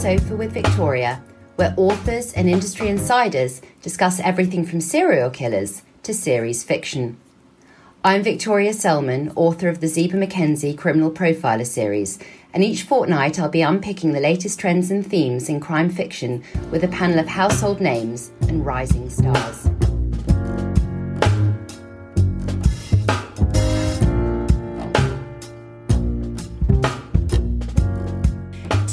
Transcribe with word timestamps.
Sofa 0.00 0.34
with 0.34 0.52
Victoria, 0.52 1.22
where 1.56 1.74
authors 1.76 2.32
and 2.32 2.48
industry 2.48 2.88
insiders 2.88 3.60
discuss 3.82 4.18
everything 4.18 4.64
from 4.64 4.80
serial 4.80 5.28
killers 5.28 5.82
to 6.04 6.14
series 6.14 6.64
fiction. 6.64 7.18
I'm 8.02 8.22
Victoria 8.22 8.72
Selman, 8.72 9.30
author 9.36 9.68
of 9.68 9.82
the 9.82 9.88
Ziba 9.88 10.16
MacKenzie 10.16 10.74
Criminal 10.78 11.10
Profiler 11.10 11.66
series, 11.66 12.18
and 12.54 12.64
each 12.64 12.84
fortnight 12.84 13.38
I'll 13.38 13.50
be 13.50 13.60
unpicking 13.60 14.12
the 14.12 14.20
latest 14.20 14.58
trends 14.58 14.90
and 14.90 15.06
themes 15.06 15.50
in 15.50 15.60
crime 15.60 15.90
fiction 15.90 16.42
with 16.70 16.82
a 16.82 16.88
panel 16.88 17.18
of 17.18 17.28
household 17.28 17.82
names 17.82 18.30
and 18.48 18.64
rising 18.64 19.10
stars. 19.10 19.68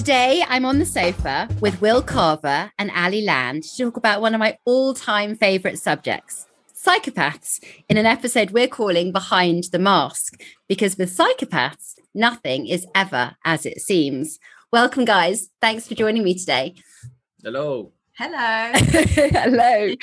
Today, 0.08 0.42
I'm 0.48 0.64
on 0.64 0.80
the 0.80 0.86
sofa 0.86 1.50
with 1.60 1.82
Will 1.82 2.02
Carver 2.02 2.72
and 2.80 2.90
Ali 2.92 3.24
Land 3.24 3.64
to 3.64 3.84
talk 3.84 3.98
about 3.98 4.22
one 4.22 4.34
of 4.34 4.40
my 4.40 4.58
all 4.64 4.94
time 4.94 5.36
favourite 5.36 5.78
subjects 5.78 6.48
psychopaths 6.74 7.62
in 7.90 7.98
an 7.98 8.06
episode 8.06 8.52
we're 8.52 8.70
calling 8.70 9.12
Behind 9.12 9.66
the 9.66 9.80
Mask. 9.80 10.42
Because 10.70 10.98
with 10.98 11.14
psychopaths, 11.14 11.96
nothing 12.16 12.68
is 12.68 12.88
ever 12.96 13.36
as 13.44 13.66
it 13.66 13.82
seems. 13.82 14.40
Welcome, 14.72 15.04
guys. 15.04 15.50
Thanks 15.60 15.90
for 15.90 15.96
joining 15.96 16.24
me 16.24 16.36
today. 16.36 16.76
Hello. 17.44 17.92
Hello. 18.18 18.72
Hello. 19.32 19.94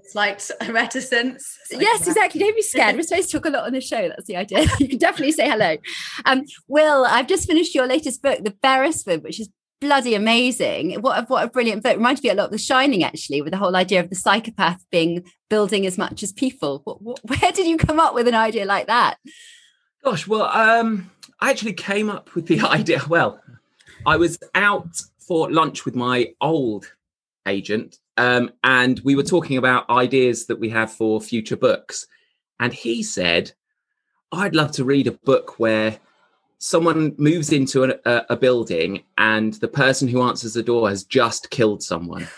slight 0.10 0.50
reticence. 0.68 1.56
yes, 1.70 2.08
exactly. 2.08 2.40
Don't 2.40 2.56
be 2.56 2.62
scared. 2.62 2.96
We're 2.96 3.02
supposed 3.04 3.30
to 3.30 3.38
talk 3.38 3.46
a 3.46 3.50
lot 3.50 3.66
on 3.66 3.72
the 3.72 3.80
show. 3.80 4.08
That's 4.08 4.26
the 4.26 4.36
idea. 4.36 4.66
You 4.80 4.88
can 4.88 4.98
definitely 4.98 5.32
say 5.32 5.48
hello. 5.48 5.76
Um, 6.24 6.42
Will, 6.66 7.04
I've 7.04 7.28
just 7.28 7.46
finished 7.46 7.76
your 7.76 7.86
latest 7.86 8.22
book, 8.22 8.42
The 8.42 8.50
Beresford, 8.60 9.22
which 9.22 9.38
is 9.38 9.50
bloody 9.80 10.16
amazing. 10.16 11.00
What 11.00 11.22
a, 11.22 11.26
what 11.26 11.44
a 11.44 11.48
brilliant 11.48 11.84
book. 11.84 11.96
Reminds 11.96 12.24
me 12.24 12.30
a 12.30 12.34
lot 12.34 12.46
of 12.46 12.50
The 12.50 12.58
Shining, 12.58 13.04
actually, 13.04 13.40
with 13.40 13.52
the 13.52 13.58
whole 13.58 13.76
idea 13.76 14.00
of 14.00 14.10
the 14.10 14.16
psychopath 14.16 14.84
being 14.90 15.24
building 15.48 15.86
as 15.86 15.96
much 15.96 16.24
as 16.24 16.32
people. 16.32 16.80
What, 16.82 17.02
what, 17.02 17.20
where 17.24 17.52
did 17.52 17.68
you 17.68 17.76
come 17.76 18.00
up 18.00 18.14
with 18.14 18.26
an 18.26 18.34
idea 18.34 18.64
like 18.64 18.88
that? 18.88 19.18
Gosh, 20.02 20.26
well, 20.26 20.46
um, 20.46 21.08
I 21.38 21.50
actually 21.50 21.74
came 21.74 22.10
up 22.10 22.34
with 22.34 22.48
the 22.48 22.60
idea. 22.62 23.00
Well, 23.08 23.40
I 24.04 24.16
was 24.16 24.38
out 24.56 25.02
for 25.26 25.50
lunch 25.50 25.84
with 25.84 25.94
my 25.94 26.32
old 26.40 26.92
agent, 27.46 27.98
um, 28.16 28.50
and 28.64 29.00
we 29.04 29.16
were 29.16 29.22
talking 29.22 29.56
about 29.56 29.88
ideas 29.90 30.46
that 30.46 30.60
we 30.60 30.68
have 30.70 30.92
for 30.92 31.20
future 31.20 31.56
books. 31.56 32.06
And 32.60 32.72
he 32.72 33.02
said, 33.02 33.52
I'd 34.30 34.54
love 34.54 34.72
to 34.72 34.84
read 34.84 35.06
a 35.06 35.12
book 35.12 35.58
where 35.58 35.98
someone 36.58 37.14
moves 37.18 37.52
into 37.52 37.84
a, 37.84 37.94
a, 38.04 38.26
a 38.30 38.36
building 38.36 39.02
and 39.18 39.54
the 39.54 39.68
person 39.68 40.06
who 40.06 40.22
answers 40.22 40.54
the 40.54 40.62
door 40.62 40.88
has 40.88 41.04
just 41.04 41.50
killed 41.50 41.82
someone. 41.82 42.28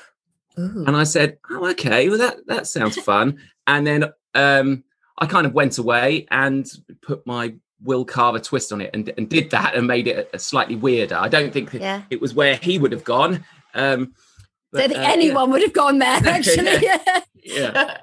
Ooh. 0.59 0.85
And 0.87 0.97
I 0.97 1.05
said, 1.05 1.39
"Oh, 1.51 1.69
okay. 1.71 2.09
Well, 2.09 2.19
that 2.19 2.47
that 2.47 2.67
sounds 2.67 2.97
fun." 2.97 3.39
and 3.67 3.87
then 3.87 4.13
um, 4.35 4.85
I 5.19 5.27
kind 5.27 5.47
of 5.47 5.55
went 5.55 5.79
away 5.79 6.27
and 6.31 6.71
put 7.03 7.27
my 7.27 7.55
Will 7.85 8.05
Carver 8.05 8.41
twist 8.41 8.73
on 8.73 8.81
it 8.81 8.91
and, 8.95 9.13
and 9.17 9.29
did 9.29 9.51
that 9.51 9.75
and 9.75 9.87
made 9.87 10.09
it 10.09 10.31
a, 10.33 10.39
slightly 10.39 10.75
weirder. 10.75 11.17
I 11.17 11.29
don't 11.29 11.53
think 11.53 11.73
yeah. 11.73 12.03
it 12.11 12.21
was 12.21 12.35
where 12.35 12.57
he 12.57 12.79
would 12.79 12.93
have 12.93 13.05
gone. 13.05 13.45
Um, 13.75 14.15
but, 14.73 14.89
think 14.89 15.01
uh, 15.01 15.03
anyone 15.03 15.49
yeah. 15.49 15.53
would 15.53 15.63
have 15.63 15.73
gone 15.73 15.99
there, 15.99 16.09
actually. 16.25 16.79
yeah. 16.83 17.21
yeah. 17.45 17.99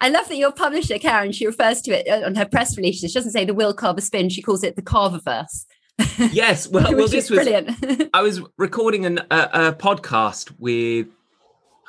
I 0.00 0.08
love 0.08 0.28
that 0.28 0.36
your 0.36 0.52
publisher, 0.52 0.98
Karen, 0.98 1.32
she 1.32 1.46
refers 1.46 1.80
to 1.82 1.92
it 1.92 2.08
uh, 2.08 2.26
on 2.26 2.34
her 2.34 2.44
press 2.44 2.76
releases. 2.76 3.12
She 3.12 3.14
doesn't 3.14 3.32
say 3.32 3.44
the 3.44 3.54
Will 3.54 3.72
Carver 3.72 4.00
spin, 4.00 4.28
she 4.28 4.42
calls 4.42 4.62
it 4.62 4.76
the 4.76 4.82
Carververse. 4.82 5.64
yes, 6.32 6.68
well, 6.68 6.92
well 6.94 7.08
this 7.08 7.30
was 7.30 7.38
brilliant. 7.38 8.10
I 8.12 8.22
was 8.22 8.42
recording 8.58 9.06
an, 9.06 9.20
a, 9.30 9.48
a 9.52 9.72
podcast 9.72 10.52
with 10.58 11.06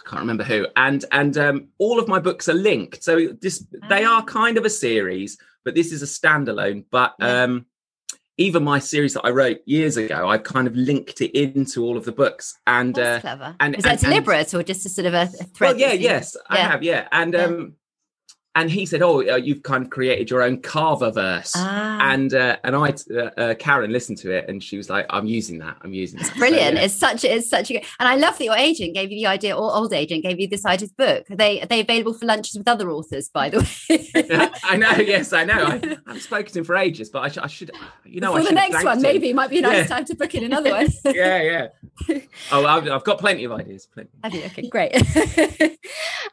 can't 0.08 0.22
remember 0.22 0.44
who, 0.44 0.68
and 0.76 1.04
and 1.12 1.38
um, 1.38 1.68
all 1.78 2.00
of 2.00 2.08
my 2.08 2.20
books 2.20 2.48
are 2.48 2.54
linked. 2.54 3.04
So 3.04 3.30
this 3.42 3.66
they 3.90 4.04
are 4.04 4.22
ah. 4.22 4.26
kind 4.26 4.58
of 4.58 4.66
a 4.66 4.70
series, 4.70 5.38
but 5.66 5.76
this 5.76 5.92
is 5.92 6.02
a 6.02 6.06
standalone. 6.06 6.86
But 6.90 7.16
um, 7.20 7.66
even 8.38 8.64
my 8.64 8.80
series 8.80 9.14
that 9.16 9.26
I 9.26 9.32
wrote 9.32 9.60
years 9.66 9.98
ago, 9.98 10.30
I've 10.30 10.44
kind 10.44 10.68
of 10.68 10.76
linked 10.76 11.22
it 11.22 11.38
into 11.38 11.84
all 11.84 11.98
of 11.98 12.06
the 12.06 12.12
books. 12.12 12.58
And 12.68 12.98
uh, 12.98 13.20
clever. 13.20 13.56
And 13.60 13.76
is 13.76 13.84
that 13.84 13.94
and, 13.94 14.02
deliberate 14.02 14.54
and, 14.54 14.62
or 14.62 14.64
just 14.64 14.86
a 14.86 14.90
sort 14.90 15.08
of 15.08 15.14
a, 15.14 15.24
a 15.24 15.28
thread? 15.28 15.72
Well, 15.72 15.78
yeah, 15.78 15.94
yes, 15.94 16.36
yeah. 16.52 16.56
I 16.56 16.60
have, 16.60 16.84
yeah. 16.84 17.08
And 17.12 17.34
yeah. 17.34 17.44
um, 17.44 17.76
and 18.58 18.72
he 18.72 18.88
said, 18.88 19.04
"Oh, 19.04 19.22
uh, 19.22 19.36
you've 19.36 19.62
kind 19.62 19.84
of 19.84 19.92
created 19.92 20.32
your 20.32 20.42
own 20.42 20.60
Carver 20.60 21.12
verse." 21.12 21.54
Ah. 21.56 22.12
And 22.12 22.34
uh, 22.34 22.58
and 22.64 22.76
I, 22.76 22.96
uh, 23.14 23.30
uh, 23.38 23.54
Karen, 23.54 23.92
listened 23.92 24.18
to 24.20 24.32
it, 24.32 24.50
and 24.50 24.64
she 24.64 24.78
was 24.78 24.90
like, 24.90 25.06
"I'm 25.12 25.28
using 25.28 25.60
that. 25.60 25.78
I'm 25.82 25.94
using 25.94 26.20
that." 26.20 26.30
It's 26.30 26.38
brilliant. 26.44 26.76
So, 26.76 26.80
yeah. 26.80 26.86
It's 26.86 26.94
such 26.96 27.24
it's 27.24 27.50
such 27.50 27.70
a 27.70 27.74
good, 27.74 27.86
and 28.00 28.10
I 28.10 28.16
love 28.16 28.36
that 28.40 28.44
your 28.44 28.56
agent 28.56 28.96
gave 28.96 29.12
you 29.12 29.18
the 29.20 29.28
idea, 29.28 29.56
or 29.56 29.72
old 29.72 29.94
agent 29.94 30.24
gave 30.24 30.40
you 30.40 30.48
this 30.48 30.66
idea 30.66 30.88
book. 30.98 31.30
Are 31.30 31.36
they 31.36 31.62
are 31.62 31.68
they 31.68 31.82
available 31.82 32.14
for 32.14 32.26
lunches 32.26 32.58
with 32.58 32.68
other 32.68 32.90
authors? 32.90 33.30
By 33.30 33.50
the 33.50 33.60
way, 33.60 34.50
I 34.64 34.76
know. 34.76 34.92
Yes, 34.92 35.34
I 35.34 35.44
know. 35.44 35.66
I, 35.66 35.98
have 36.14 36.22
spoken 36.22 36.52
to 36.54 36.60
him 36.60 36.66
for 36.66 36.76
ages, 36.76 37.10
but 37.10 37.20
I, 37.20 37.30
sh- 37.30 37.38
I 37.38 37.48
should, 37.48 37.72
you 38.06 38.22
know, 38.22 38.36
for 38.36 38.44
the 38.44 38.54
next 38.54 38.84
one, 38.84 38.98
him. 38.98 39.04
maybe 39.04 39.30
it 39.30 39.36
might 39.36 39.52
be 39.52 39.60
a 39.60 39.62
nice 39.62 39.90
yeah. 39.90 39.96
time 39.96 40.06
to 40.06 40.16
book 40.16 40.34
in 40.34 40.46
another 40.46 40.72
one. 40.72 40.88
yeah, 41.06 41.70
yeah. 42.10 42.20
Oh, 42.52 42.66
I've, 42.66 42.90
I've, 42.90 43.04
got 43.04 43.20
plenty 43.20 43.44
of 43.44 43.52
ideas. 43.52 43.86
Plenty. 43.86 44.10
Have 44.24 44.34
you? 44.34 44.44
Okay, 44.46 44.68
great. 44.70 44.96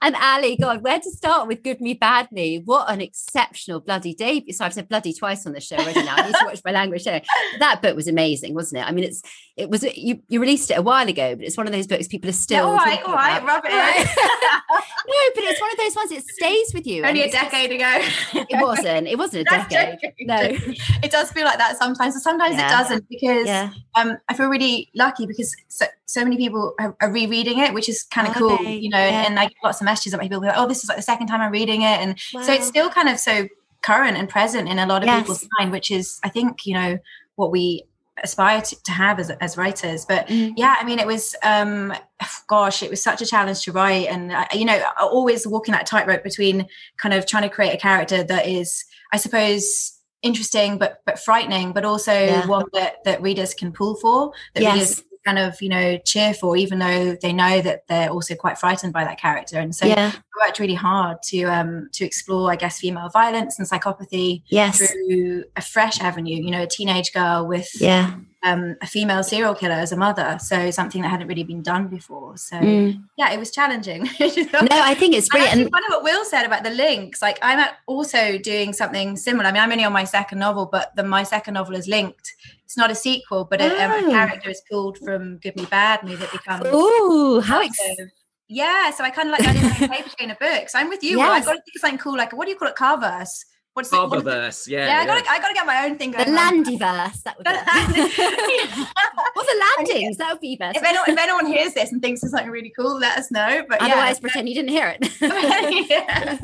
and 0.02 0.16
Ali, 0.16 0.56
God, 0.56 0.82
where 0.82 1.00
to 1.00 1.10
start 1.10 1.48
with 1.48 1.62
Good 1.62 1.80
Me 1.80 1.94
Bad 1.94 2.13
Me? 2.32 2.60
What 2.64 2.90
an 2.90 3.00
exceptional 3.00 3.80
bloody 3.80 4.14
debut. 4.14 4.52
So 4.52 4.64
I've 4.64 4.74
said 4.74 4.88
bloody 4.88 5.12
twice 5.12 5.46
on 5.46 5.52
the 5.52 5.60
show 5.60 5.76
already 5.76 6.02
now. 6.04 6.16
I 6.16 6.26
need 6.26 6.34
to 6.34 6.44
watch 6.44 6.60
my 6.64 6.72
language 6.72 7.02
show. 7.02 7.20
That 7.58 7.82
book 7.82 7.96
was 7.96 8.08
amazing, 8.08 8.54
wasn't 8.54 8.82
it? 8.82 8.88
I 8.88 8.92
mean, 8.92 9.04
it's 9.04 9.22
it 9.56 9.70
was 9.70 9.84
you, 9.96 10.20
you 10.28 10.40
released 10.40 10.70
it 10.70 10.78
a 10.78 10.82
while 10.82 11.08
ago, 11.08 11.36
but 11.36 11.44
it's 11.44 11.56
one 11.56 11.66
of 11.66 11.72
those 11.72 11.86
books 11.86 12.08
people 12.08 12.28
are 12.28 12.32
still. 12.32 12.64
Yeah, 12.64 12.70
all 12.70 12.76
right, 12.76 13.02
all 13.04 13.14
right, 13.14 13.44
rub 13.44 13.64
it. 13.64 13.70
no, 13.70 15.14
but 15.34 15.44
it's 15.44 15.60
one 15.60 15.70
of 15.70 15.76
those 15.76 15.94
ones. 15.94 16.12
It 16.12 16.24
stays 16.26 16.74
with 16.74 16.86
you. 16.86 17.04
Only 17.04 17.22
a 17.22 17.30
decade 17.30 17.70
ago. 17.70 18.00
it 18.50 18.60
wasn't. 18.60 19.06
It 19.06 19.16
wasn't 19.16 19.46
a 19.46 19.50
decade. 19.50 19.98
No, 20.22 20.38
it 20.40 21.10
does 21.10 21.30
feel 21.30 21.44
like 21.44 21.58
that 21.58 21.76
sometimes. 21.78 22.14
But 22.14 22.22
sometimes 22.22 22.56
yeah. 22.56 22.66
it 22.66 22.70
doesn't 22.70 23.08
because 23.08 23.46
yeah. 23.46 23.70
um, 23.94 24.16
I 24.28 24.34
feel 24.34 24.48
really 24.48 24.90
lucky 24.94 25.26
because 25.26 25.54
so, 25.68 25.86
so 26.06 26.24
many 26.24 26.36
people 26.36 26.74
are, 26.80 26.96
are, 27.00 27.12
rereading 27.12 27.58
it, 27.58 27.72
which 27.72 27.88
is 27.88 28.02
kind 28.02 28.26
of 28.26 28.34
cool, 28.34 28.60
you 28.62 28.90
know. 28.90 28.98
And, 28.98 29.26
and 29.26 29.38
I 29.38 29.44
get 29.44 29.56
lots 29.62 29.80
of 29.80 29.84
messages 29.84 30.14
of 30.14 30.20
people 30.20 30.40
like, 30.40 30.54
"Oh, 30.56 30.66
this 30.66 30.82
is 30.82 30.88
like 30.88 30.96
the 30.96 31.02
second 31.02 31.28
time 31.28 31.40
I'm 31.40 31.52
reading 31.52 31.82
it," 31.82 32.00
and 32.04 32.18
wow. 32.34 32.42
so 32.42 32.52
it's 32.52 32.66
still 32.66 32.90
kind 32.90 33.08
of 33.08 33.18
so 33.18 33.48
current 33.84 34.16
and 34.16 34.28
present 34.28 34.68
in 34.68 34.78
a 34.78 34.86
lot 34.86 35.02
of 35.02 35.06
yes. 35.06 35.20
people's 35.20 35.48
mind, 35.58 35.70
which 35.70 35.90
is, 35.90 36.18
I 36.24 36.28
think, 36.28 36.66
you 36.66 36.74
know, 36.74 36.98
what 37.36 37.50
we 37.50 37.84
aspire 38.22 38.62
to, 38.62 38.82
to 38.84 38.92
have 38.92 39.18
as, 39.18 39.30
as 39.30 39.56
writers. 39.56 40.06
But 40.06 40.28
mm. 40.28 40.54
yeah, 40.56 40.76
I 40.80 40.84
mean, 40.84 40.98
it 40.98 41.06
was, 41.06 41.36
um, 41.42 41.92
gosh, 42.46 42.82
it 42.82 42.90
was 42.90 43.02
such 43.02 43.20
a 43.20 43.26
challenge 43.26 43.62
to 43.64 43.72
write. 43.72 44.08
And, 44.08 44.32
uh, 44.32 44.46
you 44.52 44.64
know, 44.64 44.82
always 45.00 45.46
walking 45.46 45.72
that 45.72 45.86
tightrope 45.86 46.24
between 46.24 46.66
kind 46.96 47.14
of 47.14 47.26
trying 47.26 47.42
to 47.42 47.50
create 47.50 47.74
a 47.74 47.78
character 47.78 48.22
that 48.22 48.46
is, 48.48 48.84
I 49.12 49.18
suppose, 49.18 49.90
interesting 50.22 50.78
but 50.78 51.02
but 51.04 51.18
frightening 51.18 51.74
but 51.74 51.84
also 51.84 52.10
yeah. 52.10 52.46
one 52.46 52.64
that 52.72 53.04
that 53.04 53.20
readers 53.20 53.52
can 53.52 53.70
pull 53.70 53.94
for 53.96 54.32
that 54.54 54.62
yes. 54.62 54.72
readers 54.72 55.02
kind 55.24 55.38
of 55.38 55.60
you 55.62 55.68
know 55.68 55.98
cheer 56.04 56.34
for 56.34 56.56
even 56.56 56.78
though 56.78 57.16
they 57.20 57.32
know 57.32 57.60
that 57.60 57.86
they're 57.88 58.10
also 58.10 58.34
quite 58.34 58.58
frightened 58.58 58.92
by 58.92 59.04
that 59.04 59.18
character 59.18 59.58
and 59.58 59.74
so 59.74 59.86
yeah. 59.86 60.12
I 60.14 60.46
worked 60.46 60.58
really 60.58 60.74
hard 60.74 61.22
to 61.24 61.44
um 61.44 61.88
to 61.92 62.04
explore 62.04 62.50
i 62.50 62.56
guess 62.56 62.80
female 62.80 63.08
violence 63.08 63.58
and 63.58 63.68
psychopathy 63.68 64.42
yes. 64.48 64.78
through 64.78 65.44
a 65.56 65.62
fresh 65.62 66.00
avenue 66.00 66.36
you 66.36 66.50
know 66.50 66.62
a 66.62 66.66
teenage 66.66 67.12
girl 67.12 67.46
with 67.46 67.68
yeah 67.80 68.14
um, 68.44 68.76
a 68.80 68.86
female 68.86 69.22
serial 69.22 69.54
killer 69.54 69.74
as 69.74 69.90
a 69.90 69.96
mother 69.96 70.38
so 70.40 70.70
something 70.70 71.02
that 71.02 71.08
hadn't 71.08 71.28
really 71.28 71.42
been 71.42 71.62
done 71.62 71.88
before 71.88 72.36
so 72.36 72.56
mm. 72.56 73.02
yeah 73.16 73.32
it 73.32 73.38
was 73.38 73.50
challenging 73.50 74.02
no 74.20 74.68
i 74.70 74.94
think 74.94 75.14
it's 75.14 75.28
brilliant 75.28 75.60
and 75.60 75.70
funny 75.70 75.86
what 75.88 76.04
will 76.04 76.24
said 76.24 76.44
about 76.44 76.62
the 76.62 76.70
links 76.70 77.22
like 77.22 77.38
i'm 77.42 77.66
also 77.86 78.38
doing 78.38 78.72
something 78.72 79.16
similar 79.16 79.46
i 79.46 79.52
mean 79.52 79.62
i'm 79.62 79.72
only 79.72 79.84
on 79.84 79.92
my 79.92 80.04
second 80.04 80.38
novel 80.38 80.66
but 80.70 80.94
the 80.94 81.02
my 81.02 81.22
second 81.22 81.54
novel 81.54 81.74
is 81.74 81.88
linked 81.88 82.34
it's 82.74 82.78
not 82.78 82.90
a 82.90 82.94
sequel, 82.96 83.44
but 83.44 83.60
a, 83.60 83.66
oh. 83.66 84.08
a 84.08 84.10
character 84.10 84.50
is 84.50 84.60
pulled 84.68 84.98
from 84.98 85.36
Good 85.38 85.54
Me 85.54 85.64
Bad 85.66 86.02
Me 86.02 86.16
that 86.16 86.32
becomes. 86.32 86.64
Oh, 86.66 87.40
how 87.40 87.62
exciting! 87.62 88.10
Yeah, 88.48 88.90
so 88.90 89.04
I 89.04 89.10
kind 89.10 89.28
of 89.28 89.38
like 89.38 89.46
I 89.46 89.52
didn't 89.52 89.90
paper 89.90 90.08
chain 90.18 90.30
of 90.30 90.38
books. 90.40 90.74
I'm 90.74 90.88
with 90.88 91.02
you. 91.04 91.18
Yes. 91.18 91.42
I 91.42 91.44
got 91.44 91.52
to 91.52 91.62
think 91.62 91.76
of 91.76 91.80
something 91.80 91.98
cool, 91.98 92.16
like 92.16 92.32
what 92.32 92.46
do 92.46 92.50
you 92.50 92.56
call 92.56 92.68
it, 92.68 92.74
Carverse? 92.74 93.44
What's 93.74 93.90
the 93.90 93.96
Carververse? 93.96 94.68
Yeah, 94.68 94.86
yeah. 94.86 95.00
I 95.00 95.06
gotta, 95.06 95.30
I 95.30 95.38
gotta 95.40 95.54
get 95.54 95.66
my 95.66 95.84
own 95.84 95.98
thing 95.98 96.12
going. 96.12 96.26
The 96.26 96.30
Landyverse. 96.30 97.22
That 97.24 97.36
would. 97.36 97.44
Be 97.44 97.50
What's 99.34 99.52
the 99.52 99.74
landings? 99.76 100.16
That 100.16 100.32
would 100.32 100.40
be 100.40 100.54
best. 100.54 100.76
If 100.76 100.84
anyone, 100.84 101.10
if 101.10 101.18
anyone 101.18 101.46
hears 101.46 101.74
this 101.74 101.90
and 101.90 102.00
thinks 102.00 102.22
it's 102.22 102.30
something 102.30 102.50
really 102.50 102.72
cool, 102.78 102.98
let 103.00 103.18
us 103.18 103.32
know. 103.32 103.64
But 103.68 103.82
otherwise, 103.82 104.16
yeah. 104.16 104.20
pretend 104.20 104.48
you 104.48 104.54
didn't 104.54 104.70
hear 104.70 104.96
it. 104.96 105.20
yeah. 105.90 106.38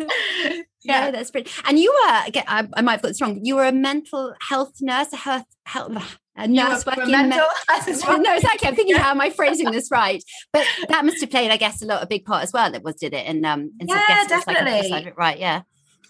yeah. 0.83 1.05
No, 1.05 1.13
that's 1.13 1.31
brilliant. 1.31 1.53
And 1.69 1.79
you 1.79 1.93
were, 1.93 2.23
again, 2.27 2.45
I, 2.49 2.67
I, 2.75 2.83
might 2.83 2.93
have 2.93 3.03
got 3.03 3.09
this 3.09 3.21
wrong. 3.21 3.39
You 3.45 3.55
were 3.55 3.67
a 3.67 3.73
mental 3.73 4.35
health 4.41 4.75
nurse, 4.81 5.13
a 5.13 5.17
health, 5.17 5.47
health 5.67 6.19
a 6.37 6.49
nurse 6.49 6.87
working 6.87 7.11
mental 7.11 7.39
me- 7.87 8.19
no 8.23 8.35
exactly 8.35 8.69
i'm 8.69 8.75
thinking 8.75 8.95
how 8.95 9.11
am 9.11 9.21
i 9.21 9.31
phrasing 9.31 9.71
this 9.73 9.91
right 9.91 10.23
but 10.53 10.65
that 10.89 11.05
must 11.05 11.21
have 11.21 11.29
played 11.29 11.51
i 11.51 11.57
guess 11.57 11.83
a 11.83 11.87
lot 11.87 12.03
a 12.03 12.07
big 12.07 12.25
part 12.25 12.43
as 12.43 12.53
well 12.53 12.71
that 12.71 12.85
was 12.85 12.95
did 12.95 13.13
it 13.13 13.27
in 13.27 13.45
um 13.45 13.73
in 13.81 13.89
yeah 13.89 14.25
definitely 14.29 14.89
like, 14.89 15.19
right 15.19 15.41
yeah 15.41 15.63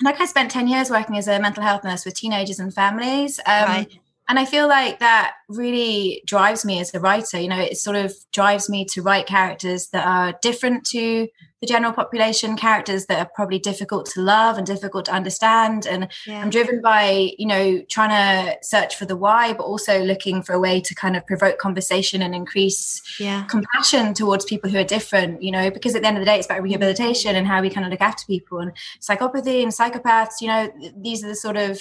like 0.03 0.21
I 0.21 0.27
spent 0.27 0.51
10 0.51 0.69
years 0.69 0.91
working 0.91 1.17
as 1.17 1.29
a 1.29 1.39
mental 1.41 1.63
health 1.63 1.85
nurse 1.85 2.05
with 2.05 2.15
teenagers 2.15 2.59
and 2.59 2.73
families. 2.73 3.39
Um, 3.47 3.65
right. 3.65 3.99
and 4.29 4.39
i 4.39 4.45
feel 4.45 4.69
like 4.69 5.01
that 5.01 5.33
really 5.49 6.23
drives 6.27 6.65
me 6.65 6.79
as 6.79 6.95
a 6.95 7.01
writer 7.01 7.39
you 7.39 7.49
know 7.49 7.59
it 7.59 7.77
sort 7.77 7.97
of 7.97 8.15
drives 8.33 8.71
me 8.71 8.85
to 8.85 9.03
write 9.03 9.27
characters 9.27 9.89
that 9.89 10.07
are 10.07 10.39
different 10.41 10.85
to 10.85 11.27
the 11.61 11.67
general 11.67 11.93
population 11.93 12.57
characters 12.57 13.07
that 13.07 13.19
are 13.19 13.31
probably 13.35 13.59
difficult 13.59 14.07
to 14.07 14.21
love 14.21 14.57
and 14.57 14.67
difficult 14.67 15.05
to 15.05 15.13
understand 15.13 15.87
and 15.87 16.09
yeah. 16.27 16.41
i'm 16.41 16.51
driven 16.51 16.81
by 16.81 17.33
you 17.39 17.47
know 17.47 17.81
trying 17.89 18.11
to 18.11 18.57
search 18.63 18.97
for 18.97 19.05
the 19.05 19.17
why 19.17 19.53
but 19.53 19.65
also 19.65 20.03
looking 20.03 20.43
for 20.43 20.53
a 20.53 20.61
way 20.61 20.81
to 20.81 20.95
kind 20.95 21.17
of 21.17 21.27
provoke 21.27 21.59
conversation 21.59 22.23
and 22.23 22.35
increase 22.35 23.03
yeah. 23.21 23.45
compassion 23.45 24.15
towards 24.15 24.45
people 24.45 24.71
who 24.71 24.79
are 24.79 24.85
different 24.85 25.43
you 25.43 25.51
know 25.51 25.71
because 25.71 25.95
at 25.95 26.03
the 26.03 26.09
end 26.09 26.17
of 26.17 26.21
the 26.21 26.27
day 26.27 26.37
it's 26.37 26.47
about 26.47 26.63
rehabilitation 26.63 27.37
and 27.37 27.47
how 27.47 27.61
we 27.61 27.71
kind 27.71 27.85
of 27.85 27.91
look 27.91 28.01
after 28.01 28.25
people 28.27 28.59
and 28.59 28.73
psychopathy 29.01 29.63
and 29.63 29.73
psychopaths 29.73 30.41
you 30.41 30.49
know 30.49 30.71
these 30.97 31.23
are 31.25 31.29
the 31.29 31.37
sort 31.37 31.57
of 31.57 31.81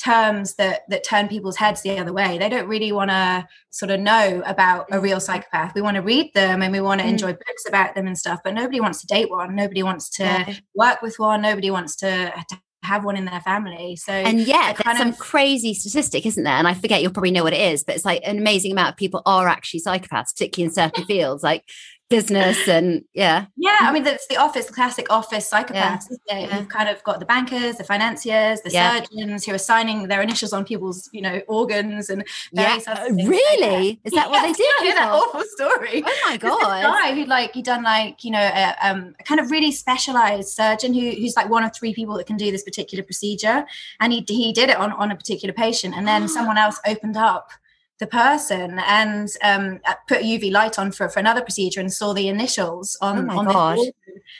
terms 0.00 0.54
that 0.54 0.88
that 0.88 1.04
turn 1.04 1.28
people's 1.28 1.56
heads 1.56 1.82
the 1.82 1.98
other 1.98 2.12
way 2.12 2.38
they 2.38 2.48
don't 2.48 2.66
really 2.66 2.90
want 2.90 3.10
to 3.10 3.46
sort 3.68 3.90
of 3.90 4.00
know 4.00 4.42
about 4.46 4.86
a 4.90 4.98
real 4.98 5.20
psychopath 5.20 5.74
we 5.74 5.82
want 5.82 5.94
to 5.94 6.00
read 6.00 6.32
them 6.32 6.62
and 6.62 6.72
we 6.72 6.80
want 6.80 7.00
to 7.00 7.06
mm. 7.06 7.10
enjoy 7.10 7.32
books 7.32 7.66
about 7.68 7.94
them 7.94 8.06
and 8.06 8.18
stuff 8.18 8.40
but 8.42 8.54
nobody 8.54 8.80
wants 8.80 9.00
to 9.00 9.06
date 9.06 9.19
one 9.28 9.56
nobody 9.56 9.82
wants 9.82 10.08
to 10.10 10.22
yeah. 10.22 10.54
work 10.74 11.02
with 11.02 11.18
one 11.18 11.42
nobody 11.42 11.70
wants 11.70 11.96
to, 11.96 12.32
to 12.48 12.60
have 12.82 13.04
one 13.04 13.16
in 13.16 13.24
their 13.24 13.40
family. 13.40 13.96
So 13.96 14.12
and 14.12 14.40
yeah, 14.40 14.72
there's 14.72 14.98
some 14.98 15.12
crazy 15.14 15.74
statistic, 15.74 16.24
isn't 16.24 16.44
there? 16.44 16.54
And 16.54 16.66
I 16.66 16.74
forget 16.74 17.02
you'll 17.02 17.12
probably 17.12 17.30
know 17.30 17.44
what 17.44 17.52
it 17.52 17.72
is, 17.72 17.84
but 17.84 17.94
it's 17.94 18.04
like 18.04 18.22
an 18.24 18.38
amazing 18.38 18.72
amount 18.72 18.90
of 18.90 18.96
people 18.96 19.22
are 19.26 19.48
actually 19.48 19.80
psychopaths, 19.80 20.32
particularly 20.32 20.68
in 20.68 20.72
certain 20.72 21.04
fields. 21.06 21.42
Like 21.42 21.64
business 22.10 22.68
and 22.68 23.04
yeah. 23.14 23.46
Yeah 23.56 23.76
i 23.80 23.92
mean 23.92 24.02
that's 24.02 24.26
the 24.26 24.36
office 24.36 24.66
the 24.66 24.72
classic 24.72 25.06
office 25.10 25.50
psychopaths 25.50 26.06
yeah. 26.28 26.38
yeah. 26.38 26.58
you've 26.58 26.68
kind 26.68 26.88
of 26.88 27.02
got 27.04 27.20
the 27.20 27.26
bankers 27.26 27.76
the 27.76 27.84
financiers 27.84 28.60
the 28.62 28.70
yeah. 28.70 29.00
surgeons 29.00 29.46
who 29.46 29.54
are 29.54 29.58
signing 29.58 30.08
their 30.08 30.20
initials 30.20 30.52
on 30.52 30.64
people's 30.64 31.08
you 31.12 31.22
know 31.22 31.40
organs 31.46 32.10
and 32.10 32.24
yeah. 32.52 32.78
really? 33.08 33.88
Like 33.88 33.98
is 34.04 34.12
that 34.12 34.30
what 34.30 34.42
they 34.42 34.52
did? 34.52 34.66
Yeah, 34.82 34.94
that 34.94 35.12
awful 35.12 35.42
story. 35.44 36.02
Oh 36.04 36.28
my 36.28 36.36
god. 36.36 36.60
guy 36.60 37.14
who 37.14 37.24
like 37.26 37.54
he 37.54 37.62
done 37.62 37.82
like 37.82 38.24
you 38.24 38.30
know 38.30 38.40
a, 38.40 38.74
um, 38.82 39.14
a 39.18 39.22
kind 39.24 39.40
of 39.40 39.50
really 39.50 39.72
specialized 39.72 40.48
surgeon 40.48 40.94
who, 40.94 41.10
who's 41.10 41.36
like 41.36 41.48
one 41.48 41.64
of 41.64 41.74
three 41.74 41.94
people 41.94 42.16
that 42.16 42.26
can 42.26 42.36
do 42.36 42.50
this 42.50 42.62
particular 42.62 43.04
procedure. 43.04 43.64
And 44.00 44.12
he, 44.12 44.24
he 44.28 44.52
did 44.52 44.70
it 44.70 44.76
on 44.76 44.92
on 44.92 45.10
a 45.10 45.16
particular 45.16 45.52
patient. 45.52 45.94
And 45.96 46.06
then 46.06 46.28
someone 46.36 46.58
else 46.58 46.80
opened 46.86 47.16
up 47.16 47.50
the 48.00 48.06
person 48.06 48.78
and 48.80 49.28
um, 49.44 49.78
put 50.08 50.22
UV 50.22 50.50
light 50.50 50.78
on 50.78 50.90
for, 50.90 51.08
for 51.08 51.20
another 51.20 51.42
procedure 51.42 51.80
and 51.80 51.92
saw 51.92 52.12
the 52.12 52.28
initials 52.28 52.96
on, 53.00 53.30
oh 53.30 53.38
on 53.38 53.44
the 53.44 53.92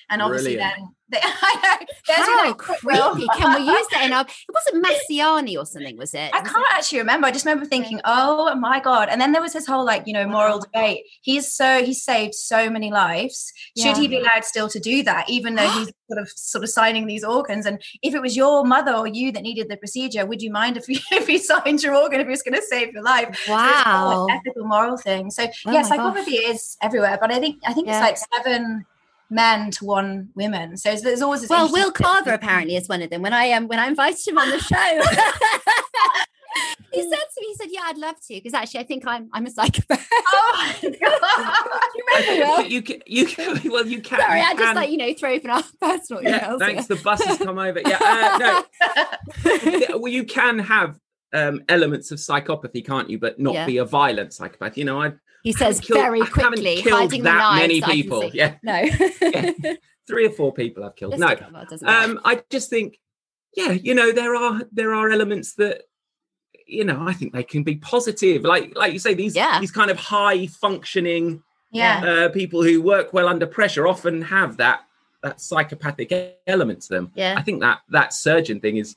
and 0.08 0.22
obviously 0.22 0.54
Brilliant. 0.56 0.76
then 0.78 0.94
How 2.06 2.52
creepy! 2.54 3.26
Can 3.36 3.60
we 3.60 3.70
use 3.70 3.86
that 3.92 4.02
in 4.04 4.12
our? 4.12 4.22
It 4.22 4.52
wasn't 4.52 4.84
Massiani 4.84 5.56
or 5.58 5.66
something, 5.66 5.96
was 5.96 6.14
it? 6.14 6.30
I 6.32 6.40
was 6.40 6.50
can't 6.50 6.64
it? 6.64 6.74
actually 6.74 6.98
remember. 6.98 7.26
I 7.26 7.30
just 7.30 7.44
remember 7.44 7.66
thinking, 7.66 8.00
"Oh 8.04 8.54
my 8.56 8.80
god!" 8.80 9.08
And 9.08 9.20
then 9.20 9.32
there 9.32 9.42
was 9.42 9.52
this 9.52 9.66
whole 9.66 9.84
like 9.84 10.06
you 10.06 10.12
know 10.12 10.26
moral 10.26 10.60
debate. 10.60 11.04
He's 11.22 11.52
so 11.52 11.82
he 11.84 11.94
saved 11.94 12.34
so 12.34 12.70
many 12.70 12.90
lives. 12.90 13.52
Should 13.78 13.96
he 13.96 14.08
be 14.08 14.18
allowed 14.18 14.44
still 14.44 14.68
to 14.68 14.80
do 14.80 15.02
that, 15.04 15.28
even 15.28 15.54
though 15.54 15.68
he's 15.70 15.90
sort 16.08 16.20
of 16.20 16.30
sort 16.30 16.64
of 16.64 16.70
signing 16.70 17.06
these 17.06 17.24
organs? 17.24 17.66
And 17.66 17.82
if 18.02 18.14
it 18.14 18.22
was 18.22 18.36
your 18.36 18.64
mother 18.64 18.92
or 18.92 19.06
you 19.06 19.32
that 19.32 19.42
needed 19.42 19.68
the 19.68 19.76
procedure, 19.76 20.26
would 20.26 20.42
you 20.42 20.50
mind 20.50 20.76
if 20.76 20.86
he 20.86 21.00
if 21.12 21.44
signed 21.44 21.82
your 21.82 21.96
organ 21.96 22.20
if 22.20 22.26
he 22.26 22.30
was 22.30 22.42
going 22.42 22.54
to 22.54 22.62
save 22.62 22.92
your 22.92 23.02
life? 23.02 23.46
Wow, 23.48 24.26
so 24.28 24.34
ethical 24.34 24.64
moral 24.64 24.96
thing. 24.96 25.30
So 25.30 25.46
oh 25.66 25.72
yeah, 25.72 25.82
psychopathy 25.82 26.48
is 26.50 26.76
everywhere, 26.82 27.18
but 27.20 27.32
I 27.32 27.40
think 27.40 27.60
I 27.66 27.72
think 27.72 27.86
yeah. 27.86 27.98
it's 27.98 28.20
like 28.20 28.42
seven 28.44 28.86
men 29.31 29.71
to 29.73 29.85
one 29.85 30.31
women. 30.35 30.77
So 30.77 30.94
there's 30.97 31.23
always 31.23 31.49
well, 31.49 31.71
Will 31.73 31.93
Carver 31.93 32.32
apparently 32.32 32.77
is 32.77 32.88
one 32.88 33.03
of 33.03 33.11
them. 33.11 33.23
When 33.23 33.32
I 33.32 33.53
um 33.53 33.69
when 33.69 33.79
I 33.79 33.87
invited 33.87 34.27
him 34.27 34.38
on 34.38 34.50
the 34.50 34.59
show, 34.59 34.77
he 36.93 37.03
said 37.03 37.11
to 37.11 37.41
me, 37.41 37.47
he 37.47 37.55
said, 37.55 37.69
"Yeah, 37.71 37.82
I'd 37.85 37.99
love 37.99 38.17
to," 38.17 38.35
because 38.35 38.55
actually, 38.55 38.81
I 38.81 38.85
think 38.85 39.06
I'm 39.06 39.29
I'm 39.32 39.47
a 39.47 39.50
psychopath. 39.50 40.09
Oh 40.32 40.75
my 40.82 40.91
god! 40.91 41.91
you 41.94 42.05
remember 42.09 42.69
You 42.69 42.82
can, 42.82 43.03
you 43.06 43.27
can, 43.27 43.61
well, 43.71 43.87
you 43.87 44.00
can. 44.00 44.21
Sorry, 44.21 44.41
you 44.41 44.47
I 44.47 44.55
just 44.55 44.77
like 44.77 44.91
you 44.91 44.97
know 44.97 45.12
throw 45.15 45.32
open 45.32 45.50
our 45.50 45.62
personal 45.81 46.23
yeah, 46.23 46.41
emails. 46.41 46.59
Thanks, 46.59 46.87
the 46.87 46.97
bus 46.97 47.23
has 47.25 47.38
come 47.38 47.59
over. 47.59 47.81
Yeah, 47.81 47.99
uh, 48.00 48.62
no. 49.49 49.99
well, 49.99 50.12
you 50.12 50.25
can 50.25 50.59
have 50.59 50.99
um, 51.32 51.62
elements 51.69 52.11
of 52.11 52.19
psychopathy, 52.19 52.85
can't 52.85 53.09
you? 53.11 53.19
But 53.19 53.38
not 53.38 53.55
yeah. 53.55 53.67
be 53.67 53.77
a 53.79 53.85
violent 53.85 54.32
psychopath. 54.32 54.77
You 54.77 54.85
know, 54.85 55.00
I 55.00 55.12
he 55.42 55.52
says 55.52 55.81
killed, 55.81 56.00
very 56.00 56.20
quickly, 56.20 56.81
hiding 56.82 57.22
that 57.22 57.38
knives, 57.38 57.60
many 57.60 57.81
people. 57.81 58.31
Yeah, 58.32 58.56
no, 58.62 58.82
yeah. 59.22 59.52
three 60.06 60.26
or 60.26 60.31
four 60.31 60.52
people 60.52 60.84
I've 60.84 60.96
killed. 60.96 61.16
Just 61.19 61.82
no, 61.82 61.88
um, 61.88 62.20
I 62.25 62.42
just 62.50 62.69
think, 62.69 62.98
yeah, 63.56 63.72
you 63.72 63.94
know, 63.94 64.12
there 64.12 64.34
are 64.34 64.62
there 64.72 64.94
are 64.94 65.10
elements 65.10 65.54
that, 65.54 65.82
you 66.66 66.84
know, 66.84 67.06
I 67.06 67.12
think 67.12 67.32
they 67.32 67.42
can 67.42 67.62
be 67.62 67.76
positive. 67.76 68.42
Like 68.42 68.76
like 68.76 68.92
you 68.92 68.98
say, 68.98 69.14
these 69.14 69.34
yeah. 69.34 69.58
these 69.60 69.72
kind 69.72 69.90
of 69.90 69.98
high 69.98 70.46
functioning, 70.46 71.43
yeah, 71.72 72.04
uh, 72.04 72.28
people 72.28 72.62
who 72.62 72.82
work 72.82 73.12
well 73.12 73.28
under 73.28 73.46
pressure 73.46 73.86
often 73.86 74.22
have 74.22 74.58
that 74.58 74.81
that 75.22 75.40
psychopathic 75.40 76.40
element 76.46 76.82
to 76.82 76.88
them. 76.88 77.12
Yeah, 77.14 77.34
I 77.36 77.43
think 77.43 77.60
that 77.60 77.81
that 77.90 78.12
surgeon 78.12 78.60
thing 78.60 78.76
is 78.76 78.96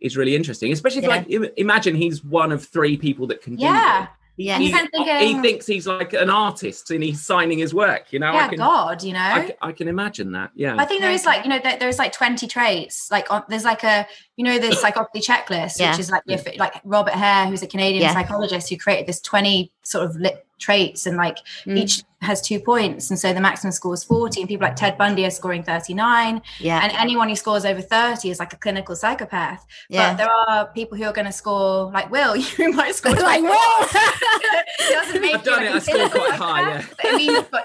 is 0.00 0.16
really 0.16 0.34
interesting, 0.34 0.72
especially 0.72 1.04
if 1.04 1.28
yeah. 1.28 1.38
like 1.38 1.52
imagine 1.56 1.94
he's 1.94 2.24
one 2.24 2.52
of 2.52 2.64
three 2.64 2.96
people 2.96 3.26
that 3.28 3.42
can 3.42 3.58
yeah. 3.58 4.02
do 4.02 4.08
yeah, 4.40 4.58
he, 4.58 4.72
he, 4.72 5.42
thinks 5.42 5.66
he's 5.66 5.86
like 5.86 6.14
an 6.14 6.30
artist 6.30 6.90
and 6.90 7.02
he's 7.02 7.20
signing 7.20 7.58
his 7.58 7.74
work. 7.74 8.10
You 8.10 8.20
know, 8.20 8.32
yeah, 8.32 8.48
can, 8.48 8.56
God, 8.56 9.02
you 9.02 9.12
know, 9.12 9.18
I, 9.18 9.54
I, 9.60 9.72
can 9.72 9.86
imagine 9.86 10.32
that. 10.32 10.50
Yeah, 10.54 10.76
I 10.78 10.86
think 10.86 11.02
there 11.02 11.10
is 11.10 11.26
like 11.26 11.44
you 11.44 11.50
know 11.50 11.58
there, 11.62 11.76
there's 11.78 11.98
like 11.98 12.12
twenty 12.12 12.46
traits. 12.46 13.10
Like 13.10 13.30
on, 13.30 13.42
there's 13.48 13.64
like 13.64 13.84
a 13.84 14.06
you 14.36 14.44
know 14.46 14.58
the 14.58 14.68
psychopathy 14.68 15.22
checklist, 15.22 15.78
yeah. 15.78 15.90
which 15.90 16.00
is 16.00 16.10
like 16.10 16.22
if, 16.26 16.46
like 16.58 16.80
Robert 16.84 17.12
Hare, 17.12 17.48
who's 17.48 17.62
a 17.62 17.66
Canadian 17.66 18.02
yeah. 18.02 18.14
psychologist 18.14 18.70
who 18.70 18.78
created 18.78 19.06
this 19.06 19.20
twenty 19.20 19.72
sort 19.82 20.08
of 20.08 20.16
lit 20.16 20.46
traits 20.58 21.04
and 21.04 21.18
like 21.18 21.36
mm. 21.66 21.76
each 21.76 22.02
has 22.20 22.40
two 22.42 22.60
points. 22.60 23.10
And 23.10 23.18
so 23.18 23.32
the 23.32 23.40
maximum 23.40 23.72
score 23.72 23.94
is 23.94 24.04
40 24.04 24.40
and 24.42 24.48
people 24.48 24.66
like 24.66 24.76
ted 24.76 24.98
bundy 24.98 25.24
are 25.24 25.30
scoring 25.30 25.62
39 25.62 26.42
yeah. 26.58 26.80
And 26.82 26.92
anyone 26.92 27.28
who 27.28 27.36
scores 27.36 27.64
over 27.64 27.80
30 27.80 28.30
is 28.30 28.38
like 28.38 28.52
a 28.52 28.56
clinical 28.56 28.94
psychopath. 28.94 29.66
Yeah. 29.88 30.10
but 30.12 30.18
there 30.18 30.30
are 30.30 30.66
people 30.72 30.98
who 30.98 31.04
are 31.04 31.12
going 31.12 31.26
to 31.26 31.32
score 31.32 31.90
like 31.92 32.10
will. 32.10 32.36
You 32.60 32.72
might 32.72 32.94
score 32.94 33.14
like 33.14 33.42
will. 33.42 33.88
Doesn't 34.90 35.20
make 35.20 35.34
i've 35.34 35.44
done 35.44 35.62
it 35.62 35.74
i 35.74 35.78
score 35.78 36.08
quite 36.08 36.32
high 36.32 36.60
yeah. 36.60 36.86
i 37.04 37.16
mean 37.16 37.30
you've 37.30 37.50
got, 37.50 37.64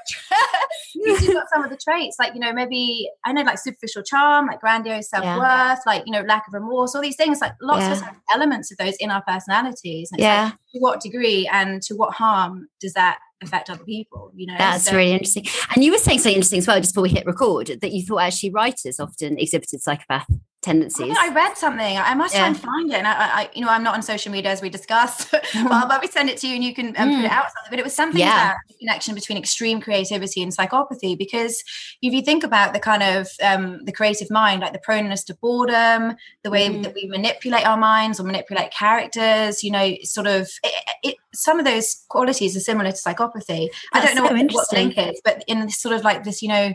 you've 0.95 1.33
got 1.33 1.45
some 1.53 1.63
of 1.63 1.69
the 1.69 1.77
traits. 1.77 2.17
Like 2.19 2.33
you 2.33 2.39
know 2.39 2.53
maybe 2.53 3.09
i 3.25 3.33
know 3.33 3.41
like 3.41 3.57
superficial 3.57 4.03
charm 4.03 4.47
like 4.47 4.61
grandiose 4.61 5.09
self-worth 5.09 5.37
yeah. 5.37 5.77
like 5.85 6.03
you 6.05 6.11
know 6.11 6.21
lack 6.21 6.47
of 6.47 6.53
remorse 6.53 6.95
all 6.95 7.01
these 7.01 7.15
things. 7.15 7.41
Like 7.41 7.53
lots 7.61 7.81
yeah. 7.81 8.09
of 8.09 8.15
elements 8.33 8.71
of 8.71 8.77
those 8.77 8.95
in 8.99 9.11
our 9.11 9.23
personalities. 9.23 10.09
Yeah 10.17 10.45
like, 10.45 10.53
to 10.73 10.79
what 10.79 11.01
degree 11.01 11.49
and 11.51 11.81
to 11.83 11.95
what 11.95 12.13
harm 12.13 12.67
does 12.79 12.93
that 12.93 13.19
affect 13.45 13.69
other 13.69 13.83
people 13.83 14.31
you 14.35 14.45
know 14.47 14.55
that's 14.57 14.85
so, 14.85 14.95
really 14.95 15.11
interesting. 15.11 15.45
And 15.75 15.83
you 15.83 15.91
were 15.91 15.97
saying 15.97 16.19
something 16.19 16.35
interesting 16.35 16.59
as 16.59 16.67
well 16.67 16.79
just 16.79 16.93
before 16.93 17.03
we 17.03 17.09
hit 17.09 17.25
record 17.25 17.67
that 17.67 17.91
you 17.91 18.05
thought 18.05 18.19
actually 18.19 18.51
writers 18.51 18.99
often 18.99 19.37
exhibited 19.37 19.81
psychopath 19.81 20.27
tendencies. 20.65 21.15
I, 21.17 21.27
I 21.29 21.33
read 21.33 21.57
something. 21.57 21.97
I 21.97 22.13
must 22.15 22.33
yeah. 22.33 22.41
try 22.41 22.47
and 22.47 22.59
find 22.59 22.91
it. 22.91 22.95
And 22.95 23.07
I, 23.07 23.13
I, 23.13 23.49
you 23.53 23.61
know, 23.61 23.69
I'm 23.69 23.83
not 23.83 23.95
on 23.95 24.01
social 24.01 24.31
media 24.31 24.51
as 24.51 24.61
we 24.61 24.69
discussed, 24.69 25.31
but 25.31 25.45
I'll 25.55 25.87
maybe 25.87 26.07
send 26.07 26.29
it 26.29 26.37
to 26.39 26.47
you 26.47 26.55
and 26.55 26.63
you 26.63 26.73
can 26.73 26.87
um, 26.97 27.09
mm. 27.09 27.15
put 27.17 27.25
it 27.25 27.31
mm. 27.31 27.33
out. 27.33 27.45
But 27.69 27.79
it 27.79 27.85
was 27.85 27.93
something 27.93 28.19
yeah. 28.19 28.49
about 28.49 28.57
the 28.67 28.73
connection 28.79 29.15
between 29.15 29.37
extreme 29.37 29.79
creativity 29.79 30.41
and 30.41 30.51
psychopathy. 30.51 31.17
Because 31.17 31.63
if 32.01 32.13
you 32.13 32.21
think 32.21 32.43
about 32.43 32.73
the 32.73 32.79
kind 32.79 33.03
of 33.03 33.29
um, 33.41 33.85
the 33.85 33.91
creative 33.91 34.29
mind, 34.29 34.61
like 34.61 34.73
the 34.73 34.79
proneness 34.79 35.23
to 35.25 35.35
boredom, 35.35 36.15
the 36.43 36.49
way 36.49 36.67
mm. 36.67 36.83
that 36.83 36.93
we 36.93 37.07
manipulate 37.07 37.65
our 37.65 37.77
minds 37.77 38.19
or 38.19 38.23
manipulate 38.23 38.71
characters, 38.71 39.63
you 39.63 39.71
know, 39.71 39.95
sort 40.03 40.27
of 40.27 40.49
it, 40.63 40.73
it, 41.03 41.15
some 41.33 41.59
of 41.59 41.65
those 41.65 42.03
qualities 42.09 42.57
are 42.57 42.61
similar 42.61 42.91
to 42.91 42.97
psychopathy. 42.97 43.69
That's 43.93 44.05
I 44.05 44.05
don't 44.05 44.15
know 44.15 44.27
so 44.27 44.33
what, 44.33 44.53
what 44.53 44.73
link 44.73 44.97
is, 44.97 45.21
but 45.23 45.43
in 45.47 45.61
this 45.61 45.77
sort 45.77 45.95
of 45.95 46.03
like 46.03 46.23
this, 46.23 46.41
you 46.41 46.49
know, 46.49 46.73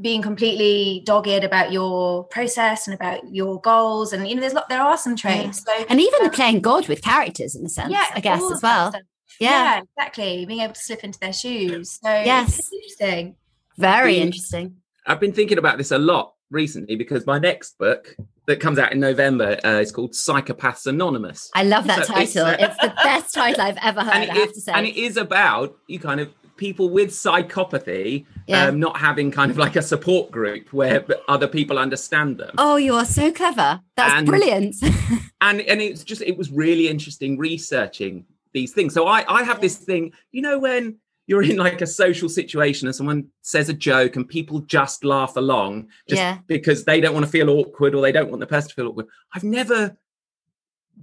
being 0.00 0.22
completely 0.22 1.02
dogged 1.04 1.44
about 1.44 1.70
your 1.70 2.24
process 2.24 2.86
and 2.86 2.94
about 2.94 3.20
your 3.32 3.60
goals 3.60 4.12
and 4.12 4.26
you 4.26 4.34
know 4.34 4.40
there's 4.40 4.54
lot 4.54 4.68
there 4.68 4.80
are 4.80 4.96
some 4.96 5.14
traits 5.14 5.62
yeah. 5.66 5.78
so 5.78 5.86
and 5.88 6.00
even 6.00 6.24
um, 6.24 6.30
playing 6.30 6.60
god 6.60 6.88
with 6.88 7.02
characters 7.02 7.54
in 7.54 7.66
a 7.66 7.68
sense 7.68 7.92
yeah, 7.92 8.06
i 8.14 8.20
guess 8.20 8.42
as 8.50 8.62
well 8.62 8.90
yeah. 9.38 9.76
yeah. 9.76 9.82
exactly 9.82 10.46
being 10.46 10.60
able 10.60 10.72
to 10.72 10.80
slip 10.80 11.04
into 11.04 11.18
their 11.20 11.32
shoes 11.32 11.98
so 12.02 12.08
yes 12.08 12.70
interesting 12.72 13.36
very 13.76 14.14
been, 14.14 14.22
interesting 14.22 14.76
i've 15.06 15.20
been 15.20 15.32
thinking 15.32 15.58
about 15.58 15.76
this 15.76 15.90
a 15.90 15.98
lot 15.98 16.34
recently 16.50 16.96
because 16.96 17.26
my 17.26 17.38
next 17.38 17.76
book 17.78 18.16
that 18.46 18.60
comes 18.60 18.78
out 18.78 18.92
in 18.92 18.98
November 18.98 19.58
uh, 19.64 19.80
is 19.80 19.92
called 19.92 20.12
Psychopaths 20.12 20.86
Anonymous. 20.86 21.48
I 21.54 21.62
love 21.62 21.86
that 21.86 22.06
so 22.06 22.12
title. 22.12 22.22
It's, 22.24 22.38
uh, 22.38 22.56
it's, 22.58 22.76
the 22.82 22.92
best 23.02 23.34
title 23.34 23.60
I've 23.62 23.78
ever 23.80 24.00
heard. 24.00 24.28
I 24.28 24.34
have 24.34 24.52
to 24.52 24.60
say, 24.60 24.72
and 24.72 24.86
it 24.86 24.96
is 24.96 25.16
about 25.16 25.76
you 25.86 26.00
kind 26.00 26.20
of 26.20 26.34
people 26.62 26.88
with 26.88 27.10
psychopathy 27.10 28.24
yeah. 28.46 28.66
um, 28.66 28.78
not 28.78 28.96
having 28.96 29.32
kind 29.32 29.50
of 29.50 29.58
like 29.58 29.74
a 29.74 29.82
support 29.82 30.30
group 30.30 30.72
where 30.72 31.04
other 31.26 31.48
people 31.48 31.76
understand 31.76 32.38
them. 32.38 32.54
Oh, 32.56 32.76
you 32.76 32.94
are 32.94 33.04
so 33.04 33.32
clever. 33.32 33.80
That's 33.96 34.12
and, 34.14 34.26
brilliant. 34.28 34.76
and 35.40 35.60
and 35.60 35.82
it's 35.82 36.04
just 36.04 36.22
it 36.22 36.38
was 36.38 36.52
really 36.52 36.86
interesting 36.86 37.36
researching 37.36 38.26
these 38.52 38.72
things. 38.72 38.94
So 38.94 39.08
I 39.08 39.24
I 39.26 39.42
have 39.42 39.60
this 39.60 39.76
thing, 39.76 40.12
you 40.30 40.40
know, 40.40 40.60
when 40.60 40.98
you're 41.26 41.42
in 41.42 41.56
like 41.56 41.80
a 41.80 41.86
social 41.86 42.28
situation 42.28 42.86
and 42.86 42.94
someone 42.94 43.26
says 43.40 43.68
a 43.68 43.74
joke 43.74 44.14
and 44.14 44.28
people 44.28 44.60
just 44.60 45.02
laugh 45.02 45.36
along 45.36 45.88
just 46.08 46.22
yeah. 46.22 46.38
because 46.46 46.84
they 46.84 47.00
don't 47.00 47.14
want 47.14 47.26
to 47.26 47.32
feel 47.32 47.50
awkward 47.50 47.92
or 47.92 48.02
they 48.02 48.12
don't 48.12 48.28
want 48.28 48.38
the 48.38 48.46
person 48.46 48.68
to 48.68 48.74
feel 48.76 48.86
awkward. 48.86 49.08
I've 49.34 49.42
never 49.42 49.96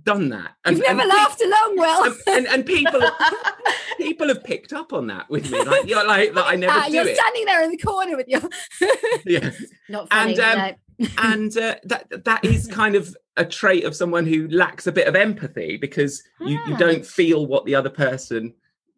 done 0.04 0.30
that. 0.30 0.52
And, 0.66 0.78
You've 0.78 0.88
never 0.88 1.06
laughed 1.06 1.42
along, 1.42 1.76
well. 1.78 2.04
And, 2.06 2.16
and, 2.28 2.48
and, 2.48 2.66
people 2.66 3.02
people 4.00 4.28
have 4.30 4.44
picked 4.44 4.74
up 4.74 4.94
on 4.94 5.08
that 5.08 5.30
with 5.30 5.52
me, 5.52 5.64
like 5.64 5.88
you're 5.88 6.06
like 6.06 6.34
that. 6.34 6.46
I 6.46 6.56
never 6.56 6.88
do 6.88 6.94
You're 6.94 7.08
it. 7.08 7.18
standing 7.18 7.46
there 7.46 7.64
in 7.64 7.72
the 7.72 7.78
corner 7.78 8.18
with 8.18 8.28
your 8.28 8.42
yeah, 9.26 9.52
not 9.88 10.10
funny. 10.12 10.40
And 10.40 10.40
um, 10.40 10.76
no. 10.98 11.08
and 11.20 11.58
uh, 11.58 11.76
that 11.84 12.26
that 12.26 12.46
is 12.46 12.68
kind 12.68 12.96
of 12.96 13.16
a 13.38 13.46
trait 13.46 13.84
of 13.84 13.96
someone 13.96 14.26
who 14.26 14.48
lacks 14.48 14.88
a 14.88 14.92
bit 14.92 15.08
of 15.08 15.16
empathy 15.16 15.78
because 15.78 16.24
you, 16.42 16.60
you 16.68 16.74
ah. 16.74 16.78
don't 16.78 17.06
feel 17.06 17.46
what 17.46 17.66
the 17.66 17.76
other 17.76 17.90
person 17.90 18.54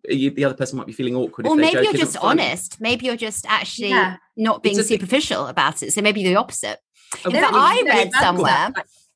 you, 0.10 0.31
the 0.31 0.46
other 0.46 0.55
person 0.55 0.77
might 0.77 0.88
be 0.88 0.93
feeling 0.93 1.15
awkward. 1.15 1.46
Or 1.46 1.55
maybe 1.55 1.84
you're 1.84 1.93
just 1.93 2.17
honest. 2.17 2.81
Maybe 2.81 3.05
you're 3.05 3.15
just 3.15 3.46
actually 3.48 3.89
yeah. 3.89 4.17
not 4.36 4.63
being 4.63 4.81
superficial 4.81 5.46
about 5.48 5.84
it. 5.84 5.93
So 5.93 6.01
maybe 6.01 6.24
the 6.24 6.36
opposite. 6.38 6.79
Okay. 7.25 7.38
In 7.38 7.43
fact, 7.43 7.53
I 7.55 7.84
read 7.86 8.12
somewhere. 8.13 8.72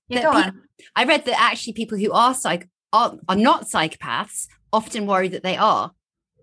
Yeah, 0.07 0.21
that 0.21 0.45
people, 0.45 0.61
I 0.95 1.05
read 1.05 1.25
that 1.25 1.41
actually 1.41 1.73
people 1.73 1.97
who 1.97 2.11
are 2.11 2.35
psych 2.35 2.69
are, 2.93 3.17
are 3.27 3.35
not 3.35 3.63
psychopaths 3.65 4.47
often 4.71 5.05
worry 5.05 5.27
that 5.29 5.43
they 5.43 5.57
are. 5.57 5.91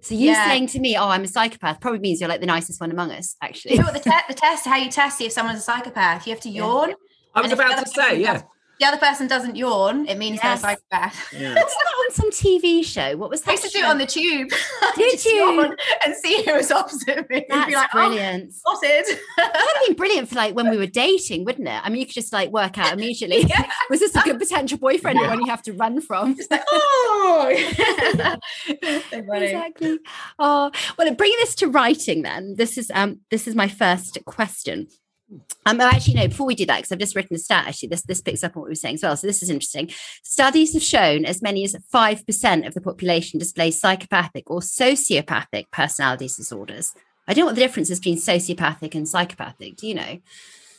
So 0.01 0.15
you 0.15 0.31
yeah. 0.31 0.47
saying 0.47 0.67
to 0.69 0.81
me, 0.81 0.97
"Oh, 0.97 1.09
I'm 1.09 1.23
a 1.23 1.29
psychopath," 1.29 1.81
probably 1.81 2.01
means 2.01 2.21
you're 2.21 2.29
like 2.29 2.41
the 2.41 2.47
nicest 2.47 2.81
one 2.81 2.91
among 2.91 3.13
us. 3.13 3.37
Actually, 3.41 3.75
you 3.75 3.79
know 3.79 3.85
what 3.85 3.95
the, 3.95 4.11
te- 4.11 4.27
the 4.29 4.35
test? 4.35 4.67
How 4.67 4.77
you 4.77 4.91
test 4.91 5.21
if 5.21 5.33
someone's 5.33 5.61
a 5.61 5.63
psychopath? 5.63 6.27
You 6.27 6.33
have 6.33 6.43
to 6.43 6.49
yawn. 6.49 6.91
Yeah. 6.91 6.95
I 7.35 7.41
was 7.41 7.53
about 7.53 7.79
to 7.79 7.85
oh 7.87 7.93
say, 7.93 8.21
yeah 8.21 8.43
the 8.83 8.89
other 8.89 8.97
person 8.97 9.29
doesn't 9.29 9.55
yawn, 9.55 10.09
it 10.09 10.19
means 10.19 10.41
yes. 10.43 10.61
they're 10.61 10.73
a 10.73 10.75
psychopath. 10.75 11.33
Yeah. 11.33 11.55
that 11.55 11.65
on 11.65 12.13
some 12.13 12.31
TV 12.31 12.85
show? 12.85 13.17
What 13.17 13.31
was 13.31 13.43
that? 13.43 13.51
I 13.51 13.53
used 13.53 13.65
to 13.65 13.71
do 13.71 13.79
it 13.79 13.85
on 13.85 13.99
the 13.99 14.07
tube. 14.07 14.51
Did 14.97 15.25
you? 15.25 15.77
And 16.05 16.17
see 16.17 16.43
who 16.43 16.55
was 16.55 16.73
opposite 16.73 17.31
me. 17.31 17.47
That's 17.49 17.73
like, 17.73 17.93
brilliant. 17.93 18.53
Oh, 18.67 18.75
spotted. 18.75 19.19
that 19.37 19.53
would 19.55 19.77
have 19.77 19.87
been 19.87 19.97
brilliant 19.97 20.29
for 20.29 20.35
like 20.35 20.57
when 20.57 20.69
we 20.69 20.77
were 20.77 20.87
dating, 21.05 21.45
wouldn't 21.45 21.69
it? 21.69 21.81
I 21.81 21.89
mean, 21.91 22.01
you 22.01 22.07
could 22.07 22.15
just 22.15 22.33
like 22.33 22.51
work 22.51 22.77
out 22.77 22.93
immediately. 22.93 23.43
yeah. 23.43 23.71
Was 23.89 24.01
this 24.01 24.17
a 24.17 24.23
good 24.23 24.41
potential 24.41 24.79
boyfriend 24.79 25.21
yeah. 25.21 25.29
one 25.29 25.41
you 25.41 25.47
have 25.47 25.63
to 25.63 25.73
run 25.75 26.01
from? 26.01 26.37
Just 26.37 26.51
like, 26.51 26.65
oh, 26.73 27.49
exactly. 29.13 29.99
Oh, 30.41 30.73
well, 30.99 31.15
bringing 31.15 31.39
this 31.39 31.55
to 31.57 31.69
writing, 31.69 32.23
then 32.23 32.57
this 32.57 32.77
is 32.77 32.91
um 32.93 33.21
this 33.31 33.47
is 33.47 33.55
my 33.55 33.69
first 33.69 34.19
question. 34.25 34.89
Um, 35.65 35.81
actually, 35.81 36.15
no, 36.15 36.29
before 36.29 36.47
we 36.47 36.55
do 36.55 36.67
that, 36.67 36.79
because 36.79 36.93
I've 36.93 36.99
just 36.99 37.15
written 37.15 37.37
a 37.37 37.39
stat, 37.39 37.67
actually, 37.69 37.89
this, 37.89 38.03
this 38.03 38.21
picks 38.21 38.43
up 38.43 38.57
on 38.57 38.63
what 38.63 38.67
we 38.67 38.73
were 38.73 38.77
saying 38.77 38.97
as 38.97 39.03
well. 39.03 39.17
So 39.17 39.27
this 39.27 39.43
is 39.43 39.51
interesting. 39.51 39.91
Studies 40.23 40.75
have 40.75 40.83
shown 40.83 41.25
as 41.25 41.43
many 41.43 41.65
as 41.65 41.77
5% 41.93 42.67
of 42.67 42.75
the 42.75 42.81
population 42.81 43.39
displays 43.39 43.81
psychopathic 43.81 44.51
or 44.51 44.61
sociopathic 44.61 45.71
personality 45.71 46.27
disorders. 46.27 46.93
I 47.27 47.35
don't 47.35 47.43
know 47.43 47.47
what 47.47 47.55
the 47.55 47.61
difference 47.61 47.91
is 47.91 48.01
between 48.01 48.19
sociopathic 48.19 48.95
and 48.95 49.09
psychopathic. 49.09 49.77
Do 49.77 49.87
you 49.87 49.95
know? 49.95 50.19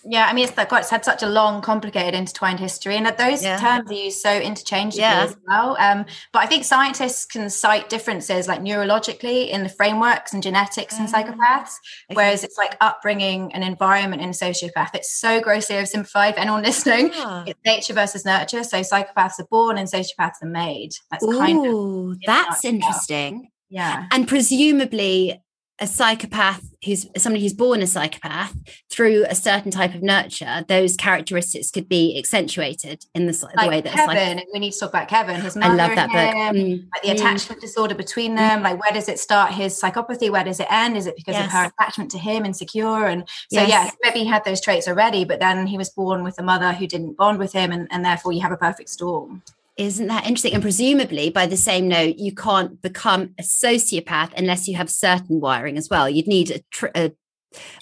Yeah 0.05 0.27
i 0.27 0.33
mean 0.33 0.47
it's, 0.47 0.53
it's 0.57 0.89
had 0.89 1.05
such 1.05 1.23
a 1.23 1.27
long 1.27 1.61
complicated 1.61 2.13
intertwined 2.13 2.59
history 2.59 2.95
and 2.95 3.05
that 3.05 3.17
those 3.17 3.43
yeah. 3.43 3.57
terms 3.57 3.89
are 3.89 3.93
used 3.93 4.19
so 4.19 4.37
interchangeably 4.37 5.01
yeah. 5.01 5.23
as 5.23 5.35
well 5.47 5.77
um, 5.79 6.05
but 6.31 6.39
i 6.39 6.45
think 6.45 6.63
scientists 6.63 7.25
can 7.25 7.49
cite 7.49 7.89
differences 7.89 8.47
like 8.47 8.61
neurologically 8.61 9.49
in 9.49 9.63
the 9.63 9.69
frameworks 9.69 10.33
and 10.33 10.43
genetics 10.43 10.99
in 10.99 11.05
psychopaths 11.05 11.75
okay. 12.09 12.13
whereas 12.13 12.43
it's 12.43 12.57
like 12.57 12.75
upbringing 12.81 13.53
and 13.53 13.63
environment 13.63 14.21
in 14.21 14.31
sociopath 14.31 14.89
it's 14.93 15.13
so 15.13 15.39
grossly 15.41 15.75
oversimplified 15.75 16.33
for 16.33 16.39
anyone 16.39 16.63
listening 16.63 17.11
yeah. 17.13 17.43
it's 17.47 17.59
nature 17.65 17.93
versus 17.93 18.25
nurture 18.25 18.63
so 18.63 18.81
psychopaths 18.81 19.39
are 19.39 19.47
born 19.49 19.77
and 19.77 19.87
sociopaths 19.87 20.41
are 20.41 20.47
made 20.47 20.91
that's 21.11 21.23
Ooh, 21.23 21.37
kind 21.37 21.65
of 21.65 22.17
that's 22.25 22.65
interesting 22.65 23.49
yeah 23.69 24.07
and 24.11 24.27
presumably 24.27 25.39
a 25.79 25.87
psychopath 25.87 26.63
who's 26.85 27.07
somebody 27.17 27.41
who's 27.41 27.53
born 27.53 27.81
a 27.81 27.87
psychopath 27.87 28.55
through 28.91 29.25
a 29.27 29.35
certain 29.35 29.71
type 29.71 29.95
of 29.95 30.03
nurture, 30.03 30.63
those 30.67 30.95
characteristics 30.95 31.71
could 31.71 31.89
be 31.89 32.17
accentuated 32.17 33.05
in 33.15 33.25
the, 33.25 33.37
like 33.55 33.65
the 33.65 33.69
way 33.69 33.81
that 33.81 33.93
Kevin. 33.93 34.41
we 34.53 34.59
need 34.59 34.71
to 34.71 34.79
talk 34.79 34.89
about 34.89 35.07
Kevin. 35.07 35.41
His 35.41 35.55
mother, 35.55 35.73
I 35.73 35.87
love 35.87 35.95
that 35.95 36.07
book. 36.09 36.55
Mm. 36.55 36.87
Like 36.93 37.01
the 37.01 37.09
mm. 37.09 37.13
attachment 37.13 37.61
disorder 37.61 37.95
between 37.95 38.35
them. 38.35 38.59
Mm. 38.59 38.63
Like 38.63 38.81
where 38.81 38.91
does 38.91 39.09
it 39.09 39.19
start? 39.19 39.53
His 39.53 39.79
psychopathy. 39.79 40.29
Where 40.29 40.43
does 40.43 40.59
it 40.59 40.67
end? 40.69 40.95
Is 40.95 41.07
it 41.07 41.15
because 41.15 41.33
yes. 41.33 41.45
of 41.47 41.51
her 41.51 41.71
attachment 41.77 42.11
to 42.11 42.19
him, 42.19 42.45
insecure? 42.45 43.07
And 43.07 43.27
so 43.51 43.61
yes. 43.61 43.69
yeah, 43.69 43.91
maybe 44.03 44.19
he 44.19 44.25
had 44.25 44.43
those 44.45 44.61
traits 44.61 44.87
already, 44.87 45.25
but 45.25 45.39
then 45.39 45.65
he 45.65 45.77
was 45.77 45.89
born 45.89 46.23
with 46.23 46.37
a 46.39 46.43
mother 46.43 46.73
who 46.73 46.85
didn't 46.85 47.17
bond 47.17 47.39
with 47.39 47.53
him, 47.53 47.71
and, 47.71 47.87
and 47.91 48.05
therefore 48.05 48.31
you 48.31 48.41
have 48.41 48.51
a 48.51 48.57
perfect 48.57 48.89
storm. 48.89 49.41
Isn't 49.77 50.07
that 50.07 50.25
interesting? 50.25 50.53
And 50.53 50.61
presumably, 50.61 51.29
by 51.29 51.47
the 51.47 51.57
same 51.57 51.87
note, 51.87 52.17
you 52.17 52.33
can't 52.33 52.81
become 52.81 53.33
a 53.39 53.41
sociopath 53.41 54.31
unless 54.37 54.67
you 54.67 54.75
have 54.75 54.89
certain 54.89 55.39
wiring 55.39 55.77
as 55.77 55.89
well. 55.89 56.07
You'd 56.07 56.27
need 56.27 56.51
a, 56.51 56.59
tr- 56.71 56.87
a 56.93 57.11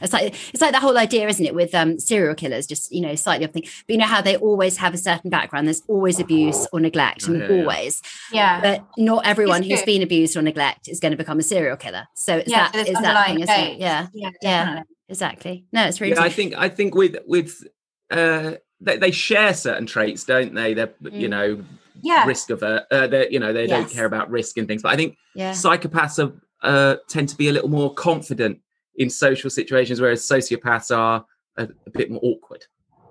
it's 0.01 0.13
like 0.13 0.33
it's 0.53 0.61
like 0.61 0.73
that 0.73 0.81
whole 0.81 0.97
idea, 0.97 1.27
isn't 1.27 1.45
it, 1.45 1.55
with 1.55 1.73
um, 1.73 1.99
serial 1.99 2.35
killers? 2.35 2.67
Just 2.67 2.91
you 2.91 3.01
know, 3.01 3.15
slightly 3.15 3.45
off 3.45 3.51
thing. 3.51 3.63
But 3.63 3.93
you 3.93 3.97
know 3.97 4.05
how 4.05 4.21
they 4.21 4.37
always 4.37 4.77
have 4.77 4.93
a 4.93 4.97
certain 4.97 5.29
background. 5.29 5.67
There's 5.67 5.81
always 5.87 6.19
abuse 6.19 6.67
or 6.71 6.79
neglect, 6.79 7.27
and 7.27 7.41
yeah, 7.41 7.47
always. 7.49 8.01
Yeah. 8.31 8.61
But 8.61 8.85
not 8.97 9.25
everyone 9.25 9.63
who's 9.63 9.83
been 9.83 10.01
abused 10.01 10.35
or 10.35 10.41
neglect 10.41 10.87
is 10.87 10.99
going 10.99 11.11
to 11.11 11.17
become 11.17 11.39
a 11.39 11.43
serial 11.43 11.77
killer. 11.77 12.07
So 12.15 12.37
it's 12.37 12.49
yeah, 12.49 12.69
that 12.71 12.87
is 12.87 12.93
that 12.99 13.27
thing, 13.27 13.39
isn't 13.41 13.59
it? 13.59 13.79
Yeah. 13.79 14.07
Yeah. 14.13 14.31
yeah 14.41 14.83
exactly. 15.09 15.65
No, 15.71 15.85
it's 15.85 16.01
really. 16.01 16.15
Yeah, 16.15 16.23
I 16.23 16.29
think 16.29 16.53
I 16.57 16.69
think 16.69 16.95
with 16.95 17.17
with 17.25 17.63
uh, 18.09 18.53
they, 18.79 18.97
they 18.97 19.11
share 19.11 19.53
certain 19.53 19.85
traits, 19.85 20.23
don't 20.23 20.53
they? 20.53 20.73
They're 20.73 20.87
mm. 20.87 21.19
you 21.19 21.27
know 21.27 21.63
yeah. 22.03 22.25
risk 22.25 22.49
of 22.49 22.63
uh, 22.63 22.81
they 22.89 23.27
you 23.29 23.39
know 23.39 23.53
they 23.53 23.65
yes. 23.65 23.69
don't 23.69 23.89
care 23.89 24.05
about 24.05 24.29
risk 24.29 24.57
and 24.57 24.67
things 24.67 24.81
but 24.81 24.89
i 24.89 24.95
think 24.95 25.17
yeah. 25.35 25.51
psychopaths 25.51 26.23
are, 26.23 26.33
uh, 26.63 26.97
tend 27.07 27.27
to 27.29 27.35
be 27.35 27.49
a 27.49 27.51
little 27.51 27.69
more 27.69 27.93
confident 27.93 28.59
in 28.95 29.09
social 29.09 29.49
situations 29.49 29.99
whereas 29.99 30.21
sociopaths 30.27 30.95
are 30.95 31.25
a, 31.57 31.67
a 31.85 31.89
bit 31.89 32.11
more 32.11 32.21
awkward 32.23 32.65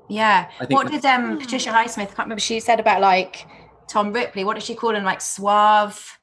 yeah 0.09 0.51
what 0.69 0.91
did 0.91 1.05
um 1.05 1.39
patricia 1.39 1.71
highsmith 1.71 2.03
I 2.03 2.07
can't 2.07 2.19
remember 2.19 2.41
she 2.41 2.61
said 2.61 2.81
about 2.81 3.01
like 3.01 3.47
tom 3.89 4.13
ripley 4.13 4.45
what 4.45 4.55
did 4.55 4.63
she 4.63 4.75
call 4.75 4.95
him 4.95 5.05
like 5.05 5.21
suave 5.21 6.19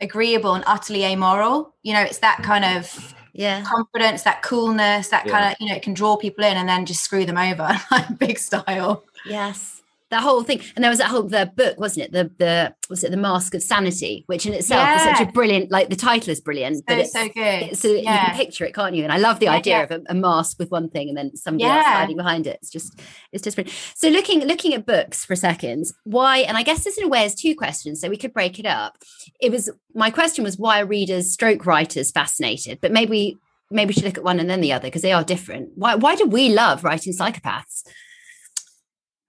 agreeable 0.00 0.54
and 0.54 0.64
utterly 0.66 1.04
amoral 1.04 1.74
you 1.82 1.92
know 1.92 2.02
it's 2.02 2.18
that 2.18 2.42
kind 2.42 2.64
of 2.64 3.14
yeah 3.32 3.62
confidence 3.62 4.22
that 4.22 4.42
coolness 4.42 5.08
that 5.08 5.26
yeah. 5.26 5.32
kind 5.32 5.52
of 5.52 5.56
you 5.60 5.68
know 5.68 5.74
it 5.74 5.82
can 5.82 5.94
draw 5.94 6.16
people 6.16 6.44
in 6.44 6.56
and 6.56 6.68
then 6.68 6.86
just 6.86 7.02
screw 7.02 7.24
them 7.24 7.36
over 7.36 7.68
like 7.90 8.18
big 8.18 8.38
style 8.38 9.04
yes 9.26 9.82
that 10.10 10.22
whole 10.22 10.42
thing. 10.42 10.60
And 10.74 10.84
there 10.84 10.90
was 10.90 10.98
that 10.98 11.08
whole 11.08 11.24
the 11.24 11.50
book 11.54 11.78
wasn't 11.78 12.06
it? 12.06 12.12
The 12.12 12.30
the 12.38 12.74
was 12.88 13.02
it 13.02 13.10
the 13.10 13.16
mask 13.16 13.54
of 13.54 13.62
sanity 13.62 14.24
which 14.26 14.46
in 14.46 14.54
itself 14.54 14.82
yeah. 14.82 14.96
is 14.96 15.18
such 15.18 15.28
a 15.28 15.32
brilliant 15.32 15.70
like 15.70 15.88
the 15.88 15.96
title 15.96 16.30
is 16.30 16.40
brilliant 16.40 16.76
so, 16.76 16.82
but 16.86 16.98
it's 16.98 17.12
so 17.12 17.28
good. 17.28 17.76
so 17.76 17.88
yeah. 17.88 17.98
you 17.98 18.04
can 18.04 18.36
picture 18.36 18.64
it 18.64 18.74
can't 18.74 18.94
you? 18.94 19.02
And 19.02 19.12
i 19.12 19.18
love 19.18 19.40
the 19.40 19.46
yeah, 19.46 19.52
idea 19.52 19.82
of 19.82 19.90
a, 19.90 20.02
a, 20.08 20.14
mask 20.14 20.58
with 20.58 20.70
one 20.70 20.88
thing 20.88 21.08
and 21.08 21.18
then 21.18 21.36
somebody 21.36 21.64
else 21.64 21.84
hiding 21.84 22.16
behind 22.16 22.46
it. 22.46 22.58
It's 22.62 22.70
just 22.70 23.00
it's 23.32 23.42
just 23.42 23.56
brilliant. 23.56 23.76
so 23.94 24.08
looking 24.08 24.44
looking 24.44 24.74
at 24.74 24.86
books 24.86 25.24
for 25.24 25.32
a 25.32 25.36
second 25.36 25.86
why 26.04 26.38
and 26.38 26.56
i 26.56 26.62
guess 26.62 26.84
this 26.84 26.98
in 26.98 27.04
a 27.04 27.08
way 27.08 27.24
is 27.24 27.34
two 27.34 27.54
questions 27.54 28.00
so 28.00 28.08
we 28.08 28.16
could 28.16 28.32
break 28.32 28.58
it 28.58 28.66
up. 28.66 28.98
It 29.40 29.50
was 29.50 29.70
my 29.94 30.10
question 30.10 30.44
was 30.44 30.58
why 30.58 30.80
are 30.80 30.86
readers 30.86 31.32
stroke 31.32 31.66
writers 31.66 32.10
fascinated? 32.10 32.80
But 32.80 32.92
maybe 32.92 33.38
maybe 33.70 33.88
we 33.88 33.92
should 33.94 34.04
look 34.04 34.18
at 34.18 34.24
one 34.24 34.38
and 34.38 34.48
then 34.48 34.60
the 34.60 34.72
other 34.72 34.86
because 34.86 35.02
they 35.02 35.12
are 35.12 35.24
different. 35.24 35.70
Why 35.74 35.96
why 35.96 36.14
do 36.14 36.26
we 36.26 36.50
love 36.50 36.84
writing 36.84 37.12
psychopaths 37.12 37.82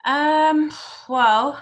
um, 0.05 0.71
well, 1.07 1.59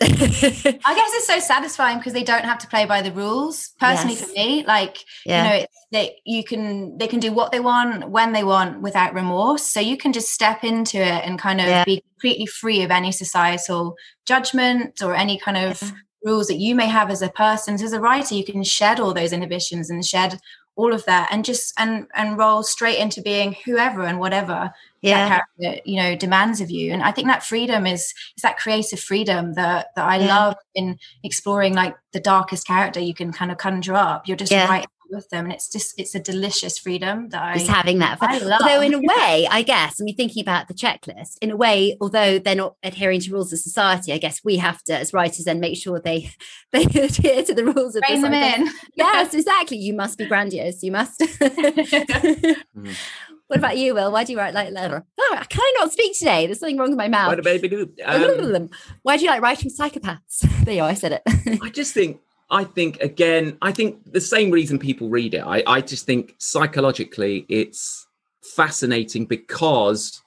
I 0.00 0.06
guess 0.06 0.80
it's 0.84 1.26
so 1.26 1.40
satisfying 1.40 1.98
because 1.98 2.12
they 2.12 2.22
don't 2.22 2.44
have 2.44 2.58
to 2.58 2.68
play 2.68 2.84
by 2.84 3.02
the 3.02 3.10
rules. 3.10 3.70
Personally, 3.80 4.14
yes. 4.14 4.24
for 4.24 4.32
me, 4.32 4.64
like 4.64 4.98
yeah. 5.26 5.42
you 5.42 5.60
know, 5.60 5.66
they 5.90 6.16
you 6.24 6.44
can 6.44 6.96
they 6.98 7.08
can 7.08 7.18
do 7.18 7.32
what 7.32 7.50
they 7.50 7.58
want 7.58 8.08
when 8.08 8.32
they 8.32 8.44
want 8.44 8.80
without 8.80 9.12
remorse. 9.12 9.64
So 9.64 9.80
you 9.80 9.96
can 9.96 10.12
just 10.12 10.32
step 10.32 10.62
into 10.62 10.98
it 10.98 11.24
and 11.24 11.36
kind 11.36 11.60
of 11.60 11.66
yeah. 11.66 11.84
be 11.84 12.04
completely 12.12 12.46
free 12.46 12.82
of 12.82 12.92
any 12.92 13.10
societal 13.10 13.96
judgment 14.24 15.02
or 15.02 15.16
any 15.16 15.36
kind 15.36 15.56
of 15.56 15.82
yeah. 15.82 15.90
rules 16.24 16.46
that 16.46 16.58
you 16.58 16.76
may 16.76 16.86
have 16.86 17.10
as 17.10 17.20
a 17.20 17.30
person. 17.30 17.76
So 17.76 17.86
as 17.86 17.92
a 17.92 18.00
writer, 18.00 18.36
you 18.36 18.44
can 18.44 18.62
shed 18.62 19.00
all 19.00 19.12
those 19.12 19.32
inhibitions 19.32 19.90
and 19.90 20.04
shed 20.04 20.38
all 20.78 20.94
of 20.94 21.04
that 21.06 21.28
and 21.32 21.44
just 21.44 21.74
and 21.76 22.06
and 22.14 22.38
roll 22.38 22.62
straight 22.62 22.98
into 22.98 23.20
being 23.20 23.56
whoever 23.64 24.02
and 24.04 24.20
whatever 24.20 24.72
yeah. 25.02 25.28
that 25.28 25.44
character 25.58 25.82
you 25.84 26.00
know 26.00 26.14
demands 26.14 26.60
of 26.60 26.70
you 26.70 26.92
and 26.92 27.02
i 27.02 27.10
think 27.10 27.26
that 27.26 27.42
freedom 27.42 27.84
is 27.84 28.14
is 28.36 28.42
that 28.42 28.56
creative 28.56 29.00
freedom 29.00 29.54
that 29.54 29.88
that 29.96 30.08
i 30.08 30.16
yeah. 30.18 30.26
love 30.26 30.54
in 30.76 30.96
exploring 31.24 31.74
like 31.74 31.96
the 32.12 32.20
darkest 32.20 32.64
character 32.64 33.00
you 33.00 33.12
can 33.12 33.32
kind 33.32 33.50
of 33.50 33.58
conjure 33.58 33.96
up 33.96 34.28
you're 34.28 34.36
just 34.36 34.52
yeah. 34.52 34.68
right 34.68 34.86
with 35.10 35.28
them 35.30 35.44
and 35.44 35.52
it's 35.52 35.68
just 35.68 35.98
it's 35.98 36.14
a 36.14 36.20
delicious 36.20 36.78
freedom 36.78 37.28
that 37.30 37.54
just 37.54 37.70
I, 37.70 37.72
having 37.72 37.98
that 37.98 38.18
I 38.20 38.38
love. 38.38 38.60
although 38.62 38.80
in 38.80 38.94
a 38.94 38.98
way 38.98 39.46
I 39.50 39.62
guess 39.62 40.00
I 40.00 40.04
mean 40.04 40.16
thinking 40.16 40.42
about 40.42 40.68
the 40.68 40.74
checklist 40.74 41.38
in 41.40 41.50
a 41.50 41.56
way 41.56 41.96
although 42.00 42.38
they're 42.38 42.54
not 42.54 42.76
adhering 42.82 43.20
to 43.20 43.32
rules 43.32 43.52
of 43.52 43.58
society 43.58 44.12
I 44.12 44.18
guess 44.18 44.42
we 44.44 44.56
have 44.56 44.82
to 44.84 44.96
as 44.96 45.12
writers 45.12 45.44
then 45.44 45.60
make 45.60 45.76
sure 45.76 46.00
they 46.00 46.30
they 46.72 46.84
adhere 46.84 47.42
to 47.42 47.54
the 47.54 47.64
rules 47.64 47.96
of 47.96 48.02
Rein 48.08 48.22
them 48.22 48.34
in 48.34 48.68
yes 48.94 49.34
exactly 49.34 49.78
you 49.78 49.94
must 49.94 50.18
be 50.18 50.26
grandiose 50.26 50.82
you 50.82 50.92
must 50.92 51.20
mm. 51.20 52.56
What 53.48 53.60
about 53.60 53.78
you, 53.78 53.94
Will? 53.94 54.12
Why 54.12 54.24
do 54.24 54.32
you 54.32 54.38
write 54.38 54.52
like 54.52 54.72
letter? 54.72 55.06
Oh, 55.18 55.42
can 55.48 55.60
I 55.62 55.74
not 55.78 55.90
speak 55.90 56.16
today? 56.18 56.44
There's 56.44 56.60
something 56.60 56.76
wrong 56.76 56.90
with 56.90 56.98
my 56.98 57.08
mouth. 57.08 57.34
What 57.34 57.42
baby 57.42 57.68
do? 57.68 57.90
Um, 58.04 58.68
Why 59.02 59.16
do 59.16 59.24
you 59.24 59.30
like 59.30 59.40
writing 59.40 59.70
psychopaths? 59.70 60.40
there 60.64 60.74
you 60.74 60.80
go. 60.82 60.84
I 60.84 60.92
said 60.92 61.12
it. 61.12 61.58
I 61.62 61.70
just 61.70 61.94
think 61.94 62.20
I 62.50 62.64
think 62.64 63.00
again, 63.00 63.58
I 63.60 63.72
think 63.72 64.12
the 64.12 64.20
same 64.20 64.50
reason 64.50 64.78
people 64.78 65.08
read 65.08 65.34
it. 65.34 65.40
I, 65.40 65.62
I 65.66 65.80
just 65.80 66.06
think 66.06 66.34
psychologically 66.38 67.44
it's 67.48 68.06
fascinating 68.42 69.26
because 69.26 70.22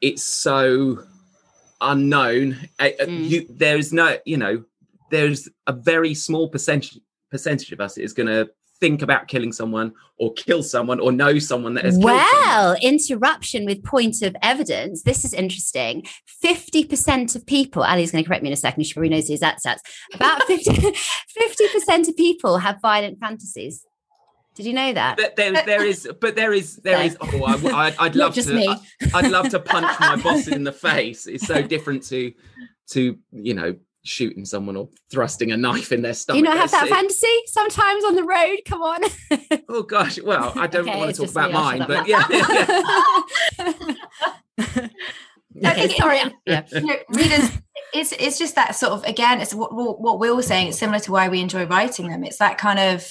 it's 0.00 0.22
so 0.22 1.02
unknown. 1.80 2.56
Mm. 2.78 3.28
You, 3.28 3.46
there 3.50 3.76
is 3.76 3.92
no, 3.92 4.16
you 4.24 4.36
know, 4.36 4.64
there's 5.10 5.48
a 5.66 5.72
very 5.72 6.14
small 6.14 6.48
percentage 6.48 6.98
percentage 7.30 7.72
of 7.72 7.80
us 7.80 7.96
is 7.96 8.12
going 8.12 8.26
to 8.26 8.50
think 8.80 9.02
about 9.02 9.28
killing 9.28 9.52
someone 9.52 9.92
or 10.18 10.32
kill 10.34 10.62
someone 10.62 11.00
or 11.00 11.12
know 11.12 11.38
someone 11.38 11.74
that 11.74 11.84
has 11.84 11.98
well 11.98 12.76
interruption 12.82 13.64
with 13.64 13.82
point 13.84 14.22
of 14.22 14.34
evidence 14.42 15.02
this 15.02 15.24
is 15.24 15.32
interesting 15.34 16.04
50% 16.42 17.36
of 17.36 17.46
people 17.46 17.84
ali's 17.84 18.10
going 18.10 18.24
to 18.24 18.28
correct 18.28 18.42
me 18.42 18.48
in 18.48 18.52
a 18.52 18.56
second 18.56 18.84
she 18.84 18.94
probably 18.94 19.10
knows 19.10 19.28
these 19.28 19.40
stats 19.40 19.66
about 20.14 20.42
50 20.44 20.92
percent 21.72 22.08
of 22.08 22.16
people 22.16 22.58
have 22.58 22.80
violent 22.80 23.18
fantasies 23.20 23.84
did 24.56 24.66
you 24.66 24.72
know 24.74 24.92
that? 24.92 25.16
But 25.16 25.36
there, 25.36 25.52
there 25.52 25.84
is, 25.84 26.08
but 26.20 26.34
there 26.34 26.52
is, 26.52 26.76
there 26.76 27.00
is. 27.00 27.16
Oh, 27.20 27.44
I, 27.44 27.94
would 28.02 28.14
love 28.16 28.34
to. 28.34 28.52
Me. 28.52 28.68
I, 29.14 29.22
would 29.22 29.30
love 29.30 29.48
to 29.50 29.60
punch 29.60 29.98
my 30.00 30.16
boss 30.16 30.48
in 30.48 30.64
the 30.64 30.72
face. 30.88 31.26
It's 31.26 31.46
so 31.46 31.62
different 31.62 32.02
to, 32.08 32.32
to 32.90 33.16
you 33.32 33.54
know, 33.54 33.76
shooting 34.02 34.44
someone 34.44 34.76
or 34.76 34.88
thrusting 35.10 35.52
a 35.52 35.56
knife 35.56 35.92
in 35.92 36.02
their 36.02 36.14
stomach. 36.14 36.38
You 36.38 36.42
not 36.42 36.56
have 36.56 36.70
that 36.70 36.88
fantasy 36.88 37.40
sometimes 37.46 38.04
on 38.04 38.16
the 38.16 38.24
road? 38.24 38.58
Come 38.66 38.82
on. 38.82 39.00
oh 39.68 39.82
gosh. 39.82 40.20
Well, 40.20 40.52
I 40.56 40.66
don't 40.66 40.88
okay, 40.88 40.98
want 40.98 41.14
to 41.14 41.22
talk 41.22 41.30
about 41.30 41.52
mine, 41.52 41.84
but 41.86 42.06
yeah. 42.06 42.24
okay, 45.64 45.88
sorry. 45.96 46.20
Yeah. 46.46 46.64
You 46.72 46.86
know, 46.86 46.96
readers, 47.10 47.50
it's 47.92 48.12
it's 48.12 48.38
just 48.38 48.54
that 48.54 48.74
sort 48.74 48.92
of 48.92 49.04
again, 49.04 49.40
it's 49.40 49.54
what 49.54 49.70
what 49.72 50.18
we 50.18 50.30
were 50.30 50.42
saying. 50.42 50.68
It's 50.68 50.78
similar 50.78 51.00
to 51.00 51.12
why 51.12 51.28
we 51.28 51.40
enjoy 51.40 51.66
writing 51.66 52.08
them. 52.08 52.24
It's 52.24 52.38
that 52.38 52.58
kind 52.58 52.78
of 52.78 53.10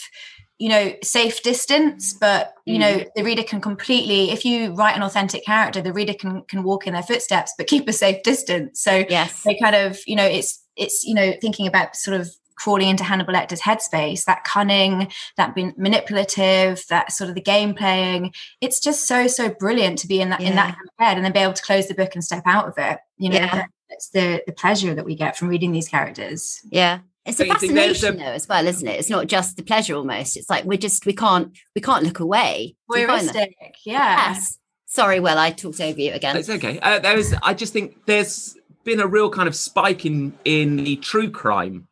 you 0.59 0.69
know 0.69 0.93
safe 1.01 1.41
distance 1.41 2.13
but 2.13 2.53
you 2.65 2.75
mm. 2.75 2.79
know 2.81 3.05
the 3.15 3.23
reader 3.23 3.43
can 3.43 3.61
completely 3.61 4.29
if 4.29 4.45
you 4.45 4.73
write 4.73 4.95
an 4.95 5.01
authentic 5.01 5.43
character 5.45 5.81
the 5.81 5.93
reader 5.93 6.13
can 6.13 6.43
can 6.43 6.63
walk 6.63 6.85
in 6.85 6.93
their 6.93 7.03
footsteps 7.03 7.53
but 7.57 7.65
keep 7.65 7.87
a 7.87 7.93
safe 7.93 8.21
distance 8.23 8.81
so 8.81 9.03
yes 9.09 9.43
they 9.43 9.57
kind 9.57 9.75
of 9.75 9.97
you 10.05 10.15
know 10.15 10.25
it's 10.25 10.63
it's 10.75 11.03
you 11.05 11.15
know 11.15 11.33
thinking 11.41 11.65
about 11.65 11.95
sort 11.95 12.19
of 12.19 12.29
crawling 12.59 12.89
into 12.89 13.05
Hannibal 13.05 13.33
Lecter's 13.33 13.61
headspace, 13.61 14.25
that 14.25 14.43
cunning, 14.43 15.07
that 15.37 15.55
being 15.55 15.73
manipulative, 15.77 16.83
that 16.89 17.11
sort 17.11 17.29
of 17.29 17.35
the 17.35 17.41
game 17.41 17.73
playing. 17.73 18.33
It's 18.61 18.79
just 18.79 19.07
so 19.07 19.27
so 19.27 19.49
brilliant 19.49 19.97
to 19.99 20.07
be 20.07 20.21
in 20.21 20.29
that 20.29 20.41
yeah. 20.41 20.49
in 20.49 20.55
that 20.57 20.77
head 20.99 21.15
and 21.15 21.25
then 21.25 21.31
be 21.31 21.39
able 21.39 21.53
to 21.53 21.63
close 21.63 21.87
the 21.87 21.93
book 21.93 22.11
and 22.13 22.23
step 22.23 22.43
out 22.45 22.67
of 22.67 22.73
it. 22.77 22.99
You 23.17 23.29
know, 23.29 23.37
yeah. 23.37 23.65
that's 23.89 24.09
the 24.09 24.43
the 24.45 24.51
pleasure 24.51 24.93
that 24.93 25.05
we 25.05 25.15
get 25.15 25.37
from 25.37 25.47
reading 25.47 25.71
these 25.71 25.87
characters. 25.87 26.59
Yeah. 26.69 26.99
It's 27.29 27.39
a 27.39 27.45
fascination 27.45 28.17
though 28.17 28.24
as 28.24 28.48
well, 28.48 28.67
isn't 28.67 28.88
it? 28.88 29.00
It's 29.00 29.09
not 29.09 29.27
just 29.27 29.57
the 29.57 29.63
pleasure 29.63 29.95
almost. 29.95 30.38
It's 30.38 30.50
like 30.50 30.65
we're 30.65 30.77
just 30.77 31.05
we 31.05 31.13
can't 31.13 31.57
we 31.75 31.81
can't 31.81 32.03
look 32.03 32.19
away. 32.19 32.75
Voyeuristic, 32.91 33.53
yeah. 33.86 34.31
Yes. 34.31 34.57
Sorry, 34.86 35.19
well, 35.19 35.38
I 35.38 35.51
talked 35.51 35.79
over 35.81 36.00
you 36.00 36.13
again. 36.13 36.36
It's 36.36 36.50
okay. 36.50 36.79
Uh, 36.79 37.00
there 37.00 37.17
is. 37.17 37.36
I 37.43 37.53
just 37.53 37.74
think 37.74 38.05
there's 38.05 38.57
been 38.83 39.00
a 39.00 39.07
real 39.07 39.29
kind 39.29 39.48
of 39.48 39.55
spike 39.55 40.05
in 40.05 40.33
in 40.45 40.77
the 40.77 40.95
true 40.95 41.29
crime 41.29 41.88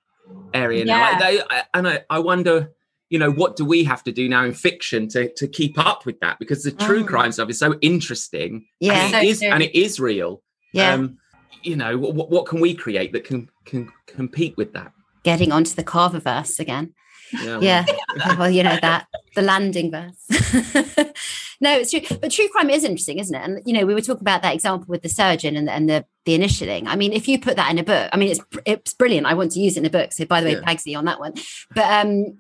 area 0.54 0.84
now. 0.84 1.12
Yeah. 1.12 1.20
They, 1.20 1.42
and 1.74 1.88
I, 1.88 2.04
I 2.10 2.20
wonder, 2.20 2.72
you 3.10 3.20
know, 3.20 3.32
what 3.32 3.56
do 3.56 3.66
we 3.66 3.84
have 3.84 4.04
to 4.06 4.12
do 4.12 4.28
now 4.28 4.44
in 4.44 4.54
fiction 4.54 5.08
to 5.10 5.32
to 5.36 5.48
keep 5.48 5.78
up 5.78 6.06
with 6.08 6.20
that? 6.22 6.40
Because 6.40 6.64
the 6.64 6.72
true 6.72 7.04
oh. 7.04 7.06
crime 7.06 7.32
stuff 7.32 7.50
is 7.50 7.60
so 7.60 7.76
interesting. 7.82 8.66
Yeah, 8.80 8.94
and 8.94 9.08
it, 9.08 9.12
so 9.12 9.30
is, 9.30 9.44
and 9.44 9.62
it 9.62 9.76
is 9.78 10.00
real. 10.00 10.42
Yeah. 10.74 10.94
Um, 10.94 11.20
you 11.64 11.76
know, 11.76 11.98
what, 11.98 12.30
what 12.30 12.46
can 12.46 12.60
we 12.60 12.74
create 12.74 13.12
that 13.14 13.26
can 13.26 13.50
can 13.66 13.92
compete 14.08 14.58
with 14.58 14.74
that? 14.74 14.92
Getting 15.24 15.52
onto 15.52 15.74
the 15.74 15.84
carver 15.84 16.20
verse 16.20 16.60
again. 16.60 16.94
Yeah. 17.34 17.60
yeah. 17.62 17.86
well, 18.38 18.50
you 18.50 18.64
know 18.64 18.78
that 18.82 19.08
the 19.36 19.42
landing 19.42 19.92
verse. 19.92 20.26
no, 21.62 21.78
it's 21.78 21.92
true. 21.92 22.02
But 22.22 22.32
true 22.32 22.48
crime 22.50 22.70
is 22.70 22.84
interesting, 22.84 23.20
isn't 23.20 23.36
it? 23.36 23.44
And 23.44 23.62
you 23.66 23.74
know, 23.74 23.86
we 23.86 23.94
were 23.94 24.02
talking 24.02 24.22
about 24.22 24.42
that 24.42 24.54
example 24.54 24.88
with 24.88 25.02
the 25.02 25.10
surgeon 25.10 25.56
and, 25.56 25.70
and 25.70 25.90
the 25.90 26.06
the 26.26 26.38
initialing. 26.38 26.88
I 26.88 26.96
mean, 26.96 27.14
if 27.14 27.28
you 27.28 27.40
put 27.40 27.56
that 27.56 27.72
in 27.72 27.80
a 27.80 27.84
book, 27.84 28.10
I 28.14 28.18
mean, 28.18 28.30
it's 28.30 28.42
it's 28.66 28.94
brilliant. 28.94 29.28
I 29.28 29.34
want 29.34 29.52
to 29.54 29.60
use 29.60 29.78
it 29.78 29.82
in 29.82 29.86
a 29.86 29.90
book. 29.90 30.14
So 30.14 30.26
by 30.26 30.42
the 30.42 30.48
way, 30.48 30.54
yeah. 30.54 30.62
Pagsy 30.62 30.98
on 30.98 31.06
that 31.06 31.20
one. 31.20 31.34
But 31.74 32.06
um, 32.06 32.40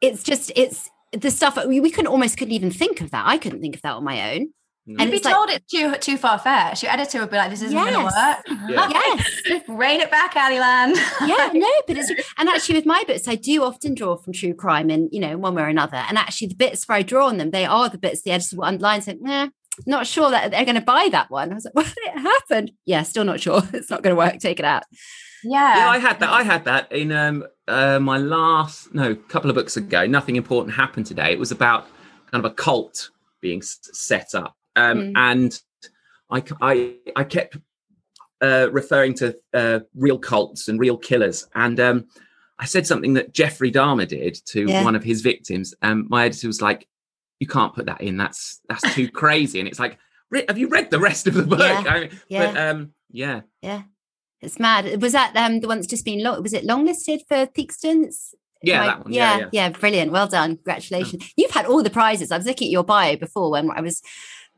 it's 0.00 0.22
just 0.22 0.52
it's 0.56 0.90
the 1.12 1.30
stuff 1.30 1.58
we, 1.66 1.80
we 1.80 1.90
couldn't 1.90 2.10
almost 2.10 2.36
couldn't 2.36 2.54
even 2.54 2.70
think 2.70 3.00
of 3.00 3.10
that. 3.12 3.24
I 3.26 3.38
couldn't 3.38 3.60
think 3.60 3.76
of 3.76 3.82
that 3.82 3.94
on 3.94 4.04
my 4.04 4.34
own. 4.34 4.52
Mm. 4.88 4.96
And 4.98 5.10
be 5.10 5.16
you 5.16 5.22
told 5.22 5.48
it's 5.48 5.64
too 5.72 5.94
too 5.94 6.18
far 6.18 6.38
fetched, 6.38 6.82
your 6.82 6.92
editor 6.92 7.20
would 7.20 7.30
be 7.30 7.36
like, 7.36 7.50
"This 7.50 7.62
isn't 7.62 7.72
yes. 7.72 7.90
going 7.90 7.98
to 7.98 8.04
work." 8.04 8.70
Yeah. 8.70 8.90
Yes, 9.46 9.62
rein 9.68 10.00
it 10.00 10.10
back, 10.10 10.36
Ali 10.36 10.58
Land. 10.58 10.96
yeah, 11.26 11.50
no, 11.54 11.70
but 11.86 11.96
it's 11.96 12.10
and 12.36 12.48
actually 12.48 12.76
with 12.76 12.86
my 12.86 13.02
bits, 13.06 13.26
I 13.26 13.34
do 13.34 13.62
often 13.62 13.94
draw 13.94 14.16
from 14.16 14.34
true 14.34 14.52
crime, 14.52 14.90
in 14.90 15.08
you 15.10 15.20
know, 15.20 15.38
one 15.38 15.54
way 15.54 15.62
or 15.62 15.68
another. 15.68 15.96
And 15.96 16.18
actually, 16.18 16.48
the 16.48 16.54
bits 16.54 16.86
where 16.86 16.98
I 16.98 17.02
draw 17.02 17.28
on 17.28 17.38
them, 17.38 17.50
they 17.50 17.64
are 17.64 17.88
the 17.88 17.98
bits 17.98 18.22
the 18.22 18.32
editor 18.32 18.56
will 18.56 18.64
underline. 18.64 19.00
Saying, 19.00 19.20
"Nah, 19.22 19.48
not 19.86 20.06
sure 20.06 20.30
that 20.30 20.50
they're 20.50 20.66
going 20.66 20.74
to 20.74 20.82
buy 20.82 21.08
that 21.12 21.30
one." 21.30 21.50
I 21.50 21.54
was 21.54 21.64
like, 21.64 21.74
"Well, 21.74 21.86
it 21.86 22.18
happened." 22.18 22.72
Yeah, 22.84 23.02
still 23.04 23.24
not 23.24 23.40
sure. 23.40 23.62
It's 23.72 23.90
not 23.90 24.02
going 24.02 24.14
to 24.14 24.18
work. 24.18 24.38
Take 24.38 24.58
it 24.58 24.66
out. 24.66 24.82
Yeah. 25.42 25.76
yeah, 25.76 25.88
I 25.88 25.98
had 25.98 26.20
that. 26.20 26.30
I 26.30 26.42
had 26.42 26.64
that 26.66 26.92
in 26.92 27.10
um 27.10 27.46
uh, 27.68 28.00
my 28.00 28.18
last 28.18 28.94
no 28.94 29.14
couple 29.14 29.48
of 29.48 29.56
books 29.56 29.78
ago. 29.78 30.06
Nothing 30.06 30.36
important 30.36 30.76
happened 30.76 31.06
today. 31.06 31.32
It 31.32 31.38
was 31.38 31.52
about 31.52 31.86
kind 32.30 32.44
of 32.44 32.50
a 32.50 32.54
cult 32.54 33.10
being 33.40 33.62
set 33.62 34.34
up 34.34 34.56
um, 34.76 34.98
mm. 34.98 35.12
And 35.16 35.60
I, 36.30 36.42
I, 36.60 36.94
I 37.16 37.24
kept 37.24 37.56
uh, 38.40 38.68
referring 38.72 39.14
to 39.14 39.36
uh, 39.52 39.80
real 39.94 40.18
cults 40.18 40.68
and 40.68 40.78
real 40.80 40.96
killers. 40.96 41.46
And 41.54 41.78
um, 41.80 42.06
I 42.58 42.66
said 42.66 42.86
something 42.86 43.14
that 43.14 43.34
Jeffrey 43.34 43.70
Dahmer 43.70 44.06
did 44.06 44.38
to 44.46 44.66
yeah. 44.66 44.84
one 44.84 44.96
of 44.96 45.04
his 45.04 45.22
victims. 45.22 45.74
And 45.82 46.08
my 46.08 46.26
editor 46.26 46.46
was 46.46 46.62
like, 46.62 46.88
"You 47.40 47.46
can't 47.46 47.74
put 47.74 47.86
that 47.86 48.00
in. 48.00 48.16
That's 48.16 48.60
that's 48.68 48.94
too 48.94 49.08
crazy." 49.10 49.58
And 49.58 49.68
it's 49.68 49.78
like, 49.78 49.98
have 50.48 50.58
you 50.58 50.68
read 50.68 50.90
the 50.90 50.98
rest 50.98 51.26
of 51.26 51.34
the 51.34 51.42
book? 51.42 51.60
Yeah. 51.60 51.84
I 51.88 52.00
mean, 52.00 52.10
yeah. 52.28 52.52
But, 52.52 52.60
um, 52.60 52.92
yeah. 53.10 53.40
Yeah. 53.62 53.82
It's 54.40 54.58
mad. 54.58 55.00
Was 55.00 55.12
that 55.12 55.34
um, 55.36 55.60
the 55.60 55.68
one 55.68 55.78
that's 55.78 55.86
just 55.86 56.04
been 56.04 56.22
long? 56.22 56.42
Was 56.42 56.52
it 56.52 56.66
longlisted 56.66 57.20
for 57.28 57.46
Theakstons? 57.46 58.34
Yeah, 58.62 58.82
I, 58.82 59.02
yeah, 59.08 59.38
yeah, 59.38 59.48
yeah, 59.52 59.68
brilliant. 59.70 60.10
Well 60.10 60.26
done. 60.26 60.56
Congratulations. 60.56 61.32
You've 61.36 61.50
had 61.50 61.66
all 61.66 61.82
the 61.82 61.90
prizes. 61.90 62.30
I 62.30 62.38
was 62.38 62.46
looking 62.46 62.68
at 62.68 62.72
your 62.72 62.84
bio 62.84 63.16
before 63.16 63.50
when 63.50 63.70
I 63.70 63.82
was 63.82 64.00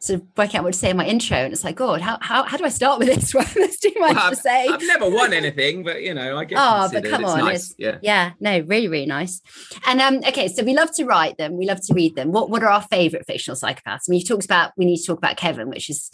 sort 0.06 0.20
of 0.20 0.26
working 0.36 0.58
out 0.58 0.64
what 0.64 0.72
to 0.72 0.78
say 0.78 0.90
in 0.90 0.96
my 0.96 1.06
intro. 1.06 1.36
And 1.36 1.52
it's 1.52 1.64
like, 1.64 1.76
God, 1.76 2.00
how 2.00 2.18
how, 2.20 2.44
how 2.44 2.56
do 2.56 2.64
I 2.64 2.68
start 2.68 2.98
with 2.98 3.08
this? 3.08 3.32
There's 3.54 3.78
too 3.78 3.92
much 3.98 4.16
well, 4.16 4.30
to 4.30 4.36
say. 4.36 4.68
I've 4.68 4.80
never 4.82 5.08
won 5.10 5.32
anything, 5.32 5.82
but 5.84 6.02
you 6.02 6.14
know, 6.14 6.38
I 6.38 6.44
get 6.44 6.58
Oh, 6.60 6.88
but 6.92 7.04
come 7.04 7.24
it's 7.24 7.32
on. 7.32 7.38
Nice. 7.40 7.70
It's, 7.70 7.74
yeah. 7.78 7.98
Yeah. 8.02 8.32
No, 8.40 8.60
really, 8.60 8.88
really 8.88 9.06
nice. 9.06 9.40
And 9.86 10.00
um, 10.00 10.18
okay, 10.28 10.48
so 10.48 10.62
we 10.62 10.74
love 10.74 10.92
to 10.94 11.04
write 11.04 11.38
them, 11.38 11.56
we 11.56 11.66
love 11.66 11.80
to 11.86 11.94
read 11.94 12.16
them. 12.16 12.32
What 12.32 12.50
what 12.50 12.62
are 12.62 12.70
our 12.70 12.82
favorite 12.82 13.26
fictional 13.26 13.56
psychopaths? 13.56 13.86
I 13.86 14.08
mean, 14.08 14.20
you 14.20 14.26
talked 14.26 14.44
about 14.44 14.72
we 14.76 14.84
need 14.84 14.98
to 14.98 15.06
talk 15.06 15.18
about 15.18 15.36
Kevin, 15.36 15.68
which 15.68 15.90
is 15.90 16.10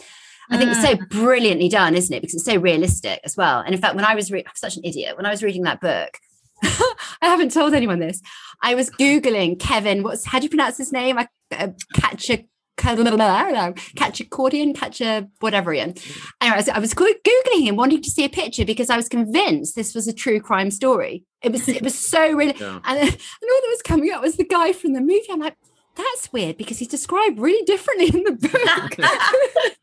I 0.49 0.57
think 0.57 0.71
mm. 0.71 0.73
it's 0.73 0.85
so 0.85 0.95
mm. 0.95 1.09
brilliantly 1.09 1.69
done, 1.69 1.95
isn't 1.95 2.13
it? 2.13 2.21
Because 2.21 2.35
it's 2.35 2.45
so 2.45 2.57
realistic 2.57 3.21
as 3.23 3.37
well. 3.37 3.59
And 3.59 3.73
in 3.73 3.79
fact, 3.79 3.95
when 3.95 4.05
I 4.05 4.15
was 4.15 4.31
re- 4.31 4.45
such 4.55 4.75
an 4.75 4.83
idiot, 4.83 5.15
when 5.15 5.25
I 5.25 5.31
was 5.31 5.41
reading 5.41 5.63
that 5.63 5.79
book, 5.79 6.17
I 6.63 7.27
haven't 7.27 7.51
told 7.51 7.73
anyone 7.73 7.99
this. 7.99 8.21
I 8.61 8.75
was 8.75 8.89
googling 8.89 9.59
Kevin. 9.59 10.03
What's 10.03 10.25
how 10.25 10.39
do 10.39 10.43
you 10.43 10.49
pronounce 10.49 10.77
his 10.77 10.91
name? 10.91 11.17
I 11.17 11.27
uh, 11.51 11.69
catch 11.93 12.29
a 12.29 12.33
I 12.33 12.37
don't 12.37 12.41
know, 12.41 12.52
catch 12.77 14.19
a 14.19 14.23
accordion, 14.23 14.73
catch 14.73 15.01
a 15.01 15.27
whatever 15.39 15.73
in. 15.73 15.95
Anyway, 16.41 16.63
I 16.73 16.79
was 16.79 16.93
googling 16.93 17.63
him, 17.63 17.75
wanting 17.75 18.01
to 18.01 18.09
see 18.09 18.25
a 18.25 18.29
picture 18.29 18.65
because 18.65 18.89
I 18.89 18.97
was 18.97 19.07
convinced 19.07 19.75
this 19.75 19.93
was 19.93 20.07
a 20.07 20.13
true 20.13 20.39
crime 20.39 20.71
story. 20.71 21.25
It 21.41 21.51
was, 21.51 21.67
it 21.67 21.83
was 21.83 21.97
so 21.97 22.31
really, 22.31 22.55
yeah. 22.59 22.79
and, 22.85 22.99
and 22.99 23.09
all 23.09 23.61
that 23.61 23.69
was 23.69 23.81
coming 23.83 24.11
up 24.11 24.21
was 24.21 24.37
the 24.37 24.45
guy 24.45 24.73
from 24.73 24.93
the 24.93 25.01
movie. 25.01 25.27
I'm 25.31 25.39
like, 25.39 25.57
that's 25.95 26.31
weird 26.33 26.57
because 26.57 26.79
he's 26.79 26.87
described 26.87 27.39
really 27.39 27.63
differently 27.65 28.07
in 28.07 28.23
the 28.23 28.31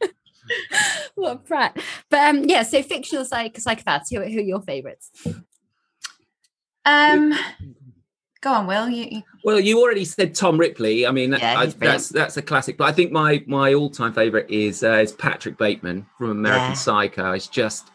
book. 0.00 0.10
what 1.14 1.32
a 1.32 1.36
brat! 1.36 1.76
But 2.08 2.28
um, 2.28 2.44
yeah, 2.44 2.62
so 2.62 2.82
fictional 2.82 3.24
psych- 3.24 3.54
psychopaths. 3.54 4.10
Who, 4.10 4.20
who 4.22 4.38
are 4.38 4.42
your 4.42 4.60
favourites? 4.60 5.10
Um, 6.84 7.34
Go 8.40 8.52
on, 8.52 8.66
Will. 8.66 8.88
You, 8.88 9.06
you... 9.10 9.22
Well, 9.44 9.60
you 9.60 9.80
already 9.80 10.04
said 10.04 10.34
Tom 10.34 10.58
Ripley. 10.58 11.06
I 11.06 11.10
mean, 11.10 11.32
yeah, 11.32 11.58
I, 11.58 11.66
that's 11.66 12.08
that's 12.08 12.36
a 12.36 12.42
classic. 12.42 12.78
But 12.78 12.84
I 12.84 12.92
think 12.92 13.12
my 13.12 13.44
my 13.46 13.74
all 13.74 13.90
time 13.90 14.14
favorite 14.14 14.50
is 14.50 14.82
uh, 14.82 14.94
is 14.94 15.12
Patrick 15.12 15.58
Bateman 15.58 16.06
from 16.16 16.30
American 16.30 16.70
yeah. 16.70 16.74
Psycho. 16.74 17.32
It's 17.32 17.48
just 17.48 17.90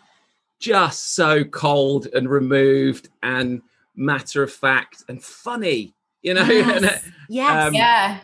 just 0.60 1.16
so 1.16 1.44
cold 1.44 2.08
and 2.14 2.30
removed 2.30 3.10
and 3.24 3.62
matter 3.96 4.44
of 4.44 4.52
fact 4.52 5.04
and 5.10 5.24
funny. 5.24 5.94
You 6.22 6.36
know. 6.36 6.46
Yes. 6.48 7.04
yes. 7.28 7.68
Um, 7.68 7.74
yeah. 7.74 8.20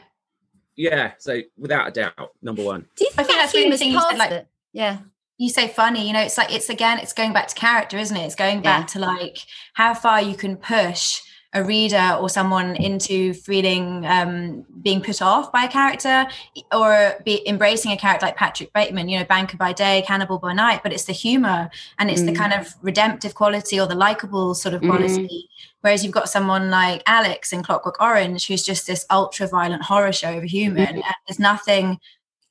Yeah. 0.75 1.11
So 1.17 1.41
without 1.57 1.87
a 1.87 1.91
doubt, 1.91 2.31
number 2.41 2.63
one. 2.63 2.85
Do 2.95 3.05
you 3.05 3.11
think 3.11 3.19
I 3.19 3.23
think 3.23 3.39
that's 3.39 3.53
really 3.53 3.77
thing 3.77 3.91
you 3.91 4.01
said, 4.01 4.17
like, 4.17 4.45
yeah 4.73 4.99
you 5.37 5.49
say 5.49 5.67
funny 5.67 6.05
you 6.05 6.13
know 6.13 6.21
it's 6.21 6.37
like 6.37 6.53
it's 6.53 6.69
again 6.69 6.99
it's 6.99 7.13
going 7.13 7.33
back 7.33 7.47
to 7.47 7.55
character 7.55 7.97
isn't 7.97 8.15
it 8.15 8.23
it's 8.23 8.35
going 8.35 8.61
back 8.61 8.81
yeah. 8.81 8.85
to 8.85 8.99
like 8.99 9.39
how 9.73 9.91
far 9.91 10.21
you 10.21 10.35
can 10.35 10.55
push 10.55 11.21
a 11.53 11.63
reader 11.63 12.17
or 12.19 12.29
someone 12.29 12.75
into 12.77 13.33
feeling 13.33 14.05
um, 14.05 14.65
being 14.81 15.01
put 15.01 15.21
off 15.21 15.51
by 15.51 15.65
a 15.65 15.67
character 15.67 16.25
or 16.71 17.15
be 17.25 17.45
embracing 17.47 17.91
a 17.91 17.97
character 17.97 18.25
like 18.25 18.37
Patrick 18.37 18.71
Bateman, 18.71 19.09
you 19.09 19.19
know, 19.19 19.25
banker 19.25 19.57
by 19.57 19.73
day, 19.73 20.03
cannibal 20.07 20.39
by 20.39 20.53
night, 20.53 20.81
but 20.81 20.93
it's 20.93 21.05
the 21.05 21.13
humor 21.13 21.69
and 21.99 22.09
it's 22.09 22.21
mm. 22.21 22.27
the 22.27 22.35
kind 22.35 22.53
of 22.53 22.73
redemptive 22.81 23.35
quality 23.35 23.79
or 23.79 23.85
the 23.85 23.95
likable 23.95 24.53
sort 24.55 24.73
of 24.73 24.81
quality. 24.81 25.27
Mm. 25.27 25.47
Whereas 25.81 26.03
you've 26.03 26.13
got 26.13 26.29
someone 26.29 26.69
like 26.69 27.03
Alex 27.05 27.51
in 27.51 27.63
Clockwork 27.63 28.01
Orange, 28.01 28.47
who's 28.47 28.63
just 28.63 28.87
this 28.87 29.05
ultra 29.09 29.47
violent 29.47 29.83
horror 29.83 30.13
show 30.13 30.37
of 30.37 30.43
a 30.43 30.47
human. 30.47 30.85
Mm. 30.87 31.03
And 31.03 31.15
there's 31.27 31.39
nothing 31.39 31.99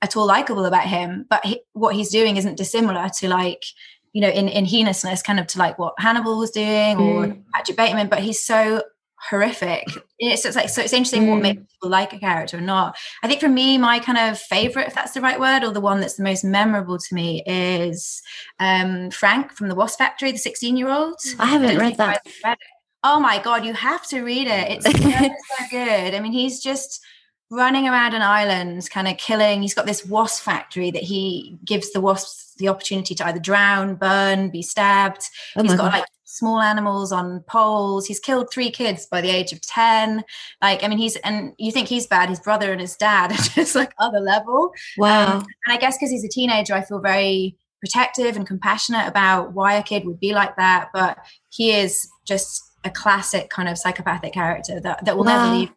at 0.03 0.17
all 0.17 0.27
likable 0.27 0.67
about 0.67 0.87
him, 0.87 1.27
but 1.31 1.45
he, 1.45 1.61
what 1.73 1.95
he's 1.95 2.11
doing 2.11 2.37
isn't 2.37 2.57
dissimilar 2.57 3.09
to 3.19 3.29
like 3.29 3.65
you 4.13 4.21
know, 4.21 4.29
in, 4.29 4.49
in 4.49 4.67
heinousness, 4.67 5.23
kind 5.23 5.41
of 5.41 5.47
to 5.49 5.59
like 5.59 5.79
what 5.79 5.95
Hannibal 5.99 6.39
was 6.39 6.51
doing 6.51 6.99
or 6.99 7.27
mm. 7.27 7.43
Patrick 7.55 7.77
Bateman, 7.77 8.09
but 8.09 8.21
he's 8.21 8.45
so 8.45 8.83
horrific. 9.29 9.85
It's, 10.19 10.45
it's 10.45 10.57
like 10.57 10.69
so 10.69 10.83
it's 10.83 10.93
interesting 10.93 11.25
mm. 11.25 11.31
what 11.31 11.43
makes 11.43 11.63
people 11.75 11.91
like 11.91 12.13
a 12.13 12.19
character 12.19 12.59
or 12.59 12.63
not. 12.63 12.97
I 13.23 13.29
think 13.29 13.41
for 13.41 13.49
me, 13.49 13.79
my 13.79 13.99
kind 13.99 14.19
of 14.19 14.39
favorite, 14.39 14.89
if 14.89 14.95
that's 14.95 15.13
the 15.13 15.21
right 15.21 15.39
word, 15.39 15.63
or 15.63 15.73
the 15.73 15.81
one 15.81 16.01
that's 16.01 16.17
the 16.17 16.25
most 16.25 16.45
memorable 16.45 16.99
to 16.99 17.15
me 17.15 17.43
is 17.47 18.21
um, 18.59 19.11
Frank 19.11 19.53
from 19.53 19.69
the 19.69 19.75
Wasp 19.75 19.99
Factory, 19.99 20.33
the 20.33 20.39
16 20.39 20.77
year 20.77 20.91
old. 20.91 21.17
I 21.39 21.47
haven't 21.47 21.79
read 21.79 21.97
that. 21.99 22.23
Read 22.45 22.57
oh 23.05 23.21
my 23.21 23.39
god, 23.39 23.65
you 23.65 23.75
have 23.75 24.07
to 24.09 24.23
read 24.23 24.47
it. 24.47 24.85
It's 24.85 24.85
so, 24.85 24.93
so 24.93 25.65
good. 25.71 26.15
I 26.15 26.21
mean, 26.21 26.33
he's 26.33 26.61
just 26.61 27.01
running 27.51 27.89
around 27.89 28.15
an 28.15 28.23
island, 28.23 28.89
kind 28.91 29.09
of 29.09 29.17
killing. 29.17 29.63
He's 29.63 29.75
got 29.75 29.87
this 29.87 30.07
wasp 30.07 30.45
factory 30.45 30.91
that 30.91 31.03
he 31.03 31.59
gives 31.65 31.93
the 31.93 32.01
wasps 32.01 32.55
the 32.59 32.69
opportunity 32.69 33.15
to 33.17 33.27
either 33.27 33.41
drown, 33.41 33.97
burn, 33.97 34.51
be 34.51 34.63
stabbed. 34.63 35.23
Oh 35.57 35.63
he's 35.63 35.75
got 35.75 35.91
God. 35.91 35.99
like 35.99 36.05
small 36.25 36.61
animals 36.61 37.11
on 37.11 37.41
poles. 37.49 38.07
He's 38.07 38.21
killed 38.21 38.49
three 38.53 38.71
kids 38.71 39.07
by 39.07 39.21
the 39.21 39.31
age 39.31 39.53
of 39.53 39.61
10. 39.63 40.23
Like, 40.63 40.85
I 40.85 40.89
mean, 40.89 40.99
he's, 40.99 41.17
and 41.17 41.55
you 41.59 41.73
think 41.73 41.89
he's 41.89 42.07
bad, 42.07 42.29
his 42.29 42.39
brother 42.39 42.71
and 42.71 42.81
his 42.81 42.97
dad 42.97 43.33
are 43.33 43.35
just 43.55 43.75
like 43.75 43.93
other 43.99 44.21
level. 44.21 44.73
Wow. 44.97 45.39
Um, 45.39 45.47
and 45.67 45.75
I 45.75 45.77
guess 45.77 45.97
because 45.97 46.11
he's 46.11 46.25
a 46.25 46.29
teenager, 46.29 46.75
I 46.75 46.83
feel 46.83 47.01
very 47.01 47.57
protective 47.81 48.37
and 48.37 48.47
compassionate 48.47 49.09
about 49.09 49.55
why 49.55 49.75
a 49.75 49.83
kid 49.83 50.05
would 50.05 50.21
be 50.21 50.33
like 50.35 50.55
that. 50.57 50.91
But 50.93 51.19
he 51.49 51.73
is 51.73 52.07
just 52.27 52.63
a 52.85 52.91
classic 52.91 53.51
kind 53.51 53.69
of 53.69 53.77
psychopathic 53.77 54.33
character 54.33 54.81
that, 54.81 55.05
that 55.05 55.17
will 55.17 55.25
wow. 55.25 55.47
never 55.47 55.59
leave 55.59 55.71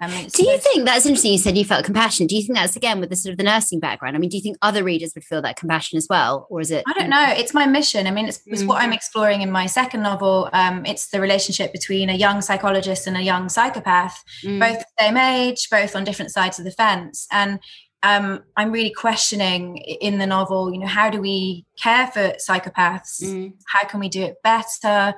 I 0.00 0.08
mean, 0.08 0.28
do 0.28 0.42
you 0.42 0.58
think 0.58 0.86
that's 0.86 1.06
interesting? 1.06 1.32
You 1.32 1.38
said 1.38 1.56
you 1.56 1.64
felt 1.64 1.84
compassion. 1.84 2.26
Do 2.26 2.34
you 2.34 2.42
think 2.42 2.58
that's 2.58 2.74
again 2.74 2.98
with 2.98 3.10
the 3.10 3.16
sort 3.16 3.32
of 3.32 3.38
the 3.38 3.44
nursing 3.44 3.78
background? 3.78 4.16
I 4.16 4.18
mean, 4.18 4.28
do 4.28 4.36
you 4.36 4.42
think 4.42 4.56
other 4.60 4.82
readers 4.82 5.12
would 5.14 5.22
feel 5.22 5.40
that 5.42 5.56
compassion 5.56 5.96
as 5.96 6.08
well, 6.10 6.48
or 6.50 6.60
is 6.60 6.72
it? 6.72 6.82
I 6.88 6.92
don't 6.94 7.08
know. 7.08 7.26
It's 7.28 7.54
my 7.54 7.66
mission. 7.66 8.08
I 8.08 8.10
mean, 8.10 8.26
it's, 8.26 8.40
it's 8.46 8.62
mm. 8.62 8.66
what 8.66 8.82
I'm 8.82 8.92
exploring 8.92 9.42
in 9.42 9.52
my 9.52 9.66
second 9.66 10.02
novel. 10.02 10.50
Um, 10.52 10.84
it's 10.84 11.10
the 11.10 11.20
relationship 11.20 11.72
between 11.72 12.10
a 12.10 12.14
young 12.14 12.40
psychologist 12.40 13.06
and 13.06 13.16
a 13.16 13.22
young 13.22 13.48
psychopath, 13.48 14.20
mm. 14.42 14.58
both 14.58 14.78
the 14.78 14.86
same 14.98 15.16
age, 15.16 15.68
both 15.70 15.94
on 15.94 16.02
different 16.02 16.32
sides 16.32 16.58
of 16.58 16.64
the 16.64 16.72
fence, 16.72 17.28
and 17.30 17.60
um, 18.02 18.42
I'm 18.56 18.70
really 18.70 18.92
questioning 18.92 19.78
in 19.78 20.18
the 20.18 20.26
novel. 20.26 20.72
You 20.72 20.80
know, 20.80 20.86
how 20.86 21.08
do 21.08 21.20
we 21.20 21.64
care 21.80 22.08
for 22.08 22.34
psychopaths? 22.46 23.22
Mm. 23.22 23.52
How 23.68 23.84
can 23.84 24.00
we 24.00 24.08
do 24.08 24.22
it 24.22 24.36
better? 24.42 25.14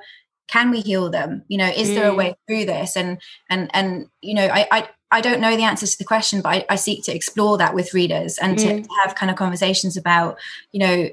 Can 0.47 0.71
we 0.71 0.81
heal 0.81 1.09
them 1.09 1.43
you 1.47 1.57
know 1.57 1.67
is 1.67 1.89
mm. 1.89 1.95
there 1.95 2.09
a 2.09 2.15
way 2.15 2.29
mm. 2.29 2.35
through 2.47 2.65
this 2.65 2.95
and 2.95 3.19
and 3.49 3.69
and 3.73 4.07
you 4.21 4.33
know 4.33 4.47
I, 4.47 4.67
I 4.71 4.89
I 5.09 5.21
don't 5.21 5.39
know 5.39 5.55
the 5.55 5.63
answers 5.63 5.93
to 5.93 5.97
the 5.99 6.03
question, 6.03 6.41
but 6.41 6.49
I, 6.49 6.65
I 6.69 6.75
seek 6.75 7.05
to 7.05 7.15
explore 7.15 7.57
that 7.57 7.73
with 7.73 7.93
readers 7.93 8.37
and 8.37 8.57
mm. 8.57 8.61
to, 8.61 8.81
to, 8.81 8.89
have 9.05 9.15
kind 9.15 9.29
of 9.29 9.37
conversations 9.37 9.95
about, 9.95 10.37
you 10.73 10.79
know, 10.79 11.09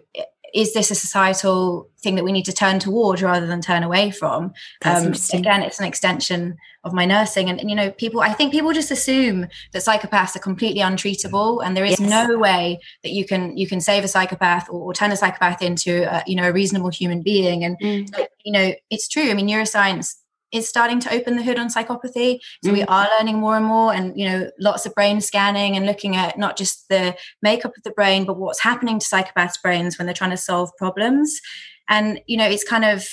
is 0.54 0.72
this 0.72 0.90
a 0.92 0.94
societal 0.94 1.90
thing 2.00 2.14
that 2.14 2.22
we 2.22 2.30
need 2.30 2.44
to 2.44 2.52
turn 2.52 2.78
towards 2.78 3.22
rather 3.22 3.46
than 3.46 3.60
turn 3.60 3.82
away 3.82 4.12
from? 4.12 4.52
Um, 4.84 5.12
again, 5.32 5.62
it's 5.62 5.80
an 5.80 5.84
extension 5.84 6.56
of 6.84 6.92
my 6.92 7.04
nursing, 7.04 7.50
and, 7.50 7.58
and, 7.58 7.68
you 7.68 7.74
know, 7.74 7.90
people. 7.90 8.20
I 8.20 8.32
think 8.32 8.52
people 8.52 8.72
just 8.72 8.90
assume 8.90 9.48
that 9.72 9.82
psychopaths 9.82 10.36
are 10.36 10.40
completely 10.40 10.80
untreatable, 10.80 11.64
and 11.64 11.76
there 11.76 11.84
is 11.84 11.98
yes. 11.98 12.08
no 12.08 12.38
way 12.38 12.78
that 13.02 13.10
you 13.10 13.26
can 13.26 13.56
you 13.56 13.66
can 13.66 13.80
save 13.80 14.04
a 14.04 14.08
psychopath 14.08 14.68
or, 14.68 14.80
or 14.80 14.94
turn 14.94 15.10
a 15.10 15.16
psychopath 15.16 15.60
into 15.60 16.04
a, 16.14 16.22
you 16.26 16.36
know 16.36 16.48
a 16.48 16.52
reasonable 16.52 16.90
human 16.90 17.22
being. 17.22 17.64
And 17.64 17.76
mm. 17.80 18.26
you 18.44 18.52
know, 18.52 18.72
it's 18.90 19.08
true. 19.08 19.30
I 19.30 19.34
mean, 19.34 19.48
neuroscience 19.48 20.14
is 20.54 20.68
starting 20.68 21.00
to 21.00 21.12
open 21.12 21.36
the 21.36 21.42
hood 21.42 21.58
on 21.58 21.68
psychopathy. 21.68 22.38
So 22.62 22.70
mm. 22.70 22.74
we 22.74 22.82
are 22.84 23.08
learning 23.18 23.38
more 23.40 23.56
and 23.56 23.66
more, 23.66 23.92
and 23.92 24.18
you 24.18 24.28
know, 24.28 24.50
lots 24.60 24.86
of 24.86 24.94
brain 24.94 25.20
scanning 25.20 25.76
and 25.76 25.84
looking 25.84 26.16
at 26.16 26.38
not 26.38 26.56
just 26.56 26.88
the 26.88 27.16
makeup 27.42 27.76
of 27.76 27.82
the 27.82 27.90
brain, 27.90 28.24
but 28.24 28.38
what's 28.38 28.60
happening 28.60 28.98
to 28.98 29.06
psychopaths' 29.06 29.60
brains 29.62 29.98
when 29.98 30.06
they're 30.06 30.14
trying 30.14 30.30
to 30.30 30.36
solve 30.36 30.70
problems. 30.78 31.40
And 31.88 32.20
you 32.26 32.36
know, 32.36 32.46
it's 32.46 32.64
kind 32.64 32.84
of 32.84 33.06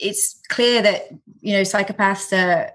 it's 0.00 0.40
clear 0.48 0.80
that 0.82 1.08
you 1.40 1.52
know 1.52 1.62
psychopaths 1.62 2.32
are 2.32 2.70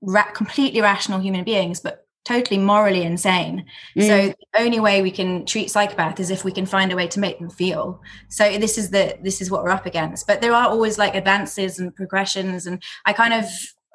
ra- 0.00 0.30
completely 0.32 0.80
rational 0.80 1.20
human 1.20 1.44
beings, 1.44 1.80
but 1.80 2.05
totally 2.26 2.58
morally 2.58 3.02
insane. 3.02 3.64
Mm. 3.96 4.06
So 4.06 4.34
the 4.52 4.60
only 4.60 4.80
way 4.80 5.00
we 5.00 5.10
can 5.10 5.46
treat 5.46 5.70
psychopath 5.70 6.18
is 6.18 6.30
if 6.30 6.44
we 6.44 6.52
can 6.52 6.66
find 6.66 6.92
a 6.92 6.96
way 6.96 7.06
to 7.08 7.20
make 7.20 7.38
them 7.38 7.48
feel. 7.48 8.00
So 8.28 8.58
this 8.58 8.76
is 8.76 8.90
the 8.90 9.16
this 9.22 9.40
is 9.40 9.50
what 9.50 9.62
we're 9.62 9.70
up 9.70 9.86
against. 9.86 10.26
But 10.26 10.40
there 10.40 10.52
are 10.52 10.68
always 10.68 10.98
like 10.98 11.14
advances 11.14 11.78
and 11.78 11.94
progressions, 11.94 12.66
and 12.66 12.82
I 13.04 13.12
kind 13.12 13.32
of 13.32 13.46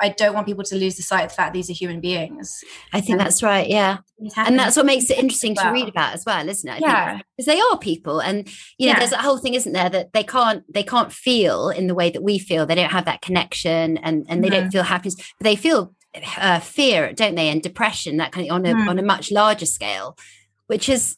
I 0.01 0.09
don't 0.09 0.33
want 0.33 0.47
people 0.47 0.63
to 0.63 0.75
lose 0.75 0.95
the 0.95 1.03
sight 1.03 1.25
of 1.25 1.29
the 1.29 1.35
fact 1.35 1.53
these 1.53 1.69
are 1.69 1.73
human 1.73 1.99
beings. 1.99 2.63
I 2.91 3.01
think 3.01 3.19
that's 3.19 3.43
right. 3.43 3.67
Yeah. 3.67 3.97
And 4.35 4.57
that's 4.57 4.75
what 4.75 4.87
makes 4.87 5.11
it 5.11 5.19
interesting 5.19 5.53
well. 5.55 5.65
to 5.65 5.71
read 5.71 5.87
about 5.87 6.15
as 6.15 6.23
well, 6.25 6.49
isn't 6.49 6.67
it? 6.67 6.81
I 6.83 6.87
yeah. 6.87 7.21
Because 7.37 7.45
they 7.45 7.59
are 7.59 7.77
people. 7.77 8.19
And 8.19 8.47
you 8.79 8.87
know, 8.87 8.93
yeah. 8.93 8.99
there's 8.99 9.11
a 9.11 9.17
whole 9.17 9.37
thing, 9.37 9.53
isn't 9.53 9.73
there, 9.73 9.89
that 9.89 10.13
they 10.13 10.23
can't 10.23 10.63
they 10.73 10.83
can't 10.83 11.13
feel 11.13 11.69
in 11.69 11.85
the 11.85 11.93
way 11.93 12.09
that 12.09 12.23
we 12.23 12.39
feel. 12.39 12.65
They 12.65 12.75
don't 12.75 12.91
have 12.91 13.05
that 13.05 13.21
connection 13.21 13.97
and, 13.99 14.25
and 14.27 14.43
they 14.43 14.49
mm-hmm. 14.49 14.61
don't 14.61 14.71
feel 14.71 14.83
happiness, 14.83 15.15
but 15.37 15.43
they 15.43 15.55
feel 15.55 15.93
uh, 16.37 16.59
fear, 16.59 17.13
don't 17.13 17.35
they, 17.35 17.49
and 17.49 17.61
depression, 17.61 18.17
that 18.17 18.31
kind 18.31 18.47
of 18.47 18.55
on 18.55 18.65
a 18.65 18.73
mm. 18.73 18.87
on 18.87 18.99
a 18.99 19.03
much 19.03 19.31
larger 19.31 19.65
scale, 19.65 20.17
which 20.67 20.89
is 20.89 21.17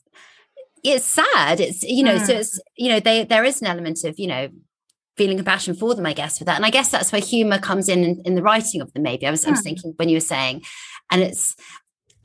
it's 0.84 1.06
sad. 1.06 1.60
It's 1.60 1.84
you 1.84 2.04
know, 2.04 2.18
mm. 2.18 2.26
so 2.26 2.34
it's 2.34 2.60
you 2.78 2.90
know, 2.90 3.00
they 3.00 3.24
there 3.24 3.44
is 3.44 3.62
an 3.62 3.68
element 3.68 4.04
of 4.04 4.20
you 4.20 4.28
know 4.28 4.50
feeling 5.16 5.38
compassion 5.38 5.76
for 5.76 5.94
them, 5.94 6.06
I 6.06 6.14
guess, 6.14 6.38
for 6.38 6.44
that, 6.46 6.58
and 6.58 6.66
I 6.66 6.70
guess 6.70 6.90
that's 6.90 7.12
where 7.12 7.22
humor 7.22 7.60
comes 7.60 7.90
in 7.90 8.04
in, 8.04 8.22
in 8.26 8.36
the 8.36 8.44
writing 8.44 8.82
of 8.82 8.94
them. 8.94 9.04
Maybe 9.04 9.26
I 9.26 9.32
was, 9.32 9.44
mm. 9.44 9.48
I 9.48 9.52
was 9.52 9.60
hmm. 9.60 9.64
thinking 9.64 9.94
when 9.96 10.10
you 10.10 10.18
were 10.18 10.22
saying, 10.22 10.64
and 11.12 11.22
it's, 11.22 11.56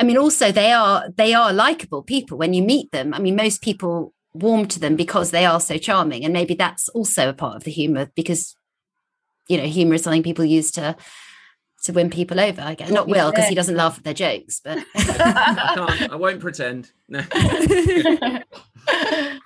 I 0.00 0.04
mean, 0.04 0.18
also 0.18 0.52
they 0.52 0.72
are 0.72 1.09
they 1.16 1.35
are 1.35 1.52
likable 1.52 2.02
people 2.02 2.37
when 2.37 2.54
you 2.54 2.62
meet 2.62 2.90
them. 2.92 3.14
I 3.14 3.18
mean, 3.18 3.37
most 3.37 3.62
people 3.62 4.12
warm 4.35 4.66
to 4.68 4.78
them 4.78 4.94
because 4.94 5.31
they 5.31 5.46
are 5.46 5.61
so 5.61 5.78
charming, 5.78 6.24
and 6.24 6.33
maybe 6.33 6.54
that's 6.54 6.88
also 6.90 7.28
a 7.28 7.35
part 7.35 7.57
of 7.57 7.64
the 7.64 7.70
humor 7.70 8.11
because 8.14 8.57
you 9.48 9.57
know 9.57 9.64
humor 9.64 9.94
is 9.94 10.02
something 10.02 10.22
people 10.22 10.44
use 10.44 10.70
to 10.72 10.96
to 11.84 11.92
win 11.92 12.10
people 12.10 12.40
over. 12.40 12.60
I 12.60 12.74
guess 12.74 12.90
not 12.90 13.08
Will 13.08 13.30
because 13.30 13.48
he 13.48 13.54
doesn't 13.54 13.76
laugh 13.76 13.98
at 13.98 14.04
their 14.04 14.14
jokes, 14.14 14.60
but 14.62 14.78
I 14.94 15.72
can't. 15.74 16.12
I 16.12 16.16
won't 16.16 16.40
pretend. 16.40 16.90
No. 17.08 17.20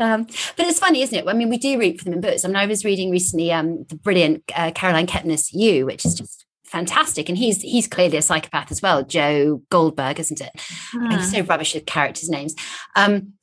um, 0.00 0.24
but 0.56 0.66
it's 0.66 0.78
funny, 0.78 1.02
isn't 1.02 1.18
it? 1.18 1.28
I 1.28 1.32
mean, 1.32 1.48
we 1.48 1.58
do 1.58 1.78
read 1.78 1.98
for 1.98 2.04
them 2.04 2.14
in 2.14 2.20
books. 2.20 2.44
I 2.44 2.48
mean, 2.48 2.56
I 2.56 2.66
was 2.66 2.84
reading 2.84 3.10
recently 3.10 3.52
um, 3.52 3.84
the 3.88 3.96
brilliant 3.96 4.44
uh, 4.54 4.72
Caroline 4.74 5.06
Kepnes' 5.06 5.52
You, 5.52 5.86
which 5.86 6.04
is 6.04 6.14
just 6.14 6.46
fantastic, 6.64 7.28
and 7.28 7.36
he's 7.36 7.60
he's 7.60 7.86
clearly 7.86 8.16
a 8.16 8.22
psychopath 8.22 8.70
as 8.70 8.80
well. 8.82 9.02
Joe 9.04 9.62
Goldberg, 9.70 10.18
isn't 10.18 10.40
it? 10.40 10.52
He's 11.10 11.30
so 11.30 11.42
rubbish 11.42 11.74
with 11.74 11.86
characters' 11.86 12.30
names. 12.30 12.54
Um, 12.96 13.34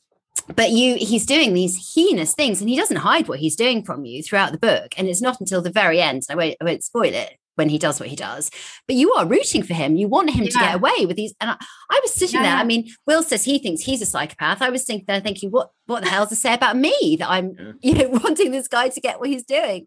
but 0.56 0.72
you 0.72 0.96
he's 0.96 1.26
doing 1.26 1.54
these 1.54 1.94
heinous 1.94 2.34
things 2.34 2.60
and 2.60 2.70
he 2.70 2.76
doesn't 2.76 2.98
hide 2.98 3.28
what 3.28 3.40
he's 3.40 3.56
doing 3.56 3.84
from 3.84 4.06
you 4.06 4.24
throughout 4.24 4.52
the 4.52 4.58
book 4.58 4.94
and 4.98 5.08
it's 5.08 5.22
not 5.22 5.40
until 5.40 5.62
the 5.62 5.70
very 5.70 6.02
end 6.02 6.24
I 6.30 6.36
won't, 6.36 6.56
I 6.60 6.66
won't 6.66 6.84
spoil 6.84 7.14
it 7.14 7.38
when 7.60 7.70
he 7.70 7.78
does 7.78 8.00
what 8.00 8.10
he 8.10 8.16
does. 8.16 8.50
But 8.88 8.96
you 8.96 9.14
are 9.14 9.28
rooting 9.28 9.64
for 9.64 9.74
him. 9.74 9.98
You 9.98 10.08
want 10.08 10.32
him 10.32 10.46
yeah. 10.46 10.50
to 10.50 10.58
get 10.58 10.76
away 10.76 11.06
with 11.06 11.18
these. 11.18 11.36
And 11.40 11.52
I, 11.52 11.58
I 11.92 12.00
was 12.02 12.14
sitting 12.14 12.40
yeah. 12.40 12.52
there. 12.52 12.56
I 12.56 12.64
mean, 12.64 12.90
Will 13.06 13.22
says 13.22 13.44
he 13.44 13.60
thinks 13.60 13.82
he's 13.82 14.02
a 14.02 14.06
psychopath. 14.06 14.62
I 14.62 14.70
was 14.70 14.86
thinking 14.86 15.06
there 15.08 15.20
thinking, 15.20 15.52
what 15.52 15.72
what 15.86 16.04
the 16.04 16.10
hell's 16.10 16.30
to 16.30 16.36
say 16.36 16.54
about 16.54 16.78
me 16.78 17.18
that 17.20 17.30
I'm, 17.30 17.56
yeah. 17.60 17.74
you 17.82 17.94
know, 17.96 18.20
wanting 18.24 18.52
this 18.52 18.68
guy 18.68 18.90
to 18.90 19.02
get 19.02 19.20
what 19.20 19.30
he's 19.30 19.44
doing. 19.44 19.86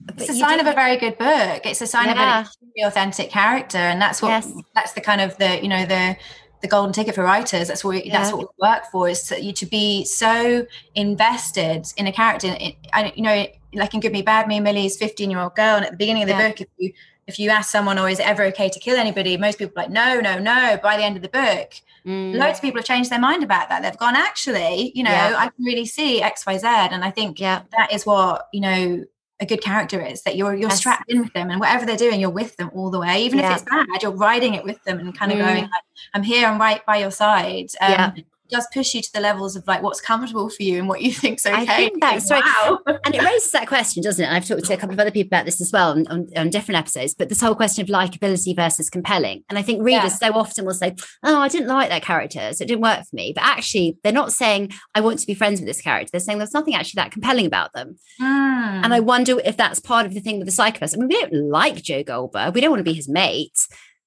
But 0.00 0.20
it's 0.20 0.30
a 0.30 0.34
sign 0.34 0.60
of 0.60 0.66
a 0.66 0.72
very 0.72 0.96
good 0.96 1.18
book. 1.18 1.60
It's 1.64 1.80
a 1.80 1.86
sign 1.86 2.08
of 2.08 2.16
an 2.16 2.46
authentic 2.84 3.30
character, 3.30 3.78
and 3.78 4.02
that's 4.02 4.20
what 4.20 4.30
yes. 4.30 4.52
that's 4.74 4.92
the 4.92 5.00
kind 5.00 5.20
of 5.20 5.36
the 5.36 5.62
you 5.62 5.68
know 5.68 5.86
the 5.86 6.16
the 6.64 6.68
golden 6.68 6.94
ticket 6.94 7.14
for 7.14 7.22
writers. 7.22 7.68
That's 7.68 7.84
what 7.84 7.90
we, 7.90 8.04
yeah. 8.04 8.18
that's 8.18 8.32
what 8.32 8.40
we 8.40 8.46
work 8.58 8.84
for 8.90 9.08
is 9.08 9.24
to, 9.28 9.40
you 9.40 9.52
to 9.52 9.66
be 9.66 10.04
so 10.04 10.66
invested 10.94 11.86
in 11.98 12.06
a 12.06 12.12
character. 12.12 12.56
I, 12.92 13.12
you 13.14 13.22
know, 13.22 13.46
like 13.74 13.94
in 13.94 14.00
Good 14.00 14.12
Me 14.12 14.22
Bad 14.22 14.48
Me, 14.48 14.60
Millie's 14.60 14.96
15 14.96 15.30
year 15.30 15.40
old 15.40 15.54
girl. 15.54 15.76
And 15.76 15.84
at 15.84 15.92
the 15.92 15.96
beginning 15.96 16.22
of 16.22 16.28
the 16.28 16.34
yeah. 16.34 16.48
book, 16.48 16.60
if 16.60 16.68
you 16.78 16.92
if 17.26 17.38
you 17.38 17.50
ask 17.50 17.70
someone, 17.70 17.98
or 17.98 18.02
oh, 18.02 18.06
is 18.06 18.20
it 18.20 18.28
ever 18.28 18.44
okay 18.44 18.68
to 18.68 18.78
kill 18.78 18.96
anybody? 18.96 19.36
Most 19.36 19.58
people 19.58 19.78
are 19.78 19.84
like, 19.84 19.90
no, 19.90 20.20
no, 20.20 20.38
no. 20.38 20.78
By 20.82 20.96
the 20.96 21.04
end 21.04 21.16
of 21.16 21.22
the 21.22 21.28
book, 21.28 21.72
mm. 22.06 22.34
loads 22.34 22.58
of 22.58 22.62
people 22.62 22.80
have 22.80 22.84
changed 22.84 23.10
their 23.10 23.18
mind 23.20 23.42
about 23.42 23.70
that. 23.70 23.82
They've 23.82 23.96
gone, 23.96 24.14
actually, 24.14 24.92
you 24.94 25.02
know, 25.02 25.10
yeah. 25.10 25.34
I 25.36 25.48
can 25.48 25.64
really 25.64 25.86
see 25.86 26.20
X, 26.20 26.44
Y, 26.44 26.58
Z. 26.58 26.66
And 26.66 27.02
I 27.02 27.10
think 27.10 27.40
yeah. 27.40 27.62
that 27.76 27.92
is 27.92 28.04
what, 28.04 28.48
you 28.52 28.60
know, 28.60 29.04
a 29.40 29.46
good 29.46 29.62
character 29.62 30.00
is 30.00 30.22
that 30.22 30.36
you're 30.36 30.54
you're 30.54 30.68
yes. 30.68 30.78
strapped 30.78 31.10
in 31.10 31.20
with 31.20 31.32
them 31.32 31.50
and 31.50 31.58
whatever 31.58 31.84
they're 31.84 31.96
doing, 31.96 32.20
you're 32.20 32.30
with 32.30 32.56
them 32.56 32.70
all 32.74 32.90
the 32.90 33.00
way. 33.00 33.24
Even 33.24 33.38
yeah. 33.38 33.52
if 33.52 33.62
it's 33.62 33.70
bad, 33.70 34.02
you're 34.02 34.12
riding 34.12 34.54
it 34.54 34.62
with 34.62 34.82
them 34.84 34.98
and 35.00 35.16
kind 35.16 35.32
of 35.32 35.38
mm. 35.38 35.46
going, 35.46 35.62
like, 35.62 35.70
I'm 36.12 36.22
here, 36.22 36.46
I'm 36.46 36.60
right 36.60 36.84
by 36.84 36.98
your 36.98 37.10
side. 37.10 37.70
Um, 37.80 37.90
yeah 37.90 38.12
does 38.50 38.66
push 38.72 38.94
you 38.94 39.02
to 39.02 39.12
the 39.12 39.20
levels 39.20 39.56
of 39.56 39.66
like 39.66 39.82
what's 39.82 40.00
comfortable 40.00 40.48
for 40.48 40.62
you 40.62 40.78
and 40.78 40.88
what 40.88 41.00
you 41.00 41.12
think's 41.12 41.46
okay. 41.46 41.56
I 41.56 41.66
think 41.66 42.00
that's 42.00 42.30
right. 42.30 42.42
Wow. 42.44 42.80
and 43.04 43.14
it 43.14 43.22
raises 43.22 43.50
that 43.52 43.66
question, 43.66 44.02
doesn't 44.02 44.22
it? 44.22 44.26
And 44.26 44.36
I've 44.36 44.46
talked 44.46 44.64
to 44.64 44.74
a 44.74 44.76
couple 44.76 44.94
of 44.94 45.00
other 45.00 45.10
people 45.10 45.28
about 45.28 45.46
this 45.46 45.60
as 45.60 45.72
well 45.72 45.90
on, 45.90 46.06
on, 46.08 46.28
on 46.36 46.50
different 46.50 46.78
episodes, 46.78 47.14
but 47.14 47.28
this 47.28 47.40
whole 47.40 47.54
question 47.54 47.82
of 47.82 47.88
likability 47.88 48.54
versus 48.54 48.90
compelling. 48.90 49.44
And 49.48 49.58
I 49.58 49.62
think 49.62 49.82
readers 49.82 50.18
yeah. 50.20 50.30
so 50.30 50.34
often 50.34 50.64
will 50.64 50.74
say, 50.74 50.94
Oh, 51.22 51.40
I 51.40 51.48
didn't 51.48 51.68
like 51.68 51.88
that 51.88 52.02
character, 52.02 52.52
so 52.52 52.62
it 52.62 52.68
didn't 52.68 52.82
work 52.82 53.00
for 53.00 53.16
me. 53.16 53.32
But 53.34 53.44
actually, 53.44 53.98
they're 54.02 54.12
not 54.12 54.32
saying, 54.32 54.72
I 54.94 55.00
want 55.00 55.18
to 55.20 55.26
be 55.26 55.34
friends 55.34 55.60
with 55.60 55.66
this 55.66 55.80
character. 55.80 56.10
They're 56.12 56.20
saying 56.20 56.38
there's 56.38 56.54
nothing 56.54 56.74
actually 56.74 56.98
that 56.98 57.12
compelling 57.12 57.46
about 57.46 57.72
them. 57.72 57.96
Mm. 58.20 58.84
And 58.84 58.94
I 58.94 59.00
wonder 59.00 59.40
if 59.40 59.56
that's 59.56 59.80
part 59.80 60.06
of 60.06 60.14
the 60.14 60.20
thing 60.20 60.38
with 60.38 60.46
the 60.46 60.52
psychopaths. 60.52 60.94
I 60.94 60.98
mean, 60.98 61.08
we 61.08 61.20
don't 61.20 61.50
like 61.50 61.82
Joe 61.82 62.02
Goldberg, 62.02 62.54
we 62.54 62.60
don't 62.60 62.70
want 62.70 62.80
to 62.80 62.84
be 62.84 62.92
his 62.92 63.08
mate, 63.08 63.58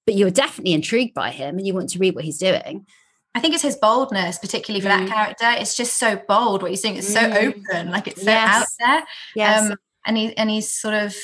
but 0.06 0.16
you're 0.16 0.32
definitely 0.32 0.74
intrigued 0.74 1.14
by 1.14 1.32
him 1.32 1.58
and 1.58 1.66
you 1.66 1.74
want 1.74 1.90
to 1.90 2.00
read 2.00 2.16
what 2.16 2.24
he's 2.24 2.38
doing. 2.38 2.86
I 3.38 3.40
think 3.40 3.54
it's 3.54 3.62
his 3.62 3.76
boldness, 3.76 4.40
particularly 4.40 4.82
for 4.82 4.90
mm. 4.90 5.08
that 5.08 5.10
character. 5.10 5.62
It's 5.62 5.76
just 5.76 5.98
so 5.98 6.20
bold. 6.28 6.64
What 6.64 6.72
he's 6.72 6.82
saying 6.82 6.96
is 6.96 7.14
so 7.14 7.20
mm. 7.20 7.54
open, 7.70 7.92
like 7.92 8.08
it's 8.08 8.24
so 8.24 8.32
yes. 8.32 8.56
out 8.56 8.68
there. 8.80 9.04
Yes. 9.36 9.72
Um, 9.72 9.78
and 10.08 10.18
he 10.18 10.36
and 10.38 10.50
he's 10.50 10.74
sort 10.74 10.96
of 10.96 11.16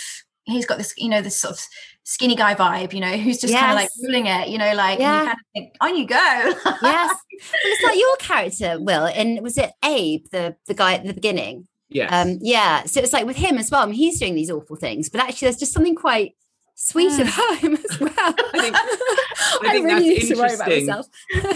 he's 0.43 0.67
got 0.67 0.77
this, 0.77 0.93
you 0.95 1.09
know, 1.09 1.23
this 1.23 1.35
sort 1.35 1.55
of 1.55 1.65
skinny 2.03 2.35
guy 2.35 2.53
vibe, 2.53 2.93
you 2.93 2.99
know, 2.99 3.17
who's 3.17 3.39
just 3.39 3.51
yes. 3.51 3.61
kind 3.61 3.71
of 3.71 3.77
like 3.77 3.89
ruling 4.03 4.27
it, 4.27 4.49
you 4.49 4.59
know, 4.59 4.75
like 4.75 4.99
yeah. 4.99 5.21
you 5.21 5.25
kind 5.25 5.37
of 5.39 5.45
think, 5.55 5.75
on 5.81 5.97
you 5.97 6.05
go. 6.05 6.15
yes. 6.83 6.83
Well, 6.83 7.17
it's 7.63 7.83
like 7.83 7.97
your 7.97 8.15
character, 8.17 8.79
Will, 8.79 9.07
and 9.07 9.41
was 9.41 9.57
it 9.57 9.71
Abe, 9.83 10.23
the 10.31 10.55
the 10.67 10.75
guy 10.75 10.93
at 10.93 11.07
the 11.07 11.15
beginning? 11.15 11.67
Yeah. 11.89 12.15
Um, 12.15 12.37
yeah. 12.41 12.83
So 12.83 12.99
it's 12.99 13.13
like 13.13 13.25
with 13.25 13.37
him 13.37 13.57
as 13.57 13.71
well. 13.71 13.81
I 13.81 13.85
mean, 13.87 13.95
he's 13.95 14.19
doing 14.19 14.35
these 14.35 14.51
awful 14.51 14.75
things, 14.75 15.09
but 15.09 15.19
actually 15.19 15.47
there's 15.47 15.57
just 15.57 15.73
something 15.73 15.95
quite 15.95 16.35
sweet 16.83 17.11
mm. 17.11 17.21
about 17.21 17.57
him 17.59 17.73
as 17.73 17.99
well. 17.99 18.11
I 18.17 18.59
think, 18.59 18.75
I 18.75 19.69
think 19.71 19.85
I 19.85 19.93
really 19.93 20.15
that's 20.15 20.29
interesting 20.29 20.87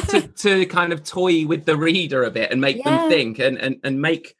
to, 0.09 0.27
to, 0.27 0.65
kind 0.67 0.93
of 0.93 1.03
toy 1.03 1.45
with 1.45 1.65
the 1.65 1.75
reader 1.75 2.23
a 2.23 2.31
bit 2.31 2.51
and 2.51 2.61
make 2.61 2.77
yeah. 2.77 2.83
them 2.83 3.09
think 3.09 3.39
and, 3.39 3.57
and, 3.57 3.79
and 3.83 4.01
make 4.01 4.35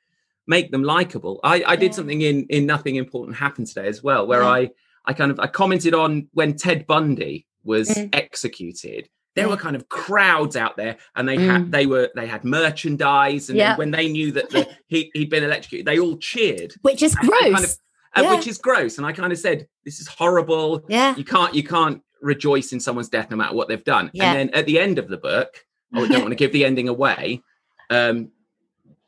make 0.48 0.72
them 0.72 0.84
likable. 0.84 1.42
I, 1.44 1.64
I 1.68 1.76
did 1.76 1.92
yeah. 1.92 1.96
something 1.96 2.22
in 2.22 2.46
in 2.50 2.66
Nothing 2.66 2.96
Important 2.96 3.38
Happened 3.38 3.68
today 3.68 3.88
as 3.88 4.02
well, 4.02 4.26
where 4.26 4.44
yeah. 4.44 4.50
I 4.50 4.70
I 5.06 5.14
kind 5.14 5.32
of 5.32 5.40
I 5.40 5.48
commented 5.48 5.94
on 5.94 6.30
when 6.34 6.56
Ted 6.56 6.88
Bundy 6.88 7.46
was 7.64 7.90
mm. 7.90 8.10
executed. 8.14 9.10
There 9.36 9.48
were 9.48 9.58
kind 9.58 9.76
of 9.76 9.88
crowds 9.88 10.56
out 10.56 10.78
there, 10.78 10.98
and 11.16 11.30
they 11.30 11.38
mm. 11.38 11.46
had 11.46 11.72
they 11.72 11.86
were 11.86 12.10
they 12.16 12.26
had 12.26 12.44
merchandise, 12.44 13.52
and 13.52 13.78
when 13.78 13.92
they 13.92 14.08
knew 14.08 14.32
that 14.32 14.50
the, 14.50 14.68
he 14.88 15.12
he'd 15.14 15.30
been 15.30 15.44
electrocuted, 15.44 15.86
they 15.86 16.00
all 16.00 16.18
cheered, 16.18 16.74
which 16.82 17.04
is 17.04 17.14
gross. 17.14 17.42
Kind 17.42 17.64
of, 17.64 17.78
uh, 18.18 18.24
yeah. 18.24 18.36
which 18.36 18.48
is 18.48 18.58
gross. 18.58 18.98
And 18.98 19.06
I 19.06 19.12
kind 19.12 19.32
of 19.32 19.40
said, 19.40 19.68
"This 19.86 20.00
is 20.00 20.08
horrible. 20.08 20.84
Yeah, 20.88 21.16
you 21.16 21.24
can't 21.24 21.54
you 21.54 21.64
can't 21.64 22.02
rejoice 22.22 22.74
in 22.74 22.80
someone's 22.80 23.10
death 23.10 23.30
no 23.30 23.38
matter 23.38 23.56
what 23.56 23.68
they've 23.68 23.84
done." 23.84 24.10
Yeah. 24.14 24.26
And 24.26 24.38
then 24.38 24.60
at 24.60 24.66
the 24.66 24.80
end 24.80 24.98
of 24.98 25.08
the 25.08 25.18
book, 25.18 25.66
I 25.94 26.08
don't 26.08 26.22
want 26.22 26.32
to 26.32 26.36
give 26.36 26.52
the 26.52 26.66
ending 26.66 26.90
away. 26.90 27.42
Um, 27.90 28.32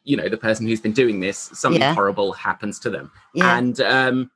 you 0.03 0.17
know, 0.17 0.29
the 0.29 0.37
person 0.37 0.65
who's 0.65 0.81
been 0.81 0.93
doing 0.93 1.19
this, 1.19 1.37
something 1.53 1.81
yeah. 1.81 1.93
horrible 1.93 2.31
happens 2.33 2.79
to 2.79 2.89
them, 2.89 3.11
yeah. 3.35 3.57
and 3.57 3.79
um, 3.81 4.31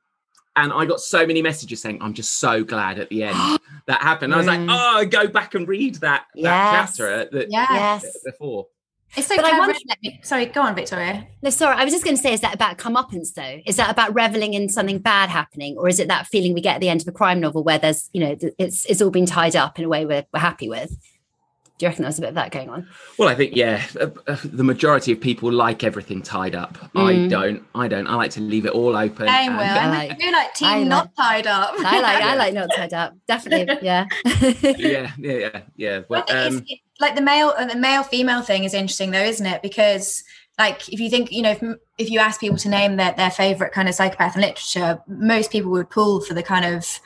and 0.56 0.72
I 0.72 0.84
got 0.84 1.00
so 1.00 1.26
many 1.26 1.42
messages 1.42 1.80
saying, 1.80 1.98
"I'm 2.00 2.14
just 2.14 2.38
so 2.38 2.62
glad 2.62 2.98
at 2.98 3.08
the 3.08 3.24
end 3.24 3.58
that 3.86 4.02
happened." 4.02 4.32
Mm. 4.32 4.36
I 4.36 4.38
was 4.38 4.46
like. 4.46 4.60
"Oh, 4.68 5.06
go 5.06 5.26
back 5.26 5.54
and 5.54 5.66
read 5.66 5.96
that 5.96 6.26
that 6.36 6.86
chapter 6.86 7.28
that, 7.32 7.50
yes. 7.50 8.06
before." 8.24 8.66
It's 9.16 9.28
so 9.28 9.36
but 9.36 9.44
I 9.44 9.58
want, 9.58 9.76
sorry, 10.22 10.46
go 10.46 10.62
on, 10.62 10.74
Victoria. 10.74 11.26
No, 11.42 11.50
sorry. 11.50 11.76
I 11.76 11.84
was 11.84 11.92
just 11.92 12.04
going 12.04 12.16
to 12.16 12.22
say, 12.22 12.32
is 12.32 12.40
that 12.40 12.54
about 12.54 12.78
comeuppance 12.78 13.34
though? 13.34 13.60
Is 13.66 13.76
that 13.76 13.90
about 13.90 14.14
reveling 14.14 14.54
in 14.54 14.68
something 14.68 14.98
bad 14.98 15.30
happening, 15.30 15.76
or 15.78 15.88
is 15.88 16.00
it 16.00 16.08
that 16.08 16.26
feeling 16.26 16.54
we 16.54 16.60
get 16.60 16.76
at 16.76 16.80
the 16.80 16.88
end 16.88 17.00
of 17.00 17.08
a 17.08 17.12
crime 17.12 17.40
novel 17.40 17.62
where 17.62 17.78
there's, 17.78 18.10
you 18.12 18.20
know, 18.20 18.36
it's 18.58 18.84
it's 18.86 19.00
all 19.00 19.10
been 19.10 19.26
tied 19.26 19.56
up 19.56 19.78
in 19.78 19.84
a 19.84 19.88
way 19.88 20.04
we're, 20.04 20.26
we're 20.32 20.40
happy 20.40 20.68
with? 20.68 20.96
Do 21.76 21.86
you 21.86 21.90
reckon 21.90 22.02
there's 22.02 22.18
a 22.18 22.20
bit 22.20 22.28
of 22.28 22.34
that 22.36 22.52
going 22.52 22.68
on? 22.68 22.88
Well, 23.18 23.28
I 23.28 23.34
think 23.34 23.56
yeah, 23.56 23.84
uh, 24.00 24.10
uh, 24.28 24.36
the 24.44 24.62
majority 24.62 25.10
of 25.10 25.20
people 25.20 25.50
like 25.50 25.82
everything 25.82 26.22
tied 26.22 26.54
up. 26.54 26.74
Mm. 26.94 27.26
I 27.26 27.28
don't. 27.28 27.64
I 27.74 27.88
don't. 27.88 28.06
I 28.06 28.14
like 28.14 28.30
to 28.32 28.40
leave 28.40 28.64
it 28.64 28.70
all 28.70 28.96
open. 28.96 29.28
I 29.28 29.48
will. 29.48 29.58
I 29.58 30.06
like, 30.06 30.22
you 30.22 30.30
like 30.30 30.54
team 30.54 30.68
like, 30.68 30.86
not 30.86 31.16
tied 31.16 31.48
up. 31.48 31.72
I 31.76 32.00
like. 32.00 32.22
I 32.22 32.36
like 32.36 32.54
not 32.54 32.70
tied 32.76 32.92
up. 32.92 33.14
Definitely. 33.26 33.76
Yeah. 33.82 34.06
yeah. 34.24 35.10
Yeah. 35.18 35.32
Yeah. 35.32 35.60
Yeah. 35.74 36.00
But 36.08 36.32
um, 36.32 36.64
like 37.00 37.14
the 37.14 37.22
male 37.22 37.52
and 37.52 37.70
uh, 37.70 37.74
the 37.74 37.80
male 37.80 38.02
female 38.02 38.42
thing 38.42 38.64
is 38.64 38.74
interesting 38.74 39.10
though, 39.10 39.22
isn't 39.22 39.46
it? 39.46 39.62
Because 39.62 40.22
like 40.58 40.88
if 40.88 41.00
you 41.00 41.10
think 41.10 41.32
you 41.32 41.42
know 41.42 41.50
if, 41.50 41.62
if 41.98 42.10
you 42.10 42.18
ask 42.18 42.40
people 42.40 42.58
to 42.58 42.68
name 42.68 42.96
their, 42.96 43.12
their 43.12 43.30
favorite 43.30 43.72
kind 43.72 43.88
of 43.88 43.94
psychopath 43.94 44.36
in 44.36 44.42
literature 44.42 45.02
most 45.08 45.50
people 45.50 45.70
would 45.72 45.90
pull 45.90 46.20
for 46.20 46.34
the 46.34 46.42
kind 46.42 46.64
of 46.64 47.00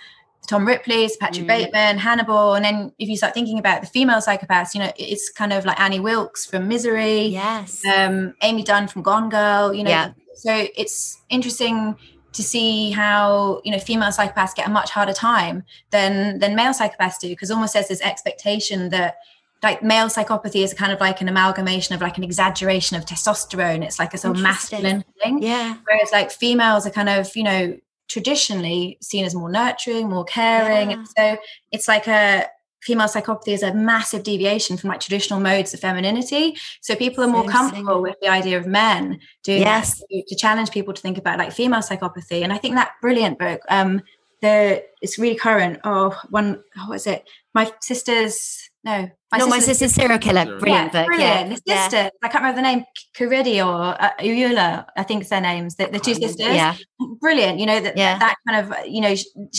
Tom 0.46 0.66
Ripley's, 0.66 1.14
Patrick 1.18 1.44
mm. 1.44 1.48
Bateman, 1.48 1.98
Hannibal, 1.98 2.54
and 2.54 2.64
then 2.64 2.90
if 2.98 3.06
you 3.06 3.18
start 3.18 3.34
thinking 3.34 3.58
about 3.58 3.82
the 3.82 3.86
female 3.86 4.16
psychopaths, 4.16 4.74
you 4.74 4.80
know, 4.80 4.90
it's 4.96 5.28
kind 5.28 5.52
of 5.52 5.66
like 5.66 5.78
Annie 5.78 6.00
Wilkes 6.00 6.46
from 6.46 6.68
Misery, 6.68 7.26
yes, 7.26 7.84
um, 7.84 8.34
Amy 8.42 8.62
Dunne 8.62 8.88
from 8.88 9.02
Gone 9.02 9.28
Girl, 9.28 9.74
you 9.74 9.84
know. 9.84 9.90
Yeah. 9.90 10.12
So 10.36 10.68
it's 10.74 11.20
interesting 11.28 11.96
to 12.32 12.42
see 12.42 12.92
how 12.92 13.60
you 13.64 13.72
know 13.72 13.78
female 13.78 14.10
psychopaths 14.10 14.54
get 14.54 14.66
a 14.66 14.70
much 14.70 14.90
harder 14.90 15.12
time 15.12 15.64
than 15.90 16.38
than 16.38 16.54
male 16.56 16.72
psychopaths 16.72 17.18
do, 17.20 17.28
because 17.28 17.50
almost 17.50 17.74
there's 17.74 17.88
this 17.88 18.00
expectation 18.00 18.88
that 18.88 19.16
like 19.62 19.82
male 19.82 20.06
psychopathy 20.06 20.62
is 20.62 20.72
kind 20.72 20.92
of 20.92 21.00
like 21.00 21.20
an 21.20 21.28
amalgamation 21.28 21.94
of 21.94 22.00
like 22.00 22.16
an 22.16 22.24
exaggeration 22.24 22.96
of 22.96 23.04
testosterone. 23.04 23.84
It's 23.84 23.98
like 23.98 24.14
a 24.14 24.18
sort 24.18 24.36
of 24.36 24.42
masculine 24.42 25.04
thing. 25.22 25.42
Yeah. 25.42 25.76
Whereas 25.84 26.12
like 26.12 26.30
females 26.30 26.86
are 26.86 26.90
kind 26.90 27.08
of, 27.08 27.34
you 27.34 27.42
know, 27.42 27.76
traditionally 28.08 28.98
seen 29.00 29.24
as 29.24 29.34
more 29.34 29.50
nurturing, 29.50 30.08
more 30.08 30.24
caring. 30.24 30.92
Yeah. 30.92 31.04
So 31.16 31.38
it's 31.72 31.88
like 31.88 32.06
a 32.06 32.46
female 32.80 33.08
psychopathy 33.08 33.48
is 33.48 33.62
a 33.62 33.74
massive 33.74 34.22
deviation 34.22 34.76
from 34.76 34.88
like 34.88 35.00
traditional 35.00 35.40
modes 35.40 35.74
of 35.74 35.80
femininity. 35.80 36.56
So 36.80 36.94
people 36.94 37.24
are 37.24 37.28
more 37.28 37.44
comfortable 37.44 38.00
with 38.00 38.14
the 38.22 38.28
idea 38.28 38.58
of 38.58 38.66
men 38.66 39.20
doing 39.42 39.62
yes. 39.62 39.98
to, 39.98 40.22
to, 40.26 40.36
challenge 40.36 40.70
people 40.70 40.94
to 40.94 41.02
think 41.02 41.18
about 41.18 41.38
like 41.38 41.52
female 41.52 41.80
psychopathy. 41.80 42.42
And 42.42 42.52
I 42.52 42.58
think 42.58 42.76
that 42.76 42.92
brilliant 43.02 43.38
book, 43.38 43.60
um, 43.68 44.02
the 44.40 44.84
it's 45.02 45.18
really 45.18 45.34
current. 45.34 45.80
Oh, 45.82 46.18
one, 46.30 46.62
what 46.76 46.90
was 46.90 47.06
it? 47.08 47.28
My 47.54 47.72
sister's 47.80 48.67
no, 48.84 49.10
my 49.32 49.38
Not 49.38 49.48
my 49.50 49.58
sister's 49.58 49.92
serial 49.92 50.18
killer. 50.18 50.58
Brilliant 50.58 50.94
yeah, 50.94 51.02
book. 51.02 51.06
Brilliant. 51.06 51.48
Yeah. 51.48 51.48
The 51.48 51.82
sister, 51.82 51.96
yeah. 51.96 52.10
I 52.22 52.28
can't 52.28 52.42
remember 52.42 52.62
the 52.62 52.62
name, 52.62 52.84
Korede 53.16 53.66
or 53.66 54.00
uh, 54.00 54.10
Ayoola, 54.20 54.86
I 54.96 55.02
think 55.02 55.20
it's 55.20 55.30
their 55.30 55.40
names, 55.40 55.76
the, 55.76 55.86
the 55.86 55.98
two 55.98 56.14
sisters. 56.14 56.38
Yeah. 56.38 56.76
Brilliant. 57.20 57.58
You 57.58 57.66
know, 57.66 57.80
that, 57.80 57.96
yeah. 57.96 58.18
that 58.18 58.36
kind 58.48 58.66
of, 58.66 58.86
you 58.86 59.00
know, 59.00 59.14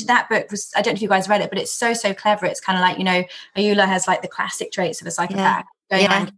that 0.07 0.29
book 0.29 0.49
was, 0.49 0.71
I 0.75 0.81
don't 0.81 0.93
know 0.93 0.97
if 0.97 1.01
you 1.01 1.09
guys 1.09 1.29
read 1.29 1.41
it, 1.41 1.49
but 1.49 1.59
it's 1.59 1.71
so, 1.71 1.93
so 1.93 2.13
clever. 2.13 2.45
It's 2.47 2.61
kind 2.61 2.77
of 2.77 2.81
like, 2.81 2.97
you 2.97 3.03
know, 3.03 3.23
Ayoola 3.55 3.85
has 3.85 4.07
like 4.07 4.21
the 4.21 4.27
classic 4.27 4.71
traits 4.71 5.01
of 5.01 5.07
a 5.07 5.11
psychopath. 5.11 5.65
Yeah. 5.91 5.97
yeah. 5.97 6.29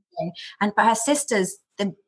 And 0.60 0.74
but 0.76 0.86
her 0.86 0.96
sisters, 0.96 1.58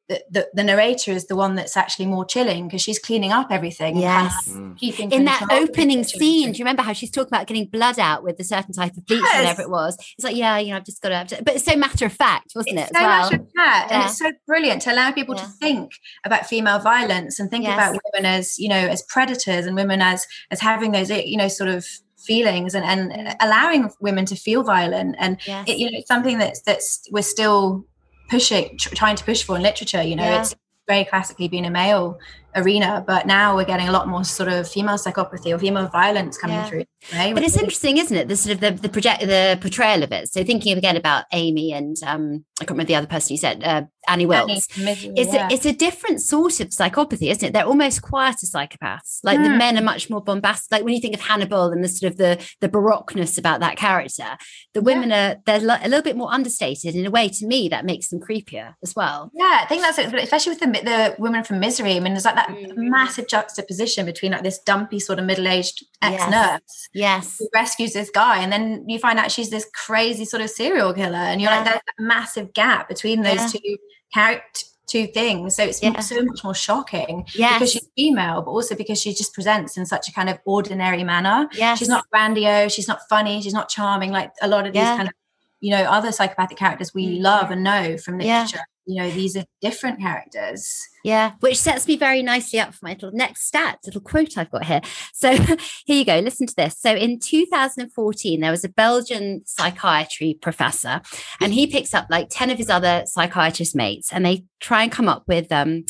the 0.09 0.21
the, 0.29 0.47
the, 0.53 0.63
narrator 0.63 1.11
is 1.11 1.27
the 1.27 1.35
one 1.35 1.55
that's 1.55 1.77
actually 1.77 2.05
more 2.05 2.25
chilling 2.25 2.67
because 2.67 2.81
she's 2.81 2.99
cleaning 2.99 3.31
up 3.31 3.47
everything. 3.51 3.97
Yes. 3.97 4.45
Kind 4.45 4.57
of 4.57 4.63
mm. 4.63 4.77
keeping 4.77 5.11
in 5.11 5.25
that 5.25 5.47
opening 5.51 6.03
scene, 6.03 6.51
do 6.51 6.57
you 6.57 6.63
remember 6.63 6.81
how 6.81 6.93
she's 6.93 7.11
talking 7.11 7.29
about 7.29 7.47
getting 7.47 7.67
blood 7.67 7.99
out 7.99 8.23
with 8.23 8.39
a 8.39 8.43
certain 8.43 8.73
type 8.73 8.97
of 8.97 9.05
bleach, 9.05 9.21
yes. 9.21 9.39
whatever 9.39 9.61
it 9.61 9.69
was? 9.69 9.95
It's 10.17 10.25
like, 10.25 10.35
yeah, 10.35 10.57
you 10.57 10.71
know, 10.71 10.77
I've 10.77 10.85
just 10.85 11.01
got 11.01 11.29
to, 11.29 11.43
but 11.43 11.55
it's 11.55 11.65
so 11.65 11.75
matter 11.75 12.05
of 12.05 12.13
fact, 12.13 12.51
wasn't 12.55 12.79
it's 12.79 12.91
it? 12.91 12.95
So 12.95 13.01
well? 13.01 13.21
matter 13.21 13.35
of 13.35 13.51
fact, 13.55 13.91
yeah. 13.91 13.97
and 13.97 14.03
it's 14.03 14.17
so 14.17 14.31
brilliant 14.45 14.81
to 14.83 14.93
allow 14.93 15.11
people 15.11 15.35
yeah. 15.35 15.43
to 15.43 15.47
think 15.47 15.91
about 16.25 16.47
female 16.47 16.79
violence 16.79 17.39
and 17.39 17.49
think 17.49 17.63
yes. 17.63 17.73
about 17.73 17.99
women 18.13 18.25
as, 18.25 18.59
you 18.59 18.67
know, 18.67 18.75
as 18.75 19.03
predators 19.03 19.65
and 19.65 19.75
women 19.75 20.01
as 20.01 20.27
as 20.51 20.59
having 20.59 20.91
those, 20.91 21.09
eh, 21.09 21.23
you 21.25 21.37
know, 21.37 21.47
sort 21.47 21.69
of 21.69 21.85
feelings 22.25 22.73
and, 22.73 22.85
and 22.85 23.35
allowing 23.41 23.89
women 23.99 24.25
to 24.25 24.35
feel 24.35 24.63
violent 24.63 25.15
and 25.19 25.37
yes. 25.45 25.67
it, 25.67 25.77
you 25.77 25.91
know 25.91 25.97
it's 25.97 26.07
something 26.07 26.37
that's 26.37 26.61
that's 26.61 27.05
we're 27.11 27.21
still 27.21 27.85
pushing 28.33 28.77
trying 28.77 29.15
to 29.15 29.23
push 29.23 29.43
for 29.43 29.55
in 29.55 29.61
literature 29.61 30.01
you 30.01 30.15
know 30.15 30.23
yeah. 30.23 30.41
it's 30.41 30.55
very 30.87 31.05
classically 31.05 31.47
been 31.47 31.65
a 31.65 31.69
male 31.69 32.19
arena 32.55 33.03
but 33.05 33.25
now 33.25 33.55
we're 33.55 33.65
getting 33.65 33.87
a 33.87 33.91
lot 33.91 34.07
more 34.07 34.23
sort 34.23 34.49
of 34.49 34.67
female 34.69 34.95
psychopathy 34.95 35.53
or 35.53 35.59
female 35.59 35.87
violence 35.87 36.37
coming 36.37 36.55
yeah. 36.55 36.67
through 36.67 36.83
right? 37.13 37.33
but 37.33 37.43
it's 37.43 37.57
interesting 37.57 37.97
isn't 37.97 38.17
it 38.17 38.27
the 38.27 38.35
sort 38.35 38.53
of 38.53 38.59
the, 38.59 38.71
the 38.71 38.89
project 38.89 39.21
the 39.21 39.57
portrayal 39.61 40.03
of 40.03 40.11
it 40.11 40.31
so 40.31 40.43
thinking 40.43 40.77
again 40.77 40.95
about 40.95 41.25
amy 41.31 41.73
and 41.73 41.97
um 42.05 42.45
i 42.59 42.65
can't 42.65 42.71
remember 42.71 42.87
the 42.87 42.95
other 42.95 43.07
person 43.07 43.33
you 43.33 43.37
said 43.37 43.63
uh, 43.63 43.83
Annie 44.07 44.25
Wilkes. 44.25 44.67
It's, 44.77 45.33
yeah. 45.33 45.47
a, 45.47 45.53
it's 45.53 45.65
a 45.65 45.73
different 45.73 46.21
sort 46.21 46.59
of 46.59 46.69
psychopathy, 46.69 47.29
isn't 47.31 47.43
it? 47.43 47.53
They're 47.53 47.65
almost 47.65 48.01
quieter 48.01 48.45
psychopaths. 48.45 49.19
Like 49.23 49.39
mm. 49.39 49.43
the 49.43 49.49
men 49.49 49.77
are 49.77 49.83
much 49.83 50.09
more 50.09 50.21
bombastic. 50.21 50.71
Like 50.71 50.83
when 50.83 50.93
you 50.93 51.01
think 51.01 51.15
of 51.15 51.21
Hannibal 51.21 51.71
and 51.71 51.83
the 51.83 51.87
sort 51.87 52.11
of 52.11 52.17
the 52.17 52.45
the 52.59 52.69
baroqueness 52.69 53.37
about 53.37 53.59
that 53.61 53.77
character, 53.77 54.37
the 54.73 54.81
women 54.81 55.09
yeah. 55.09 55.33
are 55.33 55.35
they're 55.45 55.57
a 55.57 55.87
little 55.87 56.01
bit 56.01 56.17
more 56.17 56.31
understated 56.31 56.95
in 56.95 57.05
a 57.05 57.11
way. 57.11 57.29
To 57.29 57.47
me, 57.47 57.69
that 57.69 57.85
makes 57.85 58.09
them 58.09 58.19
creepier 58.19 58.73
as 58.83 58.95
well. 58.95 59.31
Yeah, 59.33 59.59
I 59.61 59.65
think 59.67 59.81
that's 59.81 59.97
it. 59.97 60.13
Especially 60.13 60.51
with 60.51 60.59
the 60.59 60.67
the 60.67 61.15
women 61.19 61.43
from 61.43 61.59
Misery. 61.59 61.95
I 61.95 61.99
mean, 61.99 62.13
there's 62.13 62.25
like 62.25 62.35
that 62.35 62.42
mm. 62.49 62.75
massive 62.75 63.27
juxtaposition 63.27 64.05
between 64.05 64.31
like 64.31 64.43
this 64.43 64.59
dumpy 64.59 64.99
sort 64.99 65.19
of 65.19 65.25
middle 65.25 65.47
aged 65.47 65.85
ex 66.01 66.29
nurse, 66.29 66.89
yes. 66.93 67.37
who 67.39 67.47
rescues 67.53 67.93
this 67.93 68.09
guy, 68.09 68.39
and 68.41 68.51
then 68.51 68.87
you 68.87 68.99
find 68.99 69.19
out 69.19 69.31
she's 69.31 69.49
this 69.49 69.67
crazy 69.73 70.25
sort 70.25 70.41
of 70.41 70.49
serial 70.49 70.93
killer, 70.93 71.15
and 71.15 71.41
you're 71.41 71.51
yeah. 71.51 71.57
like, 71.57 71.65
there's 71.65 71.81
a 71.99 72.01
massive 72.01 72.53
gap 72.53 72.87
between 72.87 73.21
those 73.21 73.51
two 73.51 73.77
character 74.13 74.65
two 74.85 75.07
things. 75.07 75.55
So 75.55 75.63
it's 75.63 75.81
yeah. 75.81 75.99
so 76.01 76.21
much 76.21 76.43
more 76.43 76.53
shocking 76.53 77.25
yes. 77.33 77.53
because 77.53 77.71
she's 77.71 77.89
female, 77.95 78.41
but 78.41 78.51
also 78.51 78.75
because 78.75 79.01
she 79.01 79.13
just 79.13 79.33
presents 79.33 79.75
in 79.75 79.85
such 79.85 80.07
a 80.07 80.13
kind 80.13 80.29
of 80.29 80.37
ordinary 80.45 81.03
manner. 81.03 81.49
Yes. 81.53 81.79
She's 81.79 81.89
not 81.89 82.07
grandiose, 82.11 82.73
she's 82.73 82.87
not 82.87 82.99
funny, 83.09 83.41
she's 83.41 83.53
not 83.53 83.69
charming 83.69 84.11
like 84.11 84.31
a 84.41 84.47
lot 84.47 84.67
of 84.67 84.73
these 84.73 84.81
yeah. 84.81 84.97
kind 84.97 85.07
of, 85.07 85.15
you 85.61 85.71
know, 85.71 85.83
other 85.83 86.11
psychopathic 86.11 86.57
characters 86.57 86.93
we 86.93 87.07
mm-hmm. 87.07 87.23
love 87.23 87.49
and 87.49 87.63
know 87.63 87.97
from 87.97 88.19
literature. 88.19 88.57
Yeah 88.57 88.63
you 88.85 88.95
know 88.95 89.09
these 89.09 89.37
are 89.37 89.45
different 89.61 89.99
characters 89.99 90.81
yeah 91.03 91.33
which 91.39 91.57
sets 91.57 91.87
me 91.87 91.95
very 91.95 92.21
nicely 92.21 92.59
up 92.59 92.73
for 92.73 92.79
my 92.83 92.93
little 92.93 93.11
next 93.13 93.47
stat 93.47 93.79
little 93.85 94.01
quote 94.01 94.37
i've 94.37 94.51
got 94.51 94.65
here 94.65 94.81
so 95.13 95.35
here 95.85 95.97
you 95.97 96.05
go 96.05 96.19
listen 96.19 96.47
to 96.47 96.55
this 96.55 96.77
so 96.79 96.93
in 96.93 97.19
2014 97.19 98.39
there 98.39 98.51
was 98.51 98.63
a 98.63 98.69
belgian 98.69 99.41
psychiatry 99.45 100.37
professor 100.41 101.01
and 101.39 101.53
he 101.53 101.67
picks 101.67 101.93
up 101.93 102.07
like 102.09 102.27
10 102.29 102.49
of 102.49 102.57
his 102.57 102.69
other 102.69 103.03
psychiatrist 103.05 103.75
mates 103.75 104.11
and 104.11 104.25
they 104.25 104.45
try 104.59 104.83
and 104.83 104.91
come 104.91 105.07
up 105.07 105.23
with 105.27 105.51
um 105.51 105.85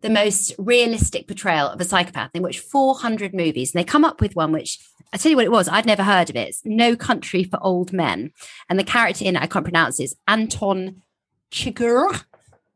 the 0.00 0.10
most 0.10 0.52
realistic 0.58 1.28
portrayal 1.28 1.68
of 1.68 1.80
a 1.80 1.84
psychopath 1.84 2.30
in 2.34 2.42
which 2.42 2.58
400 2.58 3.32
movies 3.32 3.72
and 3.72 3.78
they 3.78 3.84
come 3.84 4.04
up 4.04 4.20
with 4.20 4.34
one 4.34 4.50
which 4.50 4.80
I 5.12 5.18
tell 5.18 5.28
you 5.28 5.36
what 5.36 5.44
it 5.44 5.52
was. 5.52 5.68
I'd 5.68 5.84
never 5.84 6.02
heard 6.02 6.30
of 6.30 6.36
it. 6.36 6.48
It's 6.48 6.62
No 6.64 6.96
Country 6.96 7.44
for 7.44 7.62
Old 7.62 7.92
Men, 7.92 8.32
and 8.70 8.78
the 8.78 8.84
character 8.84 9.26
in 9.26 9.36
it 9.36 9.42
I 9.42 9.46
can't 9.46 9.64
pronounce 9.64 10.00
is 10.00 10.16
Anton 10.26 11.02
Chigurh 11.52 12.24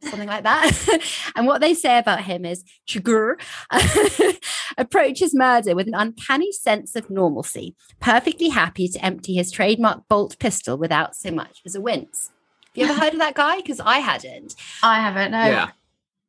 something 0.02 0.28
like 0.28 0.44
that. 0.44 1.00
and 1.36 1.46
what 1.46 1.60
they 1.60 1.74
say 1.74 1.98
about 1.98 2.22
him 2.22 2.44
is 2.44 2.64
Chigurh 2.88 3.40
approaches 4.78 5.34
murder 5.34 5.74
with 5.74 5.88
an 5.88 5.94
uncanny 5.94 6.52
sense 6.52 6.96
of 6.96 7.10
normalcy, 7.10 7.74
perfectly 8.00 8.48
happy 8.48 8.88
to 8.88 9.04
empty 9.04 9.34
his 9.34 9.50
trademark 9.50 10.06
bolt 10.08 10.38
pistol 10.38 10.76
without 10.76 11.16
so 11.16 11.30
much 11.30 11.60
as 11.64 11.74
a 11.74 11.80
wince. 11.80 12.30
Have 12.74 12.86
you 12.86 12.92
ever 12.92 13.00
heard 13.00 13.12
of 13.14 13.20
that 13.20 13.34
guy? 13.34 13.56
Because 13.56 13.80
I 13.80 13.98
hadn't. 13.98 14.54
I 14.82 15.00
haven't. 15.00 15.30
No. 15.30 15.46
Yeah. 15.46 15.70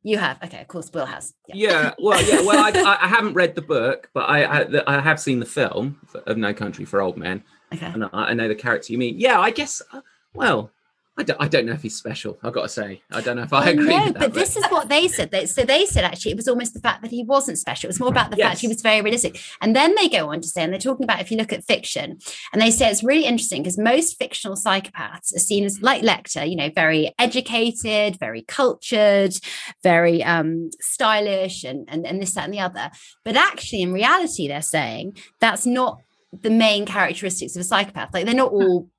You 0.03 0.17
have. 0.17 0.41
Okay, 0.41 0.61
of 0.61 0.67
course, 0.69 0.89
Will 0.93 1.05
has. 1.05 1.33
Yeah. 1.47 1.55
yeah 1.55 1.93
well, 1.99 2.23
yeah. 2.23 2.41
Well, 2.45 2.63
I, 2.63 2.97
I, 3.01 3.07
haven't 3.09 3.33
read 3.33 3.55
the 3.55 3.61
book, 3.61 4.09
but 4.13 4.29
I, 4.29 4.61
I, 4.61 4.83
I 4.87 5.01
have 5.01 5.19
seen 5.19 5.41
the 5.41 5.45
film 5.45 5.99
of 6.25 6.37
No 6.37 6.53
Country 6.53 6.85
for 6.85 7.01
Old 7.01 7.17
Men. 7.17 7.43
Okay. 7.73 7.87
And 7.87 8.05
I, 8.05 8.09
I 8.13 8.33
know 8.33 8.47
the 8.47 8.55
character 8.55 8.93
you 8.93 8.97
mean. 8.97 9.19
Yeah, 9.19 9.37
I 9.41 9.51
guess. 9.51 9.81
Uh, 9.91 9.99
well, 10.33 10.71
I 11.19 11.23
don't, 11.23 11.41
I 11.41 11.47
don't 11.47 11.65
know 11.65 11.73
if 11.73 11.81
he's 11.81 11.95
special. 11.95 12.37
I've 12.43 12.53
got 12.53 12.63
to 12.63 12.69
say, 12.69 13.01
I 13.11 13.21
don't 13.21 13.37
know 13.37 13.43
if 13.43 13.53
I 13.53 13.69
agree. 13.69 13.87
No, 13.87 14.13
but 14.13 14.33
this 14.33 14.55
is 14.55 14.63
what 14.67 14.87
they 14.87 15.07
said. 15.07 15.31
They, 15.31 15.47
so 15.47 15.63
they 15.63 15.85
said 15.85 16.03
actually 16.03 16.31
it 16.31 16.37
was 16.37 16.47
almost 16.47 16.75
the 16.75 16.79
fact 16.79 17.01
that 17.01 17.11
he 17.11 17.23
wasn't 17.23 17.57
special. 17.57 17.87
It 17.87 17.89
was 17.89 17.99
more 17.99 18.09
about 18.09 18.29
the 18.29 18.37
yes. 18.37 18.47
fact 18.47 18.61
he 18.61 18.67
was 18.67 18.81
very 18.81 19.01
realistic. 19.01 19.41
And 19.59 19.75
then 19.75 19.95
they 19.95 20.09
go 20.09 20.31
on 20.31 20.41
to 20.41 20.47
say, 20.47 20.63
and 20.63 20.71
they're 20.71 20.79
talking 20.79 21.05
about 21.05 21.19
if 21.19 21.31
you 21.31 21.37
look 21.37 21.51
at 21.51 21.63
fiction, 21.65 22.19
and 22.53 22.61
they 22.61 22.69
say 22.69 22.89
it's 22.89 23.03
really 23.03 23.25
interesting 23.25 23.63
because 23.63 23.77
most 23.79 24.19
fictional 24.19 24.55
psychopaths 24.55 25.35
are 25.35 25.39
seen 25.39 25.65
as 25.65 25.81
like 25.81 26.03
Lecter, 26.03 26.47
you 26.47 26.55
know, 26.55 26.69
very 26.69 27.13
educated, 27.17 28.19
very 28.19 28.43
cultured, 28.43 29.33
very 29.81 30.23
um, 30.23 30.69
stylish, 30.79 31.63
and, 31.63 31.89
and 31.89 32.05
and 32.05 32.21
this 32.21 32.33
that 32.33 32.45
and 32.45 32.53
the 32.53 32.59
other. 32.59 32.91
But 33.25 33.35
actually, 33.35 33.81
in 33.81 33.91
reality, 33.91 34.47
they're 34.47 34.61
saying 34.61 35.17
that's 35.39 35.65
not 35.65 35.99
the 36.31 36.49
main 36.49 36.85
characteristics 36.85 37.55
of 37.55 37.61
a 37.61 37.63
psychopath. 37.63 38.13
Like 38.13 38.25
they're 38.25 38.35
not 38.35 38.51
all 38.51 38.89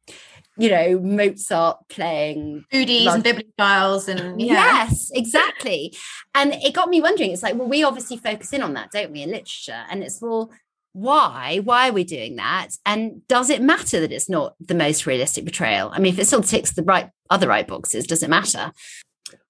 you 0.58 0.70
know, 0.70 0.98
Mozart 0.98 1.88
playing 1.88 2.64
foodies 2.72 3.06
and 3.06 3.24
bibliophiles 3.24 4.08
and 4.08 4.40
yeah. 4.40 4.54
yes, 4.54 5.10
exactly. 5.14 5.96
and 6.34 6.54
it 6.54 6.74
got 6.74 6.88
me 6.88 7.00
wondering. 7.00 7.30
It's 7.30 7.42
like, 7.42 7.54
well, 7.54 7.68
we 7.68 7.84
obviously 7.84 8.16
focus 8.16 8.52
in 8.52 8.62
on 8.62 8.74
that, 8.74 8.90
don't 8.90 9.12
we, 9.12 9.22
in 9.22 9.30
literature? 9.30 9.84
And 9.90 10.02
it's 10.02 10.20
well, 10.20 10.50
why? 10.92 11.60
Why 11.62 11.90
are 11.90 11.92
we 11.92 12.04
doing 12.04 12.36
that? 12.36 12.70
And 12.84 13.26
does 13.28 13.50
it 13.50 13.62
matter 13.62 14.00
that 14.00 14.12
it's 14.12 14.28
not 14.28 14.54
the 14.60 14.74
most 14.74 15.06
realistic 15.06 15.44
portrayal? 15.44 15.90
I 15.92 16.00
mean, 16.00 16.12
if 16.12 16.18
it 16.18 16.26
still 16.26 16.42
ticks 16.42 16.72
the 16.72 16.82
right 16.82 17.10
other 17.30 17.46
right 17.46 17.66
boxes, 17.66 18.06
does 18.06 18.22
it 18.22 18.30
matter? 18.30 18.72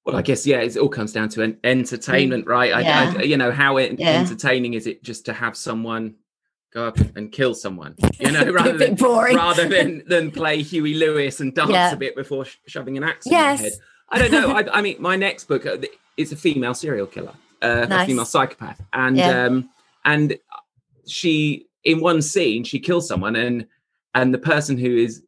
Well, 0.05 0.17
I 0.17 0.23
guess 0.23 0.47
yeah, 0.47 0.61
it 0.61 0.77
all 0.77 0.89
comes 0.89 1.13
down 1.13 1.29
to 1.31 1.43
an 1.43 1.59
entertainment, 1.65 2.47
mm. 2.47 2.49
right? 2.49 2.71
Yeah. 2.71 3.15
I, 3.17 3.21
I, 3.21 3.23
you 3.23 3.37
know, 3.37 3.51
how 3.51 3.77
it, 3.77 3.99
yeah. 3.99 4.21
entertaining 4.21 4.75
is 4.75 4.87
it 4.87 5.03
just 5.03 5.25
to 5.27 5.33
have 5.33 5.57
someone 5.57 6.17
go 6.73 6.87
up 6.87 6.99
and 7.17 7.33
kill 7.33 7.55
someone, 7.55 7.95
you 8.19 8.31
know, 8.33 8.51
rather 8.51 8.77
than 8.77 8.95
rather 8.95 9.69
than 9.69 10.03
than 10.07 10.31
play 10.31 10.63
Huey 10.63 10.95
Lewis 10.95 11.41
and 11.41 11.55
dance 11.55 11.71
yeah. 11.71 11.93
a 11.93 11.97
bit 11.97 12.15
before 12.15 12.45
sh- 12.45 12.57
shoving 12.67 12.97
an 12.97 13.05
axe 13.05 13.27
yes. 13.27 13.61
in 13.61 13.65
your 13.65 13.73
head. 13.73 13.81
I 14.11 14.19
don't 14.19 14.33
know. 14.33 14.51
I, 14.57 14.79
I, 14.79 14.83
mean, 14.83 14.97
my 14.99 15.17
next 15.17 15.45
book 15.45 15.67
uh, 15.67 15.79
is 16.17 16.33
a 16.33 16.37
female 16.37 16.75
serial 16.75 17.07
killer, 17.07 17.35
uh, 17.63 17.87
nice. 17.89 18.05
a 18.05 18.07
female 18.07 18.25
psychopath, 18.25 18.81
and 18.93 19.17
yeah. 19.17 19.45
um, 19.45 19.71
and 20.05 20.39
she 21.07 21.67
in 21.85 22.01
one 22.01 22.21
scene 22.23 22.65
she 22.65 22.81
kills 22.81 23.09
someone, 23.09 23.37
and 23.37 23.67
and 24.15 24.33
the 24.33 24.39
person 24.39 24.79
who 24.79 24.97
is 24.97 25.23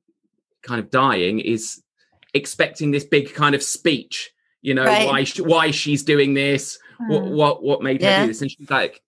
kind 0.62 0.80
of 0.80 0.90
dying 0.90 1.40
is 1.40 1.82
expecting 2.34 2.90
this 2.90 3.04
big 3.04 3.32
kind 3.34 3.54
of 3.54 3.62
speech, 3.62 4.30
you 4.62 4.74
know, 4.74 4.84
right. 4.84 5.06
why 5.06 5.24
she, 5.24 5.42
why 5.42 5.70
she's 5.70 6.02
doing 6.02 6.34
this, 6.34 6.78
what 7.08 7.22
hmm. 7.22 7.30
what 7.30 7.62
what 7.62 7.82
made 7.82 8.00
yeah. 8.00 8.18
her 8.18 8.22
do 8.24 8.28
this, 8.28 8.42
and 8.42 8.50
she's 8.50 8.70
like, 8.70 9.02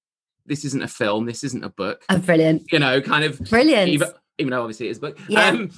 this 0.46 0.64
isn't 0.64 0.82
a 0.82 0.88
film, 0.88 1.26
this 1.26 1.44
isn't 1.44 1.64
a 1.64 1.68
book. 1.68 2.04
Oh, 2.08 2.18
brilliant. 2.18 2.64
You 2.72 2.78
know, 2.78 3.00
kind 3.00 3.24
of 3.24 3.38
brilliant. 3.40 3.88
Even, 3.88 4.08
even 4.38 4.50
though 4.50 4.60
obviously 4.60 4.88
it 4.88 4.90
is 4.90 4.98
a 4.98 5.00
book. 5.00 5.18
Yeah. 5.28 5.48
Um, 5.48 5.70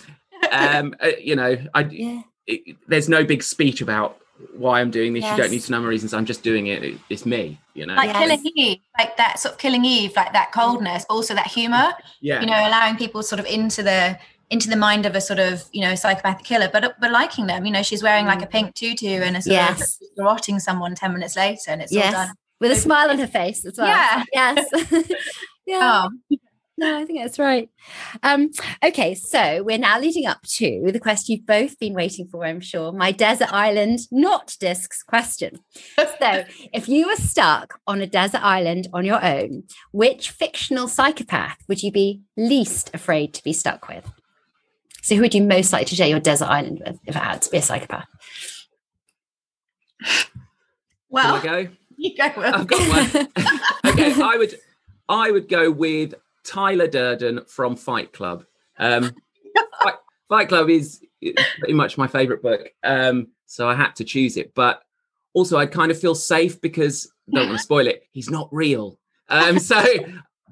um, 0.50 0.94
uh, 1.00 1.10
you 1.20 1.36
know, 1.36 1.56
I 1.74 1.80
yeah. 1.84 2.22
it, 2.46 2.76
there's 2.88 3.08
no 3.08 3.24
big 3.24 3.42
speech 3.42 3.80
about 3.80 4.18
why 4.56 4.80
I'm 4.80 4.90
doing 4.90 5.12
this. 5.12 5.22
Yes. 5.22 5.36
You 5.36 5.42
don't 5.42 5.52
need 5.52 5.62
to 5.62 5.72
know 5.72 5.80
my 5.80 5.88
reasons. 5.88 6.12
I'm 6.14 6.24
just 6.24 6.42
doing 6.42 6.66
it. 6.66 6.82
it 6.82 6.98
it's 7.08 7.24
me, 7.24 7.58
you 7.74 7.86
know. 7.86 7.94
Like 7.94 8.10
yes. 8.10 8.18
killing 8.18 8.52
Eve, 8.56 8.78
like 8.98 9.16
that 9.16 9.38
sort 9.38 9.54
of 9.54 9.58
killing 9.58 9.84
Eve, 9.84 10.12
like 10.16 10.32
that 10.32 10.52
coldness, 10.52 11.04
but 11.08 11.14
also 11.14 11.34
that 11.34 11.46
humor. 11.46 11.92
Yeah. 12.20 12.40
You 12.40 12.46
know, 12.46 12.68
allowing 12.68 12.96
people 12.96 13.22
sort 13.22 13.40
of 13.40 13.46
into 13.46 13.82
the 13.82 14.18
into 14.50 14.68
the 14.68 14.76
mind 14.76 15.06
of 15.06 15.14
a 15.14 15.20
sort 15.20 15.38
of 15.38 15.64
you 15.72 15.80
know 15.80 15.94
psychopathic 15.94 16.44
killer, 16.44 16.68
but 16.72 16.96
but 17.00 17.10
liking 17.10 17.46
them. 17.46 17.64
You 17.64 17.72
know, 17.72 17.82
she's 17.82 18.02
wearing 18.02 18.26
like 18.26 18.42
a 18.42 18.46
pink 18.46 18.74
tutu 18.74 19.06
and 19.08 19.36
a 19.36 19.42
sort 19.42 19.54
yes. 19.54 19.98
of 20.00 20.24
garroting 20.24 20.60
someone 20.60 20.94
ten 20.94 21.12
minutes 21.12 21.36
later, 21.36 21.70
and 21.70 21.80
it's 21.80 21.92
yes. 21.92 22.14
all 22.14 22.26
done 22.26 22.34
with 22.60 22.70
a 22.70 22.76
smile 22.76 23.10
on 23.10 23.18
her 23.18 23.26
face 23.26 23.64
as 23.64 23.78
well. 23.78 23.88
Yeah. 23.88 24.24
Yes. 24.32 24.66
yeah. 25.66 26.08
Oh. 26.30 26.38
No, 26.76 26.98
I 26.98 27.04
think 27.04 27.20
that's 27.20 27.38
right. 27.38 27.70
Um, 28.24 28.50
okay, 28.84 29.14
so 29.14 29.62
we're 29.62 29.78
now 29.78 30.00
leading 30.00 30.26
up 30.26 30.42
to 30.42 30.90
the 30.92 30.98
question 30.98 31.36
you've 31.36 31.46
both 31.46 31.78
been 31.78 31.94
waiting 31.94 32.26
for, 32.26 32.44
I'm 32.44 32.58
sure. 32.58 32.90
My 32.90 33.12
desert 33.12 33.52
island, 33.52 34.00
not 34.10 34.56
discs 34.58 35.04
question. 35.04 35.60
so, 35.96 36.04
if 36.72 36.88
you 36.88 37.06
were 37.06 37.16
stuck 37.16 37.78
on 37.86 38.00
a 38.00 38.08
desert 38.08 38.42
island 38.42 38.88
on 38.92 39.04
your 39.04 39.24
own, 39.24 39.64
which 39.92 40.30
fictional 40.30 40.88
psychopath 40.88 41.58
would 41.68 41.84
you 41.84 41.92
be 41.92 42.22
least 42.36 42.90
afraid 42.92 43.34
to 43.34 43.44
be 43.44 43.52
stuck 43.52 43.86
with? 43.86 44.10
So, 45.00 45.14
who 45.14 45.20
would 45.20 45.34
you 45.34 45.44
most 45.44 45.72
like 45.72 45.86
to 45.88 45.94
share 45.94 46.08
your 46.08 46.18
desert 46.18 46.46
island 46.46 46.82
with 46.84 46.98
if 47.06 47.14
it 47.14 47.22
had 47.22 47.42
to 47.42 47.50
be 47.50 47.58
a 47.58 47.62
psychopath? 47.62 48.08
Well, 51.08 51.40
go? 51.40 51.68
You 52.04 52.14
go. 52.14 52.24
I've 52.36 52.66
got 52.66 52.86
one. 52.90 53.28
okay, 53.86 54.12
I 54.12 54.36
would 54.36 54.60
I 55.08 55.30
would 55.30 55.48
go 55.48 55.70
with 55.70 56.12
Tyler 56.44 56.86
Durden 56.86 57.46
from 57.46 57.76
Fight 57.76 58.12
Club. 58.12 58.44
Um, 58.78 59.04
Fight, 59.82 59.94
Fight, 60.28 60.48
Club 60.50 60.68
is 60.68 61.00
pretty 61.58 61.72
much 61.72 61.96
my 61.96 62.06
favorite 62.06 62.42
book, 62.42 62.68
um, 62.82 63.28
so 63.46 63.66
I 63.70 63.74
had 63.74 63.96
to 63.96 64.04
choose 64.04 64.36
it. 64.36 64.52
But 64.54 64.82
also, 65.32 65.56
I 65.56 65.64
kind 65.64 65.90
of 65.90 65.98
feel 65.98 66.14
safe 66.14 66.60
because 66.60 67.10
don't 67.32 67.48
want 67.48 67.58
to 67.58 67.64
spoil 67.64 67.86
it. 67.86 68.02
He's 68.12 68.28
not 68.28 68.50
real, 68.52 68.98
um, 69.30 69.58
so 69.58 69.82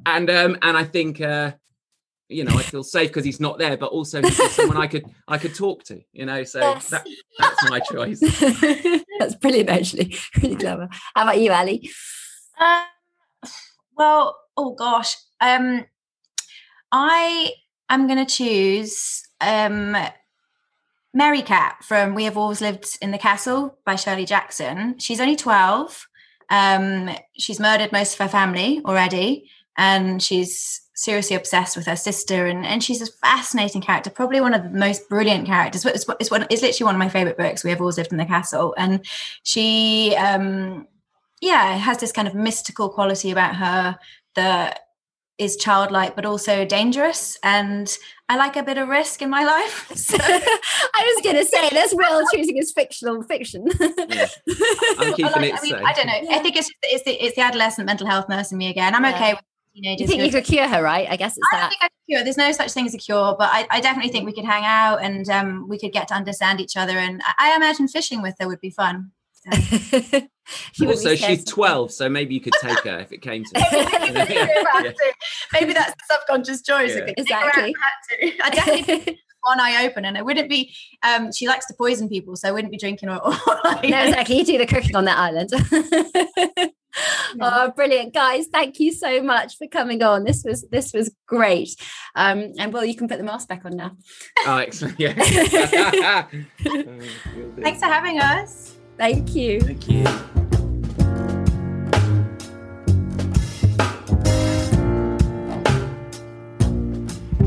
and 0.06 0.30
um, 0.30 0.56
and 0.62 0.74
I 0.74 0.84
think 0.84 1.20
uh, 1.20 1.52
you 2.32 2.44
know 2.44 2.56
I 2.56 2.62
feel 2.62 2.82
safe 2.82 3.10
because 3.10 3.24
he's 3.24 3.40
not 3.40 3.58
there, 3.58 3.76
but 3.76 3.90
also 3.90 4.22
he's 4.22 4.52
someone 4.52 4.76
I 4.76 4.86
could 4.86 5.04
I 5.28 5.38
could 5.38 5.54
talk 5.54 5.84
to. 5.84 6.00
You 6.12 6.26
know, 6.26 6.44
so 6.44 6.60
yes. 6.60 6.88
that, 6.90 7.06
that's 7.38 7.70
my 7.70 7.80
choice. 7.80 8.20
that's 9.18 9.34
brilliant, 9.36 9.70
actually, 9.70 10.16
really 10.42 10.56
clever. 10.56 10.88
How 11.14 11.22
about 11.22 11.40
you, 11.40 11.52
Ali? 11.52 11.90
Um, 12.60 13.50
well, 13.96 14.38
oh 14.56 14.74
gosh, 14.74 15.16
um, 15.40 15.84
I 16.90 17.52
am 17.88 18.06
going 18.06 18.24
to 18.24 18.34
choose 18.34 19.22
um, 19.40 19.96
Merricat 21.14 21.82
from 21.82 22.14
We 22.14 22.24
Have 22.24 22.36
Always 22.36 22.60
Lived 22.60 22.98
in 23.02 23.10
the 23.10 23.18
Castle 23.18 23.78
by 23.84 23.96
Shirley 23.96 24.24
Jackson. 24.24 24.98
She's 24.98 25.20
only 25.20 25.36
12. 25.36 26.06
Um, 26.50 27.10
she's 27.36 27.60
murdered 27.60 27.92
most 27.92 28.14
of 28.14 28.18
her 28.20 28.28
family 28.28 28.82
already, 28.84 29.50
and 29.76 30.22
she's 30.22 30.82
seriously 31.02 31.34
obsessed 31.34 31.76
with 31.76 31.84
her 31.86 31.96
sister. 31.96 32.46
And, 32.46 32.64
and 32.64 32.82
she's 32.82 33.02
a 33.02 33.06
fascinating 33.06 33.82
character, 33.82 34.08
probably 34.08 34.40
one 34.40 34.54
of 34.54 34.62
the 34.62 34.70
most 34.70 35.08
brilliant 35.08 35.46
characters. 35.46 35.84
It's, 35.84 36.06
it's, 36.20 36.30
one, 36.30 36.46
it's 36.48 36.62
literally 36.62 36.86
one 36.86 36.94
of 36.94 37.00
my 37.00 37.08
favorite 37.08 37.36
books. 37.36 37.64
We 37.64 37.70
Have 37.70 37.80
Always 37.80 37.98
Lived 37.98 38.12
in 38.12 38.18
the 38.18 38.24
Castle. 38.24 38.72
And 38.78 39.04
she, 39.42 40.14
um, 40.14 40.86
yeah, 41.40 41.76
has 41.76 41.98
this 41.98 42.12
kind 42.12 42.28
of 42.28 42.36
mystical 42.36 42.88
quality 42.88 43.32
about 43.32 43.56
her 43.56 43.98
that 44.36 44.78
is 45.38 45.56
childlike 45.56 46.14
but 46.14 46.26
also 46.26 46.64
dangerous 46.64 47.38
and 47.42 47.96
i 48.28 48.36
like 48.36 48.54
a 48.54 48.62
bit 48.62 48.76
of 48.76 48.86
risk 48.86 49.22
in 49.22 49.30
my 49.30 49.42
life 49.42 49.90
so. 49.96 50.16
i 50.20 51.14
was 51.16 51.24
going 51.24 51.34
to 51.34 51.44
say 51.44 51.70
there's 51.70 51.94
will 51.94 52.22
choosing 52.32 52.54
his 52.54 52.70
fictional 52.70 53.22
fiction 53.22 53.66
yeah. 54.08 54.28
i'm 54.98 55.14
keeping 55.14 55.24
like, 55.24 55.42
it 55.42 55.54
I, 55.54 55.62
mean, 55.62 55.74
I 55.74 55.92
don't 55.94 56.06
know 56.06 56.20
yeah. 56.22 56.36
i 56.36 56.38
think 56.38 56.56
it's, 56.56 56.70
it's, 56.82 57.02
the, 57.04 57.12
it's 57.12 57.34
the 57.34 57.40
adolescent 57.40 57.86
mental 57.86 58.06
health 58.06 58.28
nurse 58.28 58.52
in 58.52 58.58
me 58.58 58.68
again 58.68 58.94
i'm 58.94 59.04
yeah. 59.04 59.14
okay 59.14 59.32
with 59.32 59.42
teenagers 59.74 60.00
you 60.00 60.06
think 60.06 60.22
you 60.22 60.30
could 60.30 60.44
cure 60.44 60.68
her 60.68 60.82
right 60.82 61.08
i 61.10 61.16
guess 61.16 61.36
it's 61.36 61.46
that. 61.52 61.56
I 61.56 61.60
that 61.60 61.68
think 61.70 61.82
I 61.82 61.86
could 61.86 62.06
cure. 62.06 62.24
there's 62.24 62.36
no 62.36 62.52
such 62.52 62.72
thing 62.72 62.86
as 62.86 62.94
a 62.94 62.98
cure 62.98 63.34
but 63.38 63.50
I, 63.52 63.66
I 63.70 63.80
definitely 63.80 64.12
think 64.12 64.26
we 64.26 64.32
could 64.32 64.44
hang 64.44 64.64
out 64.64 65.02
and 65.02 65.28
um, 65.28 65.68
we 65.68 65.78
could 65.78 65.92
get 65.92 66.08
to 66.08 66.14
understand 66.14 66.60
each 66.60 66.76
other 66.76 66.98
and 66.98 67.22
I, 67.24 67.52
I 67.52 67.56
imagine 67.56 67.88
fishing 67.88 68.22
with 68.22 68.34
her 68.40 68.48
would 68.48 68.60
be 68.60 68.70
fun 68.70 69.12
she 70.72 70.86
also, 70.86 71.14
she's 71.14 71.44
12, 71.44 71.90
so 71.90 72.08
maybe 72.08 72.34
you 72.34 72.40
could 72.40 72.52
take 72.60 72.78
her 72.80 73.00
if 73.00 73.12
it 73.12 73.22
came 73.22 73.44
to 73.44 73.50
it. 73.56 74.30
yeah. 74.30 74.92
Maybe 75.52 75.72
that's 75.72 75.92
the 75.92 76.14
subconscious 76.14 76.62
choice. 76.62 76.94
Yeah. 76.94 77.12
Exactly. 77.16 77.74
I 78.42 78.50
definitely 78.50 79.18
one 79.42 79.58
eye 79.58 79.84
open, 79.86 80.04
and 80.04 80.16
it 80.16 80.24
wouldn't 80.24 80.48
be. 80.48 80.72
Um, 81.02 81.32
she 81.32 81.48
likes 81.48 81.66
to 81.66 81.74
poison 81.74 82.08
people, 82.08 82.36
so 82.36 82.48
I 82.48 82.52
wouldn't 82.52 82.70
be 82.70 82.78
drinking 82.78 83.08
or. 83.08 83.24
or 83.24 83.34
like, 83.64 83.88
no, 83.88 84.04
exactly. 84.04 84.38
You 84.38 84.44
do 84.44 84.58
the 84.58 84.66
cooking 84.66 84.94
on 84.94 85.04
that 85.06 85.18
island. 85.18 86.72
oh 87.40 87.72
brilliant. 87.74 88.14
Guys 88.14 88.46
thank 88.46 88.78
you 88.80 88.92
so 88.92 89.22
much 89.22 89.58
for 89.58 89.66
coming 89.66 90.02
on. 90.02 90.24
This 90.24 90.44
was 90.44 90.66
this 90.70 90.92
was 90.92 91.14
great. 91.26 91.76
Um 92.14 92.52
and 92.58 92.72
well 92.72 92.84
you 92.84 92.94
can 92.94 93.08
put 93.08 93.18
the 93.18 93.24
mask 93.24 93.48
back 93.48 93.64
on 93.64 93.76
now. 93.76 93.96
Oh 94.46 94.56
excellent. 94.56 94.98
Yeah. 94.98 95.12
Thanks 96.62 97.80
for 97.80 97.86
having 97.86 98.18
us. 98.18 98.74
Thank 98.98 99.34
you. 99.34 99.60
Thank 99.60 99.88
you. 99.88 100.04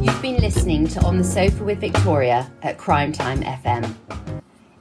You've 0.02 0.22
been 0.22 0.38
listening 0.38 0.88
to 0.89 1.02
On 1.04 1.18
the 1.18 1.24
Sofa 1.24 1.64
with 1.64 1.80
Victoria 1.80 2.52
at 2.62 2.78
Crime 2.78 3.12
Time 3.12 3.41
FM. 3.41 3.93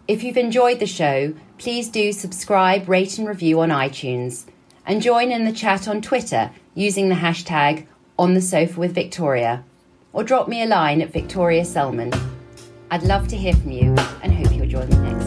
If 0.07 0.23
you've 0.23 0.37
enjoyed 0.37 0.81
the 0.81 0.87
show, 0.87 1.35
please 1.57 1.89
do 1.89 2.12
subscribe, 2.12 2.89
rate, 2.89 3.19
and 3.19 3.27
review 3.27 3.61
on 3.61 3.71
iTunes. 3.71 4.45
And 4.87 5.01
join 5.01 5.32
in 5.32 5.45
the 5.45 5.53
chat 5.53 5.89
on 5.89 6.03
Twitter 6.03 6.51
using 6.74 7.09
the 7.09 7.14
hashtag 7.14 7.87
on 8.18 8.35
the 8.35 8.43
sofa 8.43 8.78
with 8.78 8.95
Victoria. 8.95 9.64
Or 10.12 10.22
drop 10.22 10.47
me 10.47 10.62
a 10.62 10.66
line 10.66 11.01
at 11.01 11.12
Victoria 11.12 11.64
Selman. 11.64 12.12
I'd 12.91 13.03
love 13.03 13.26
to 13.28 13.37
hear 13.37 13.55
from 13.55 13.70
you 13.70 13.95
and 14.22 14.32
hope 14.32 14.55
you'll 14.55 14.68
join 14.68 14.89
me 14.89 14.97
next. 14.97 15.24